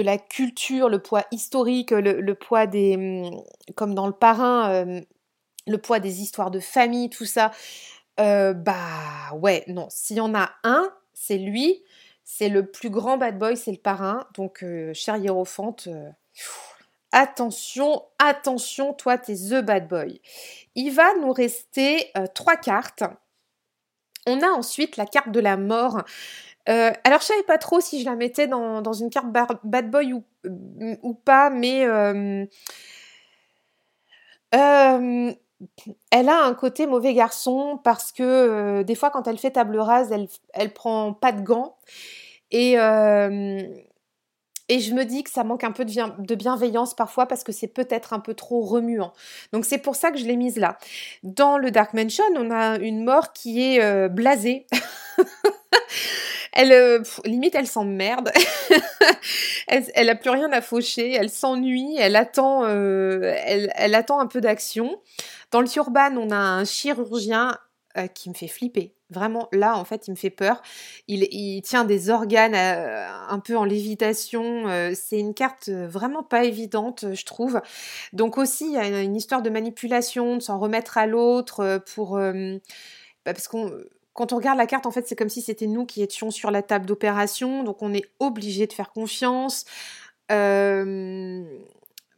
la 0.00 0.18
culture, 0.18 0.88
le 0.88 1.00
poids 1.00 1.24
historique, 1.32 1.90
le, 1.90 2.34
poids 2.34 2.66
des 2.66 3.30
comme 3.74 3.94
dans 3.94 4.06
le 4.06 4.12
parrain, 4.12 4.70
euh, 4.70 5.00
le 5.66 5.78
poids 5.78 6.00
des 6.00 6.22
histoires 6.22 6.50
de 6.50 6.60
famille, 6.60 7.10
tout 7.10 7.26
ça. 7.26 7.50
Euh, 8.20 8.54
bah 8.54 9.34
ouais, 9.34 9.64
non. 9.66 9.88
S'il 9.90 10.16
y 10.16 10.20
en 10.20 10.34
a 10.34 10.50
un, 10.64 10.90
c'est 11.12 11.38
lui. 11.38 11.82
C'est 12.24 12.48
le 12.48 12.70
plus 12.70 12.90
grand 12.90 13.16
bad 13.16 13.38
boy, 13.38 13.56
c'est 13.56 13.72
le 13.72 13.78
parrain. 13.78 14.26
Donc, 14.34 14.62
euh, 14.62 14.92
cher 14.92 15.16
Hiérophante, 15.16 15.88
attention, 17.10 18.02
attention, 18.18 18.92
toi, 18.92 19.18
t'es 19.18 19.34
the 19.34 19.64
bad 19.64 19.88
boy. 19.88 20.20
Il 20.74 20.90
va 20.90 21.14
nous 21.20 21.32
rester 21.32 22.12
trois 22.34 22.56
cartes. 22.56 23.02
On 24.26 24.42
a 24.42 24.48
ensuite 24.48 24.98
la 24.98 25.06
carte 25.06 25.30
de 25.32 25.40
la 25.40 25.56
mort. 25.56 26.02
Euh, 26.68 26.92
alors, 27.04 27.20
je 27.20 27.26
savais 27.26 27.42
pas 27.44 27.58
trop 27.58 27.80
si 27.80 28.00
je 28.00 28.04
la 28.04 28.14
mettais 28.14 28.46
dans, 28.46 28.92
une 28.92 29.10
carte 29.10 29.28
bad 29.64 29.90
boy 29.90 30.12
ou, 30.12 30.24
ou 31.02 31.14
pas, 31.14 31.50
mais 31.50 31.86
euh, 31.86 32.44
euh, 34.54 35.32
elle 36.10 36.28
a 36.28 36.44
un 36.44 36.54
côté 36.54 36.86
mauvais 36.86 37.14
garçon 37.14 37.80
parce 37.82 38.12
que 38.12 38.82
des 38.82 38.94
fois, 38.94 39.10
quand 39.10 39.26
elle 39.26 39.38
fait 39.38 39.52
table 39.52 39.78
rase, 39.78 40.12
elle, 40.12 40.28
elle 40.52 40.72
prend 40.72 41.14
pas 41.14 41.32
de 41.32 41.40
gants. 41.40 41.76
Et, 42.50 42.74
je 44.70 44.92
me 44.92 45.04
dis 45.04 45.24
que 45.24 45.30
ça 45.30 45.44
manque 45.44 45.64
un 45.64 45.72
peu 45.72 45.86
de 45.86 46.34
bienveillance 46.34 46.92
parfois 46.92 47.24
parce 47.24 47.42
que 47.42 47.52
c'est 47.52 47.68
peut-être 47.68 48.12
un 48.12 48.20
peu 48.20 48.34
trop 48.34 48.60
remuant. 48.60 49.14
Donc 49.54 49.64
c'est 49.64 49.78
pour 49.78 49.96
ça 49.96 50.10
que 50.10 50.18
je 50.18 50.26
l'ai 50.26 50.36
mise 50.36 50.58
là. 50.58 50.76
Dans 51.22 51.56
le 51.56 51.70
Dark 51.70 51.94
Mansion, 51.94 52.24
on 52.36 52.50
a 52.50 52.76
une 52.76 53.02
mort 53.02 53.32
qui 53.32 53.62
est 53.62 54.08
blasée. 54.10 54.66
elle, 56.58 56.72
euh, 56.72 57.02
limite, 57.24 57.54
elle 57.54 57.68
s'emmerde. 57.68 58.32
elle, 59.68 59.84
elle 59.94 60.08
a 60.10 60.16
plus 60.16 60.30
rien 60.30 60.50
à 60.50 60.60
faucher. 60.60 61.12
Elle 61.12 61.30
s'ennuie. 61.30 61.94
Elle 62.00 62.16
attend, 62.16 62.64
euh, 62.64 63.32
elle, 63.44 63.94
attend 63.94 64.18
un 64.18 64.26
peu 64.26 64.40
d'action. 64.40 65.00
Dans 65.52 65.60
le 65.60 65.68
Turban, 65.68 66.16
on 66.16 66.32
a 66.32 66.36
un 66.36 66.64
chirurgien 66.64 67.56
euh, 67.96 68.08
qui 68.08 68.28
me 68.28 68.34
fait 68.34 68.48
flipper. 68.48 68.92
Vraiment, 69.08 69.48
là, 69.52 69.76
en 69.76 69.84
fait, 69.84 70.08
il 70.08 70.10
me 70.10 70.16
fait 70.16 70.30
peur. 70.30 70.60
Il, 71.06 71.62
tient 71.62 71.84
des 71.84 72.10
organes 72.10 72.56
un 72.56 73.38
peu 73.38 73.56
en 73.56 73.64
lévitation. 73.64 74.64
C'est 74.94 75.18
une 75.18 75.34
carte 75.34 75.70
vraiment 75.70 76.24
pas 76.24 76.44
évidente, 76.44 77.14
je 77.14 77.24
trouve. 77.24 77.62
Donc 78.12 78.36
aussi, 78.36 78.66
il 78.66 78.72
y 78.72 78.76
a 78.76 79.00
une, 79.00 79.16
histoire 79.16 79.42
de 79.42 79.48
manipulation, 79.48 80.36
de 80.36 80.42
s'en 80.42 80.58
remettre 80.58 80.98
à 80.98 81.06
l'autre 81.06 81.80
pour... 81.94 82.18
Bah, 82.18 83.32
parce 83.32 83.48
qu'on 83.48 83.72
quand 84.18 84.32
on 84.32 84.36
regarde 84.36 84.58
la 84.58 84.66
carte, 84.66 84.84
en 84.84 84.90
fait, 84.90 85.06
c'est 85.06 85.14
comme 85.14 85.28
si 85.28 85.42
c'était 85.42 85.68
nous 85.68 85.86
qui 85.86 86.02
étions 86.02 86.32
sur 86.32 86.50
la 86.50 86.60
table 86.60 86.86
d'opération, 86.86 87.62
donc 87.62 87.82
on 87.82 87.94
est 87.94 88.04
obligé 88.18 88.66
de 88.66 88.72
faire 88.72 88.90
confiance. 88.90 89.64
Euh, 90.32 91.44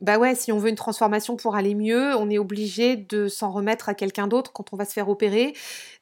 bah 0.00 0.16
ouais, 0.16 0.34
si 0.34 0.50
on 0.50 0.58
veut 0.58 0.70
une 0.70 0.76
transformation 0.76 1.36
pour 1.36 1.56
aller 1.56 1.74
mieux, 1.74 2.16
on 2.16 2.30
est 2.30 2.38
obligé 2.38 2.96
de 2.96 3.28
s'en 3.28 3.50
remettre 3.50 3.90
à 3.90 3.94
quelqu'un 3.94 4.28
d'autre 4.28 4.50
quand 4.50 4.72
on 4.72 4.78
va 4.78 4.86
se 4.86 4.94
faire 4.94 5.10
opérer. 5.10 5.52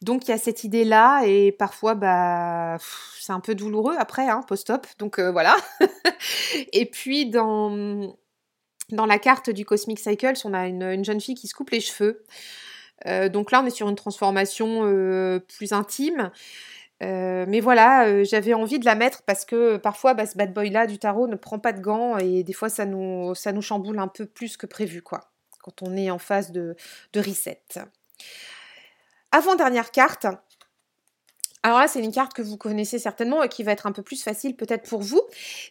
Donc 0.00 0.28
il 0.28 0.30
y 0.30 0.34
a 0.34 0.38
cette 0.38 0.62
idée-là 0.62 1.22
et 1.26 1.50
parfois 1.50 1.96
bah 1.96 2.76
c'est 3.18 3.32
un 3.32 3.40
peu 3.40 3.56
douloureux 3.56 3.96
après, 3.98 4.28
hein, 4.28 4.42
post-op. 4.46 4.86
Donc 5.00 5.18
euh, 5.18 5.32
voilà. 5.32 5.56
et 6.72 6.86
puis 6.86 7.28
dans 7.28 8.14
dans 8.92 9.06
la 9.06 9.18
carte 9.18 9.50
du 9.50 9.64
Cosmic 9.64 9.98
Cycles, 9.98 10.34
on 10.44 10.54
a 10.54 10.68
une, 10.68 11.04
jeune 11.04 11.20
fille 11.20 11.34
qui 11.34 11.48
se 11.48 11.54
coupe 11.54 11.70
les 11.70 11.80
cheveux. 11.80 12.22
Euh, 13.06 13.28
donc 13.28 13.50
là, 13.50 13.60
on 13.62 13.66
est 13.66 13.70
sur 13.70 13.88
une 13.88 13.96
transformation 13.96 14.82
euh, 14.84 15.38
plus 15.38 15.72
intime. 15.72 16.30
Euh, 17.02 17.44
mais 17.46 17.60
voilà, 17.60 18.24
j'avais 18.24 18.54
envie 18.54 18.80
de 18.80 18.84
la 18.84 18.96
mettre 18.96 19.22
parce 19.22 19.44
que 19.44 19.76
parfois, 19.76 20.14
bah, 20.14 20.26
ce 20.26 20.36
bad 20.36 20.52
boy-là 20.52 20.86
du 20.86 20.98
tarot 20.98 21.28
ne 21.28 21.36
prend 21.36 21.58
pas 21.58 21.72
de 21.72 21.80
gants 21.80 22.18
et 22.18 22.42
des 22.42 22.52
fois, 22.52 22.68
ça 22.68 22.86
nous, 22.86 23.34
ça 23.36 23.52
nous 23.52 23.62
chamboule 23.62 23.98
un 24.00 24.08
peu 24.08 24.26
plus 24.26 24.56
que 24.56 24.66
prévu, 24.66 25.00
quoi, 25.00 25.30
quand 25.62 25.82
on 25.82 25.96
est 25.96 26.10
en 26.10 26.18
phase 26.18 26.50
de, 26.50 26.74
de 27.12 27.20
reset. 27.20 27.62
Avant-dernière 29.30 29.92
carte, 29.92 30.26
alors 31.64 31.80
là, 31.80 31.88
c'est 31.88 32.02
une 32.02 32.12
carte 32.12 32.34
que 32.34 32.42
vous 32.42 32.56
connaissez 32.56 32.98
certainement 32.98 33.42
et 33.42 33.48
qui 33.48 33.64
va 33.64 33.72
être 33.72 33.86
un 33.86 33.92
peu 33.92 34.02
plus 34.02 34.22
facile 34.22 34.54
peut-être 34.54 34.88
pour 34.88 35.00
vous. 35.00 35.20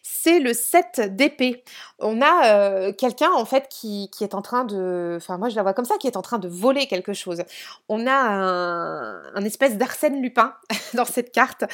C'est 0.02 0.38
le 0.38 0.52
7 0.52 1.16
d'épée. 1.16 1.64
On 1.98 2.20
a 2.20 2.52
euh, 2.52 2.92
quelqu'un 2.92 3.30
en 3.32 3.46
fait 3.46 3.68
qui, 3.70 4.10
est 4.20 4.34
en 4.34 4.42
train 4.42 4.64
de... 4.64 5.14
Enfin 5.16 5.38
moi 5.38 5.48
je 5.48 5.56
la 5.56 5.62
vois 5.62 5.72
comme 5.72 5.86
ça, 5.86 5.96
qui 5.98 6.06
est 6.06 6.16
en 6.16 6.22
train 6.22 6.38
de 6.38 6.48
voler 6.48 6.86
quelque 6.86 7.14
chose. 7.14 7.42
On 7.88 8.06
a 8.06 8.12
un, 8.12 9.44
espèce 9.44 9.78
d'Arsène 9.78 10.20
Lupin 10.20 10.54
dans 10.94 11.06
cette 11.06 11.32
carte 11.32 11.64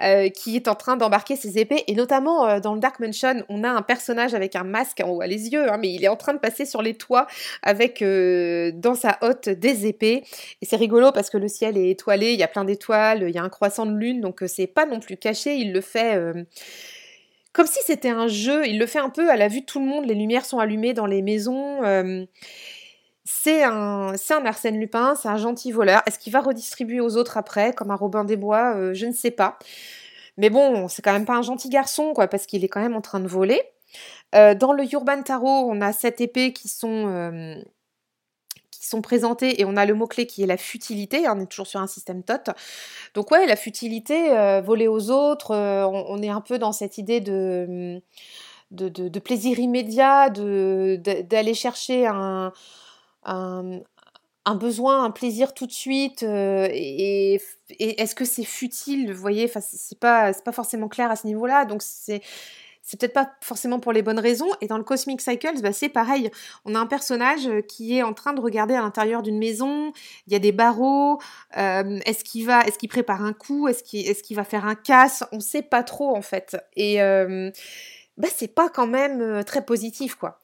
euh, 0.00 0.30
qui 0.30 0.56
est 0.56 0.66
en 0.66 0.74
train 0.74 0.96
d'embarquer 0.96 1.36
ses 1.36 1.58
épées. 1.58 1.84
Et 1.88 1.94
notamment 1.94 2.48
euh, 2.48 2.60
dans 2.60 2.74
le 2.74 2.80
Dark 2.80 2.98
Mansion, 3.00 3.44
on 3.50 3.64
a 3.64 3.70
un 3.70 3.82
personnage 3.82 4.32
avec 4.32 4.56
un 4.56 4.64
masque, 4.64 5.02
on 5.04 5.14
voit 5.14 5.26
les 5.26 5.50
yeux, 5.50 5.70
hein, 5.70 5.76
mais 5.78 5.92
il 5.92 6.02
est 6.02 6.08
en 6.08 6.16
train 6.16 6.32
de 6.32 6.38
passer 6.38 6.64
sur 6.64 6.80
les 6.80 6.94
toits 6.94 7.26
avec 7.62 8.02
dans 8.02 8.94
sa 8.94 9.18
hotte 9.20 9.50
des 9.50 9.86
épées. 9.86 10.24
Et 10.62 10.66
c'est 10.66 10.76
rigolo 10.76 11.12
parce 11.12 11.28
que 11.28 11.36
le 11.36 11.48
ciel 11.48 11.76
est 11.76 11.90
étoilé, 11.90 12.32
il 12.32 12.38
y 12.38 12.42
a 12.42 12.48
plein 12.48 12.64
d'étoiles, 12.64 13.24
il 13.28 13.34
y 13.34 13.38
a 13.38 13.42
un 13.42 13.48
croissant 13.58 13.86
de 13.86 13.96
lune, 13.96 14.20
donc 14.20 14.44
euh, 14.44 14.46
c'est 14.46 14.68
pas 14.68 14.86
non 14.86 15.00
plus 15.00 15.16
caché, 15.16 15.56
il 15.56 15.72
le 15.72 15.80
fait 15.80 16.14
euh, 16.14 16.44
comme 17.52 17.66
si 17.66 17.80
c'était 17.84 18.08
un 18.08 18.28
jeu, 18.28 18.68
il 18.68 18.78
le 18.78 18.86
fait 18.86 19.00
un 19.00 19.10
peu 19.10 19.28
à 19.30 19.36
la 19.36 19.48
vue 19.48 19.62
de 19.62 19.66
tout 19.66 19.80
le 19.80 19.86
monde, 19.86 20.06
les 20.06 20.14
lumières 20.14 20.44
sont 20.44 20.60
allumées 20.60 20.94
dans 20.94 21.06
les 21.06 21.22
maisons. 21.22 21.82
Euh, 21.82 22.24
c'est 23.24 23.64
un, 23.64 24.14
Arsène 24.44 24.78
Lupin, 24.78 25.16
c'est 25.16 25.26
un 25.26 25.38
gentil 25.38 25.72
voleur. 25.72 26.02
Est-ce 26.06 26.20
qu'il 26.20 26.32
va 26.32 26.40
redistribuer 26.40 27.00
aux 27.00 27.16
autres 27.16 27.36
après, 27.36 27.72
comme 27.72 27.90
un 27.90 27.96
Robin 27.96 28.22
des 28.22 28.36
Bois 28.36 28.94
Je 28.94 29.06
ne 29.06 29.12
sais 29.12 29.32
pas. 29.32 29.58
Mais 30.36 30.50
bon, 30.50 30.86
c'est 30.86 31.02
quand 31.02 31.12
même 31.12 31.26
pas 31.26 31.34
un 31.34 31.42
gentil 31.42 31.68
garçon, 31.68 32.12
quoi, 32.14 32.28
parce 32.28 32.46
qu'il 32.46 32.64
est 32.64 32.68
quand 32.68 32.80
même 32.80 32.94
en 32.94 33.00
train 33.00 33.18
de 33.18 33.26
voler. 33.26 33.60
dans 34.32 34.72
le 34.72 34.84
Urban 34.92 35.22
Tarot, 35.22 35.68
on 35.68 35.80
a 35.80 35.92
sept 35.92 36.20
épées 36.20 36.52
qui 36.52 36.68
sont 36.68 37.58
sont 38.88 39.02
présentés 39.02 39.60
et 39.60 39.64
on 39.64 39.76
a 39.76 39.86
le 39.86 39.94
mot-clé 39.94 40.26
qui 40.26 40.42
est 40.42 40.46
la 40.46 40.56
futilité, 40.56 41.26
hein, 41.26 41.34
on 41.36 41.40
est 41.40 41.46
toujours 41.46 41.66
sur 41.66 41.80
un 41.80 41.86
système 41.86 42.22
TOT. 42.22 42.52
Donc 43.14 43.30
ouais, 43.30 43.46
la 43.46 43.56
futilité, 43.56 44.32
euh, 44.36 44.60
voler 44.60 44.88
aux 44.88 45.10
autres, 45.10 45.52
euh, 45.52 45.86
on, 45.86 46.22
est 46.22 46.28
un 46.28 46.40
peu 46.40 46.58
dans 46.58 46.72
cette 46.72 46.98
idée 46.98 47.20
de, 47.20 48.00
de, 48.70 49.18
plaisir 49.18 49.58
immédiat, 49.58 50.30
d'aller 50.30 51.54
chercher 51.54 52.06
un, 52.06 52.52
un, 53.24 54.54
besoin, 54.54 55.04
un 55.04 55.10
plaisir 55.10 55.54
tout 55.54 55.66
de 55.66 55.72
suite. 55.72 56.22
Euh, 56.22 56.68
et, 56.72 57.40
est-ce 57.78 58.14
que 58.14 58.24
c'est 58.24 58.44
futile 58.44 59.12
Vous 59.12 59.20
voyez, 59.20 59.50
c'est 59.60 59.98
pas, 59.98 60.32
pas 60.32 60.52
forcément 60.52 60.88
clair 60.88 61.10
à 61.10 61.16
ce 61.16 61.26
niveau-là. 61.26 61.64
Donc 61.64 61.82
c'est 61.82 62.22
c'est 62.88 62.98
peut-être 62.98 63.12
pas 63.12 63.30
forcément 63.42 63.80
pour 63.80 63.92
les 63.92 64.00
bonnes 64.00 64.18
raisons. 64.18 64.48
Et 64.62 64.66
dans 64.66 64.78
le 64.78 64.82
Cosmic 64.82 65.20
Cycles, 65.20 65.60
bah, 65.60 65.74
c'est 65.74 65.90
pareil. 65.90 66.30
On 66.64 66.74
a 66.74 66.78
un 66.78 66.86
personnage 66.86 67.46
euh, 67.46 67.60
qui 67.60 67.98
est 67.98 68.02
en 68.02 68.14
train 68.14 68.32
de 68.32 68.40
regarder 68.40 68.72
à 68.72 68.80
l'intérieur 68.80 69.22
d'une 69.22 69.36
maison. 69.38 69.92
Il 70.26 70.32
y 70.32 70.36
a 70.36 70.38
des 70.38 70.52
barreaux. 70.52 71.20
Euh, 71.58 71.98
est-ce 72.06 72.24
qu'il 72.24 72.46
va, 72.46 72.62
est-ce 72.62 72.78
qu'il 72.78 72.88
prépare 72.88 73.22
un 73.22 73.34
coup? 73.34 73.68
Est-ce 73.68 73.82
qu'il, 73.82 74.36
va 74.36 74.44
faire 74.44 74.64
un 74.64 74.74
casse? 74.74 75.22
On 75.32 75.40
sait 75.40 75.60
pas 75.60 75.82
trop 75.82 76.16
en 76.16 76.22
fait. 76.22 76.56
Et 76.76 77.02
euh, 77.02 77.50
bah, 78.16 78.28
c'est 78.34 78.54
pas 78.54 78.70
quand 78.70 78.86
même 78.86 79.44
très 79.44 79.66
positif 79.66 80.14
quoi. 80.14 80.40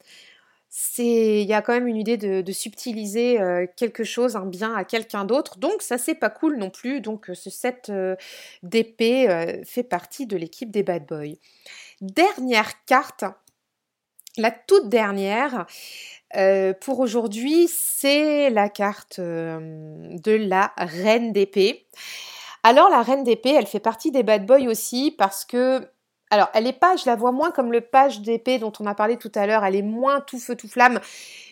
C'est, 0.69 1.41
il 1.41 1.49
y 1.49 1.55
a 1.55 1.63
quand 1.63 1.73
même 1.73 1.87
une 1.87 1.97
idée 1.97 2.19
de, 2.19 2.53
subtiliser 2.53 3.39
quelque 3.77 4.03
chose, 4.03 4.35
un 4.35 4.45
bien 4.45 4.75
à 4.75 4.85
quelqu'un 4.85 5.25
d'autre. 5.25 5.57
Donc 5.59 5.81
ça 5.81 5.99
c'est 5.99 6.17
pas 6.17 6.31
cool 6.31 6.57
non 6.57 6.69
plus. 6.69 7.01
Donc 7.01 7.31
ce 7.33 7.49
set 7.49 7.93
d'épée 8.65 9.63
fait 9.65 9.85
partie 9.85 10.27
de 10.27 10.37
l'équipe 10.37 10.73
des 10.73 10.83
bad 10.83 11.07
boys. 11.07 11.37
Dernière 12.01 12.85
carte, 12.85 13.25
la 14.37 14.51
toute 14.51 14.89
dernière 14.89 15.67
euh, 16.37 16.73
pour 16.73 16.99
aujourd'hui, 16.99 17.69
c'est 17.69 18.51
la 18.51 18.69
carte 18.69 19.21
euh, 19.21 20.09
de 20.11 20.33
la 20.33 20.73
reine 20.77 21.33
d'épée. 21.33 21.87
Alors 22.65 22.91
la 22.91 23.03
reine 23.03 23.23
d'épée, 23.23 23.53
elle 23.53 23.67
fait 23.67 23.81
partie 23.81 24.11
des 24.11 24.23
bad 24.23 24.45
boys 24.47 24.67
aussi 24.67 25.15
parce 25.17 25.45
que 25.45 25.89
alors, 26.31 26.49
elle 26.53 26.67
est 26.67 26.73
pas, 26.73 26.97
je 26.97 27.05
la 27.07 27.15
vois 27.15 27.31
moins 27.31 27.53
comme 27.53 27.71
le 27.71 27.81
page 27.81 28.21
d'épée 28.21 28.59
dont 28.59 28.73
on 28.81 28.87
a 28.87 28.95
parlé 28.97 29.19
tout 29.19 29.31
à 29.37 29.47
l'heure, 29.47 29.65
elle 29.65 29.77
est 29.77 29.83
moins 29.83 30.21
tout 30.21 30.41
feu 30.41 30.57
tout 30.57 30.67
flamme, 30.67 30.99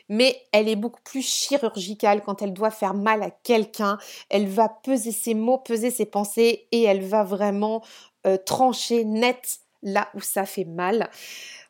mais 0.09 0.37
elle 0.50 0.68
est 0.68 0.74
beaucoup 0.74 1.02
plus 1.05 1.22
chirurgicale 1.22 2.20
quand 2.20 2.42
elle 2.42 2.52
doit 2.52 2.72
faire 2.72 2.94
mal 2.94 3.22
à 3.22 3.31
quelqu'un. 3.31 3.98
Elle 4.28 4.48
va 4.48 4.68
peser 4.68 5.12
ses 5.12 5.35
mots, 5.35 5.59
peser 5.59 5.92
ses 5.92 6.07
pensées 6.07 6.66
et 6.72 6.83
elle 6.83 7.02
va 7.02 7.22
vraiment 7.22 7.85
euh, 8.26 8.37
trancher 8.38 9.05
net 9.05 9.61
là 9.83 10.09
où 10.14 10.21
ça 10.21 10.45
fait 10.45 10.64
mal. 10.64 11.09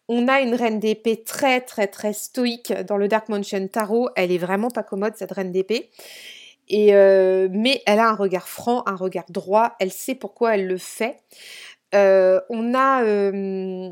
On 0.09 0.29
a 0.29 0.41
une 0.41 0.55
reine 0.55 0.81
d'épée 0.81 1.23
très 1.23 1.61
très 1.61 1.87
très 1.87 2.13
stoïque 2.13 2.73
dans 2.73 2.97
le 2.97 3.09
Dark 3.09 3.29
Mansion 3.29 3.67
Tarot. 3.69 4.09
Elle 4.17 4.33
est 4.33 4.39
vraiment 4.39 4.69
pas 4.69 4.83
commode 4.83 5.15
cette 5.17 5.33
reine 5.33 5.53
d'épée. 5.53 5.91
Et 6.69 6.95
euh, 6.95 7.49
mais 7.51 7.83
elle 7.87 7.99
a 7.99 8.09
un 8.09 8.15
regard 8.15 8.49
franc, 8.49 8.83
un 8.87 8.97
regard 8.97 9.25
droit. 9.29 9.75
Elle 9.79 9.93
sait 9.93 10.15
pourquoi 10.15 10.55
elle 10.55 10.67
le 10.67 10.79
fait. 10.79 11.19
Euh, 11.95 12.41
on 12.49 12.75
a 12.75 13.05
euh, 13.05 13.91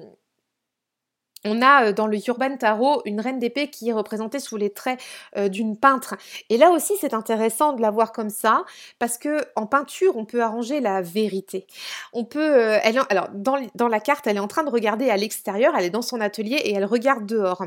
on 1.44 1.62
a 1.62 1.86
euh, 1.86 1.92
dans 1.92 2.06
le 2.06 2.18
Urban 2.26 2.56
Tarot 2.56 3.02
une 3.04 3.20
reine 3.20 3.38
d'épée 3.38 3.68
qui 3.68 3.88
est 3.88 3.92
représentée 3.92 4.40
sous 4.40 4.56
les 4.56 4.70
traits 4.70 5.00
euh, 5.36 5.48
d'une 5.48 5.76
peintre. 5.76 6.16
Et 6.48 6.58
là 6.58 6.70
aussi, 6.70 6.94
c'est 7.00 7.14
intéressant 7.14 7.72
de 7.72 7.82
la 7.82 7.90
voir 7.90 8.12
comme 8.12 8.30
ça 8.30 8.64
parce 8.98 9.18
que 9.18 9.40
en 9.56 9.66
peinture, 9.66 10.16
on 10.16 10.24
peut 10.24 10.42
arranger 10.42 10.80
la 10.80 11.02
vérité. 11.02 11.66
On 12.12 12.24
peut, 12.24 12.40
euh, 12.40 12.78
alors 12.82 13.28
dans, 13.32 13.58
dans 13.74 13.88
la 13.88 14.00
carte, 14.00 14.26
elle 14.26 14.36
est 14.36 14.40
en 14.40 14.48
train 14.48 14.64
de 14.64 14.70
regarder 14.70 15.10
à 15.10 15.16
l'extérieur, 15.16 15.74
elle 15.76 15.84
est 15.84 15.90
dans 15.90 16.02
son 16.02 16.20
atelier 16.20 16.56
et 16.56 16.74
elle 16.74 16.84
regarde 16.84 17.26
dehors. 17.26 17.64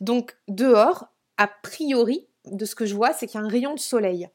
Donc 0.00 0.36
dehors, 0.48 1.06
a 1.38 1.48
priori, 1.48 2.26
de 2.46 2.64
ce 2.64 2.74
que 2.74 2.86
je 2.86 2.94
vois, 2.94 3.12
c'est 3.12 3.26
qu'il 3.26 3.40
y 3.40 3.42
a 3.42 3.46
un 3.46 3.50
rayon 3.50 3.74
de 3.74 3.80
soleil. 3.80 4.28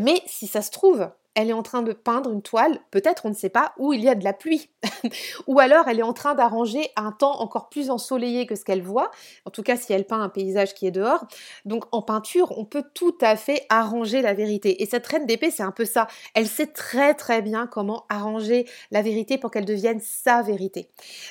Mais 0.00 0.22
si 0.26 0.46
ça 0.46 0.62
se 0.62 0.70
trouve, 0.70 1.08
elle 1.34 1.48
est 1.48 1.54
en 1.54 1.62
train 1.62 1.82
de 1.82 1.92
peindre 1.92 2.30
une 2.30 2.42
toile, 2.42 2.78
peut-être 2.90 3.26
on 3.26 3.30
ne 3.30 3.34
sait 3.34 3.48
pas, 3.48 3.72
où 3.78 3.92
il 3.92 4.02
y 4.02 4.08
a 4.08 4.14
de 4.14 4.24
la 4.24 4.32
pluie. 4.32 4.68
Ou 5.46 5.60
alors 5.60 5.88
elle 5.88 5.98
est 5.98 6.04
en 6.04 6.12
train 6.12 6.34
d'arranger 6.34 6.90
un 6.96 7.12
temps 7.12 7.40
encore 7.40 7.68
plus 7.68 7.90
ensoleillé 7.90 8.46
que 8.46 8.54
ce 8.54 8.64
qu'elle 8.64 8.82
voit, 8.82 9.10
en 9.46 9.50
tout 9.50 9.62
cas 9.62 9.76
si 9.76 9.92
elle 9.92 10.04
peint 10.04 10.20
un 10.20 10.28
paysage 10.28 10.74
qui 10.74 10.86
est 10.86 10.90
dehors. 10.90 11.26
Donc 11.64 11.84
en 11.92 12.02
peinture, 12.02 12.56
on 12.58 12.64
peut 12.64 12.84
tout 12.94 13.16
à 13.20 13.36
fait 13.36 13.64
arranger 13.68 14.22
la 14.22 14.34
vérité. 14.34 14.82
Et 14.82 14.86
cette 14.86 15.06
reine 15.06 15.26
d'épée, 15.26 15.50
c'est 15.50 15.62
un 15.62 15.70
peu 15.70 15.84
ça. 15.84 16.06
Elle 16.34 16.46
sait 16.46 16.66
très 16.66 17.14
très 17.14 17.40
bien 17.40 17.66
comment 17.66 18.04
arranger 18.08 18.66
la 18.90 19.02
vérité 19.02 19.38
pour 19.38 19.50
qu'elle 19.50 19.64
devienne 19.64 20.00
sa 20.00 20.42
vérité. 20.42 20.88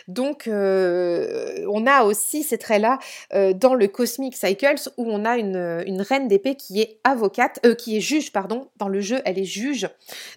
Donc 0.08 0.48
euh, 0.48 1.66
on 1.70 1.86
a 1.86 2.04
aussi 2.04 2.44
ces 2.44 2.58
traits-là 2.58 3.00
euh, 3.34 3.54
dans 3.54 3.76
le 3.76 3.88
Cosmic 3.88 4.36
Cycles 4.36 4.90
où 4.98 5.06
on 5.08 5.26
a 5.26 5.38
une, 5.38 6.02
reine 6.02 6.28
d'épée 6.28 6.56
qui 6.56 6.82
est 6.82 7.00
avocate, 7.04 7.60
euh, 7.66 7.76
qui 7.76 7.98
est 7.98 8.02
juge, 8.02 8.32
pardon. 8.32 8.70
Dans 8.78 8.88
le 8.88 9.02
jeu, 9.02 9.22
elle 9.26 9.38
est 9.38 9.44
juge 9.44 9.91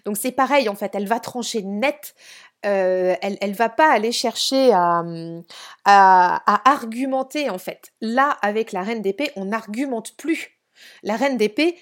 donc 0.05 0.17
c'est 0.17 0.31
pareil 0.31 0.69
en 0.69 0.75
fait, 0.75 0.93
elle 0.95 1.07
va 1.07 1.19
trancher 1.19 1.61
net. 1.61 2.15
Euh, 2.65 3.15
elle, 3.21 3.37
elle 3.41 3.53
va 3.53 3.69
pas 3.69 3.91
aller 3.91 4.11
chercher 4.11 4.71
à, 4.73 5.03
à, 5.85 6.71
argumenter 6.71 7.49
en 7.51 7.59
fait. 7.59 7.91
Là, 8.01 8.37
avec 8.41 8.71
la 8.71 8.81
reine 8.81 9.03
d'épée, 9.03 9.31
on 9.35 9.45
n'argumente 9.45 10.17
plus. 10.17 10.59
La 11.03 11.15
reine 11.15 11.37
d'épée, 11.37 11.75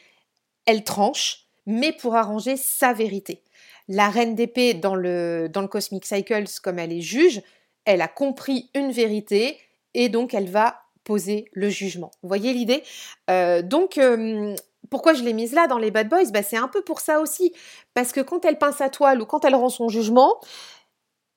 elle 0.65 0.83
tranche, 0.83 1.45
mais 1.65 1.93
pour 1.93 2.15
arranger 2.15 2.57
sa 2.57 2.91
vérité. 2.91 3.43
La 3.87 4.09
reine 4.09 4.35
d'épée 4.35 4.73
dans 4.73 4.95
le, 4.95 5.47
dans 5.49 5.61
le 5.61 5.69
Cosmic 5.69 6.05
Cycles, 6.05 6.45
comme 6.61 6.79
elle 6.79 6.91
est 6.91 7.01
juge, 7.01 7.41
elle 7.85 8.01
a 8.01 8.07
compris 8.09 8.69
une 8.75 8.91
vérité 8.91 9.57
et 9.93 10.09
donc 10.09 10.33
elle 10.33 10.49
va 10.49 10.83
poser 11.03 11.49
le 11.53 11.69
jugement. 11.69 12.11
Vous 12.21 12.27
voyez 12.27 12.53
l'idée? 12.53 12.83
Euh, 13.29 13.61
Donc, 13.61 13.97
euh, 13.97 14.55
pourquoi 14.93 15.15
je 15.15 15.23
l'ai 15.23 15.33
mise 15.33 15.53
là 15.53 15.65
dans 15.65 15.79
les 15.79 15.89
bad 15.89 16.07
boys? 16.07 16.29
Bah, 16.31 16.43
C'est 16.43 16.55
un 16.55 16.67
peu 16.67 16.83
pour 16.83 16.99
ça 16.99 17.19
aussi. 17.19 17.51
Parce 17.95 18.11
que 18.11 18.21
quand 18.21 18.45
elle 18.45 18.59
pince 18.59 18.75
sa 18.75 18.91
toile 18.91 19.23
ou 19.23 19.25
quand 19.25 19.43
elle 19.43 19.55
rend 19.55 19.69
son 19.69 19.89
jugement, 19.89 20.39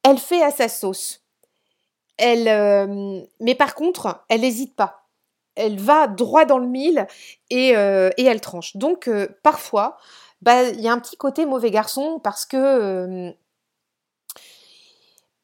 elle 0.03 0.19
fait 0.19 0.43
à 0.43 0.51
sa 0.51 0.69
sauce. 0.69 1.23
Elle, 2.19 2.49
euh, 2.49 3.23
mais 3.41 3.55
par 3.55 3.75
contre, 3.75 4.23
elle 4.29 4.43
n'hésite 4.43 4.77
pas. 4.77 5.07
Elle 5.55 5.81
va 5.81 6.07
droit 6.07 6.45
dans 6.45 6.59
le 6.59 6.67
mille 6.67 7.07
et, 7.49 7.75
euh, 7.79 8.11
elle 8.19 8.43
tranche. 8.43 8.77
Donc 8.77 9.09
euh, 9.09 9.27
parfois, 9.43 9.97
bah, 10.43 10.65
il 10.65 10.81
y 10.83 10.89
a 10.89 10.93
un 10.93 10.99
petit 10.99 11.17
côté 11.17 11.47
mauvais 11.47 11.71
garçon 11.71 12.21
parce 12.23 12.45
que 12.45 13.33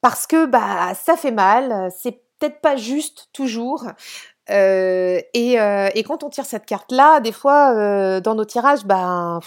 parce 0.03 0.27
que 0.27 0.45
bah 0.45 0.93
ça 0.95 1.17
fait 1.17 1.31
mal. 1.31 1.91
C'est 1.99 2.21
peut-être 2.39 2.61
pas 2.61 2.77
juste 2.77 3.31
toujours. 3.33 3.87
Euh, 4.51 5.21
et, 5.35 5.61
euh, 5.61 5.89
et, 5.95 6.03
quand 6.03 6.25
on 6.25 6.29
tire 6.29 6.45
cette 6.45 6.67
carte-là, 6.67 7.21
des 7.21 7.33
fois, 7.33 7.75
euh, 7.75 8.21
dans 8.21 8.35
nos 8.35 8.45
tirages, 8.45 8.85
ben, 8.85 9.41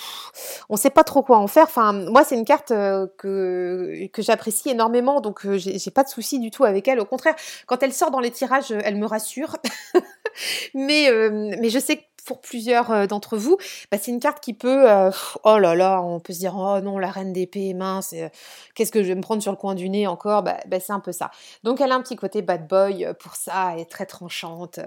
on 0.69 0.77
sait 0.77 0.89
pas 0.89 1.03
trop 1.03 1.21
quoi 1.21 1.37
en 1.37 1.47
faire. 1.47 1.65
Enfin, 1.65 1.91
moi, 1.93 2.23
c'est 2.23 2.35
une 2.35 2.45
carte 2.45 2.69
que, 2.69 4.07
que 4.07 4.21
j'apprécie 4.21 4.69
énormément, 4.69 5.21
donc 5.21 5.45
j'ai 5.57 5.91
pas 5.91 6.03
de 6.03 6.09
souci 6.09 6.39
du 6.39 6.49
tout 6.51 6.63
avec 6.63 6.87
elle. 6.87 6.99
Au 6.99 7.05
contraire, 7.05 7.35
quand 7.65 7.83
elle 7.83 7.93
sort 7.93 8.11
dans 8.11 8.21
les 8.21 8.31
tirages, 8.31 8.71
elle 8.71 8.95
me 8.95 9.05
rassure. 9.05 9.57
mais, 10.73 11.09
mais 11.31 11.69
je 11.69 11.79
sais 11.79 11.97
que 11.97 12.03
pour 12.25 12.41
plusieurs 12.41 12.91
euh, 12.91 13.05
d'entre 13.05 13.37
vous, 13.37 13.57
bah, 13.91 13.97
c'est 14.01 14.11
une 14.11 14.19
carte 14.19 14.43
qui 14.43 14.53
peut, 14.53 14.89
euh, 14.89 15.11
oh 15.43 15.57
là 15.57 15.75
là, 15.75 16.01
on 16.01 16.19
peut 16.19 16.33
se 16.33 16.39
dire, 16.39 16.55
oh 16.57 16.79
non, 16.81 16.97
la 16.97 17.09
reine 17.09 17.31
d'épée, 17.31 17.73
mince, 17.73 18.13
euh, 18.13 18.27
qu'est-ce 18.73 18.91
que 18.91 19.03
je 19.03 19.07
vais 19.07 19.15
me 19.15 19.21
prendre 19.21 19.41
sur 19.41 19.51
le 19.51 19.57
coin 19.57 19.75
du 19.75 19.89
nez 19.89 20.07
encore? 20.07 20.43
Bah, 20.43 20.57
bah, 20.67 20.79
C'est 20.79 20.93
un 20.93 20.99
peu 20.99 21.11
ça. 21.11 21.31
Donc 21.63 21.79
elle 21.81 21.91
a 21.91 21.95
un 21.95 22.01
petit 22.01 22.15
côté 22.15 22.41
bad 22.41 22.67
boy 22.67 23.07
pour 23.19 23.35
ça, 23.35 23.71
elle 23.73 23.81
est 23.81 23.89
très 23.89 24.05
tranchante, 24.05 24.79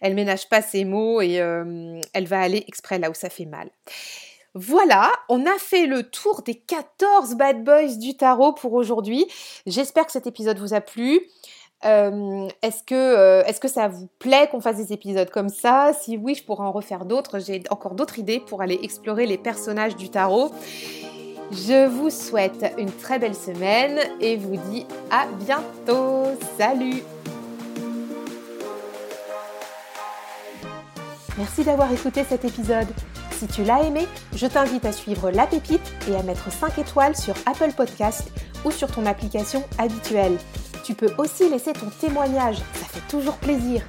elle 0.00 0.14
ménage 0.14 0.48
pas 0.48 0.62
ses 0.62 0.84
mots 0.84 1.20
et 1.20 1.34
elle 1.34 2.26
va 2.26 2.40
aller 2.40 2.64
exprès 2.68 2.98
là 2.98 3.10
où 3.10 3.14
ça 3.14 3.30
fait 3.30 3.46
mal. 3.46 3.70
Voilà, 4.56 5.10
on 5.28 5.46
a 5.46 5.58
fait 5.58 5.86
le 5.86 6.04
tour 6.04 6.42
des 6.42 6.54
14 6.54 7.34
bad 7.34 7.64
boys 7.64 7.96
du 7.96 8.16
tarot 8.16 8.52
pour 8.52 8.74
aujourd'hui. 8.74 9.26
J'espère 9.66 10.06
que 10.06 10.12
cet 10.12 10.28
épisode 10.28 10.58
vous 10.58 10.74
a 10.74 10.80
plu. 10.80 11.20
Euh, 11.84 12.48
est-ce 12.62 12.82
que, 12.82 12.94
euh, 12.94 13.44
est 13.44 13.60
que 13.60 13.68
ça 13.68 13.88
vous 13.88 14.08
plaît 14.18 14.48
qu'on 14.50 14.60
fasse 14.60 14.76
des 14.76 14.92
épisodes 14.92 15.28
comme 15.30 15.50
ça? 15.50 15.92
Si 15.92 16.16
oui, 16.16 16.34
je 16.34 16.44
pourrais 16.44 16.64
en 16.64 16.72
refaire 16.72 17.04
d'autres. 17.04 17.38
J'ai 17.38 17.62
encore 17.70 17.94
d'autres 17.94 18.18
idées 18.18 18.40
pour 18.40 18.62
aller 18.62 18.78
explorer 18.82 19.26
les 19.26 19.38
personnages 19.38 19.96
du 19.96 20.08
tarot. 20.08 20.50
Je 21.52 21.86
vous 21.86 22.10
souhaite 22.10 22.74
une 22.78 22.90
très 22.90 23.18
belle 23.18 23.34
semaine 23.34 23.98
et 24.20 24.36
vous 24.36 24.56
dis 24.70 24.86
à 25.10 25.26
bientôt. 25.44 26.24
Salut 26.58 27.02
Merci 31.36 31.64
d'avoir 31.64 31.92
écouté 31.92 32.24
cet 32.24 32.44
épisode. 32.44 32.86
Si 33.32 33.48
tu 33.48 33.64
l'as 33.64 33.82
aimé, 33.82 34.06
je 34.34 34.46
t'invite 34.46 34.84
à 34.84 34.92
suivre 34.92 35.30
La 35.30 35.46
Pépite 35.46 35.92
et 36.08 36.14
à 36.14 36.22
mettre 36.22 36.50
5 36.50 36.78
étoiles 36.78 37.16
sur 37.16 37.34
Apple 37.46 37.72
Podcast 37.76 38.30
ou 38.64 38.70
sur 38.70 38.90
ton 38.90 39.04
application 39.04 39.62
habituelle. 39.78 40.38
Tu 40.84 40.92
peux 40.92 41.10
aussi 41.16 41.48
laisser 41.48 41.72
ton 41.72 41.86
témoignage, 41.98 42.56
ça 42.56 42.84
fait 42.84 43.08
toujours 43.08 43.36
plaisir. 43.36 43.82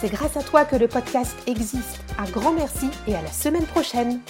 C'est 0.00 0.08
grâce 0.08 0.36
à 0.36 0.44
toi 0.44 0.64
que 0.64 0.76
le 0.76 0.86
podcast 0.86 1.36
existe. 1.48 1.98
Un 2.18 2.30
grand 2.30 2.52
merci 2.52 2.88
et 3.08 3.16
à 3.16 3.22
la 3.22 3.32
semaine 3.32 3.66
prochaine. 3.66 4.20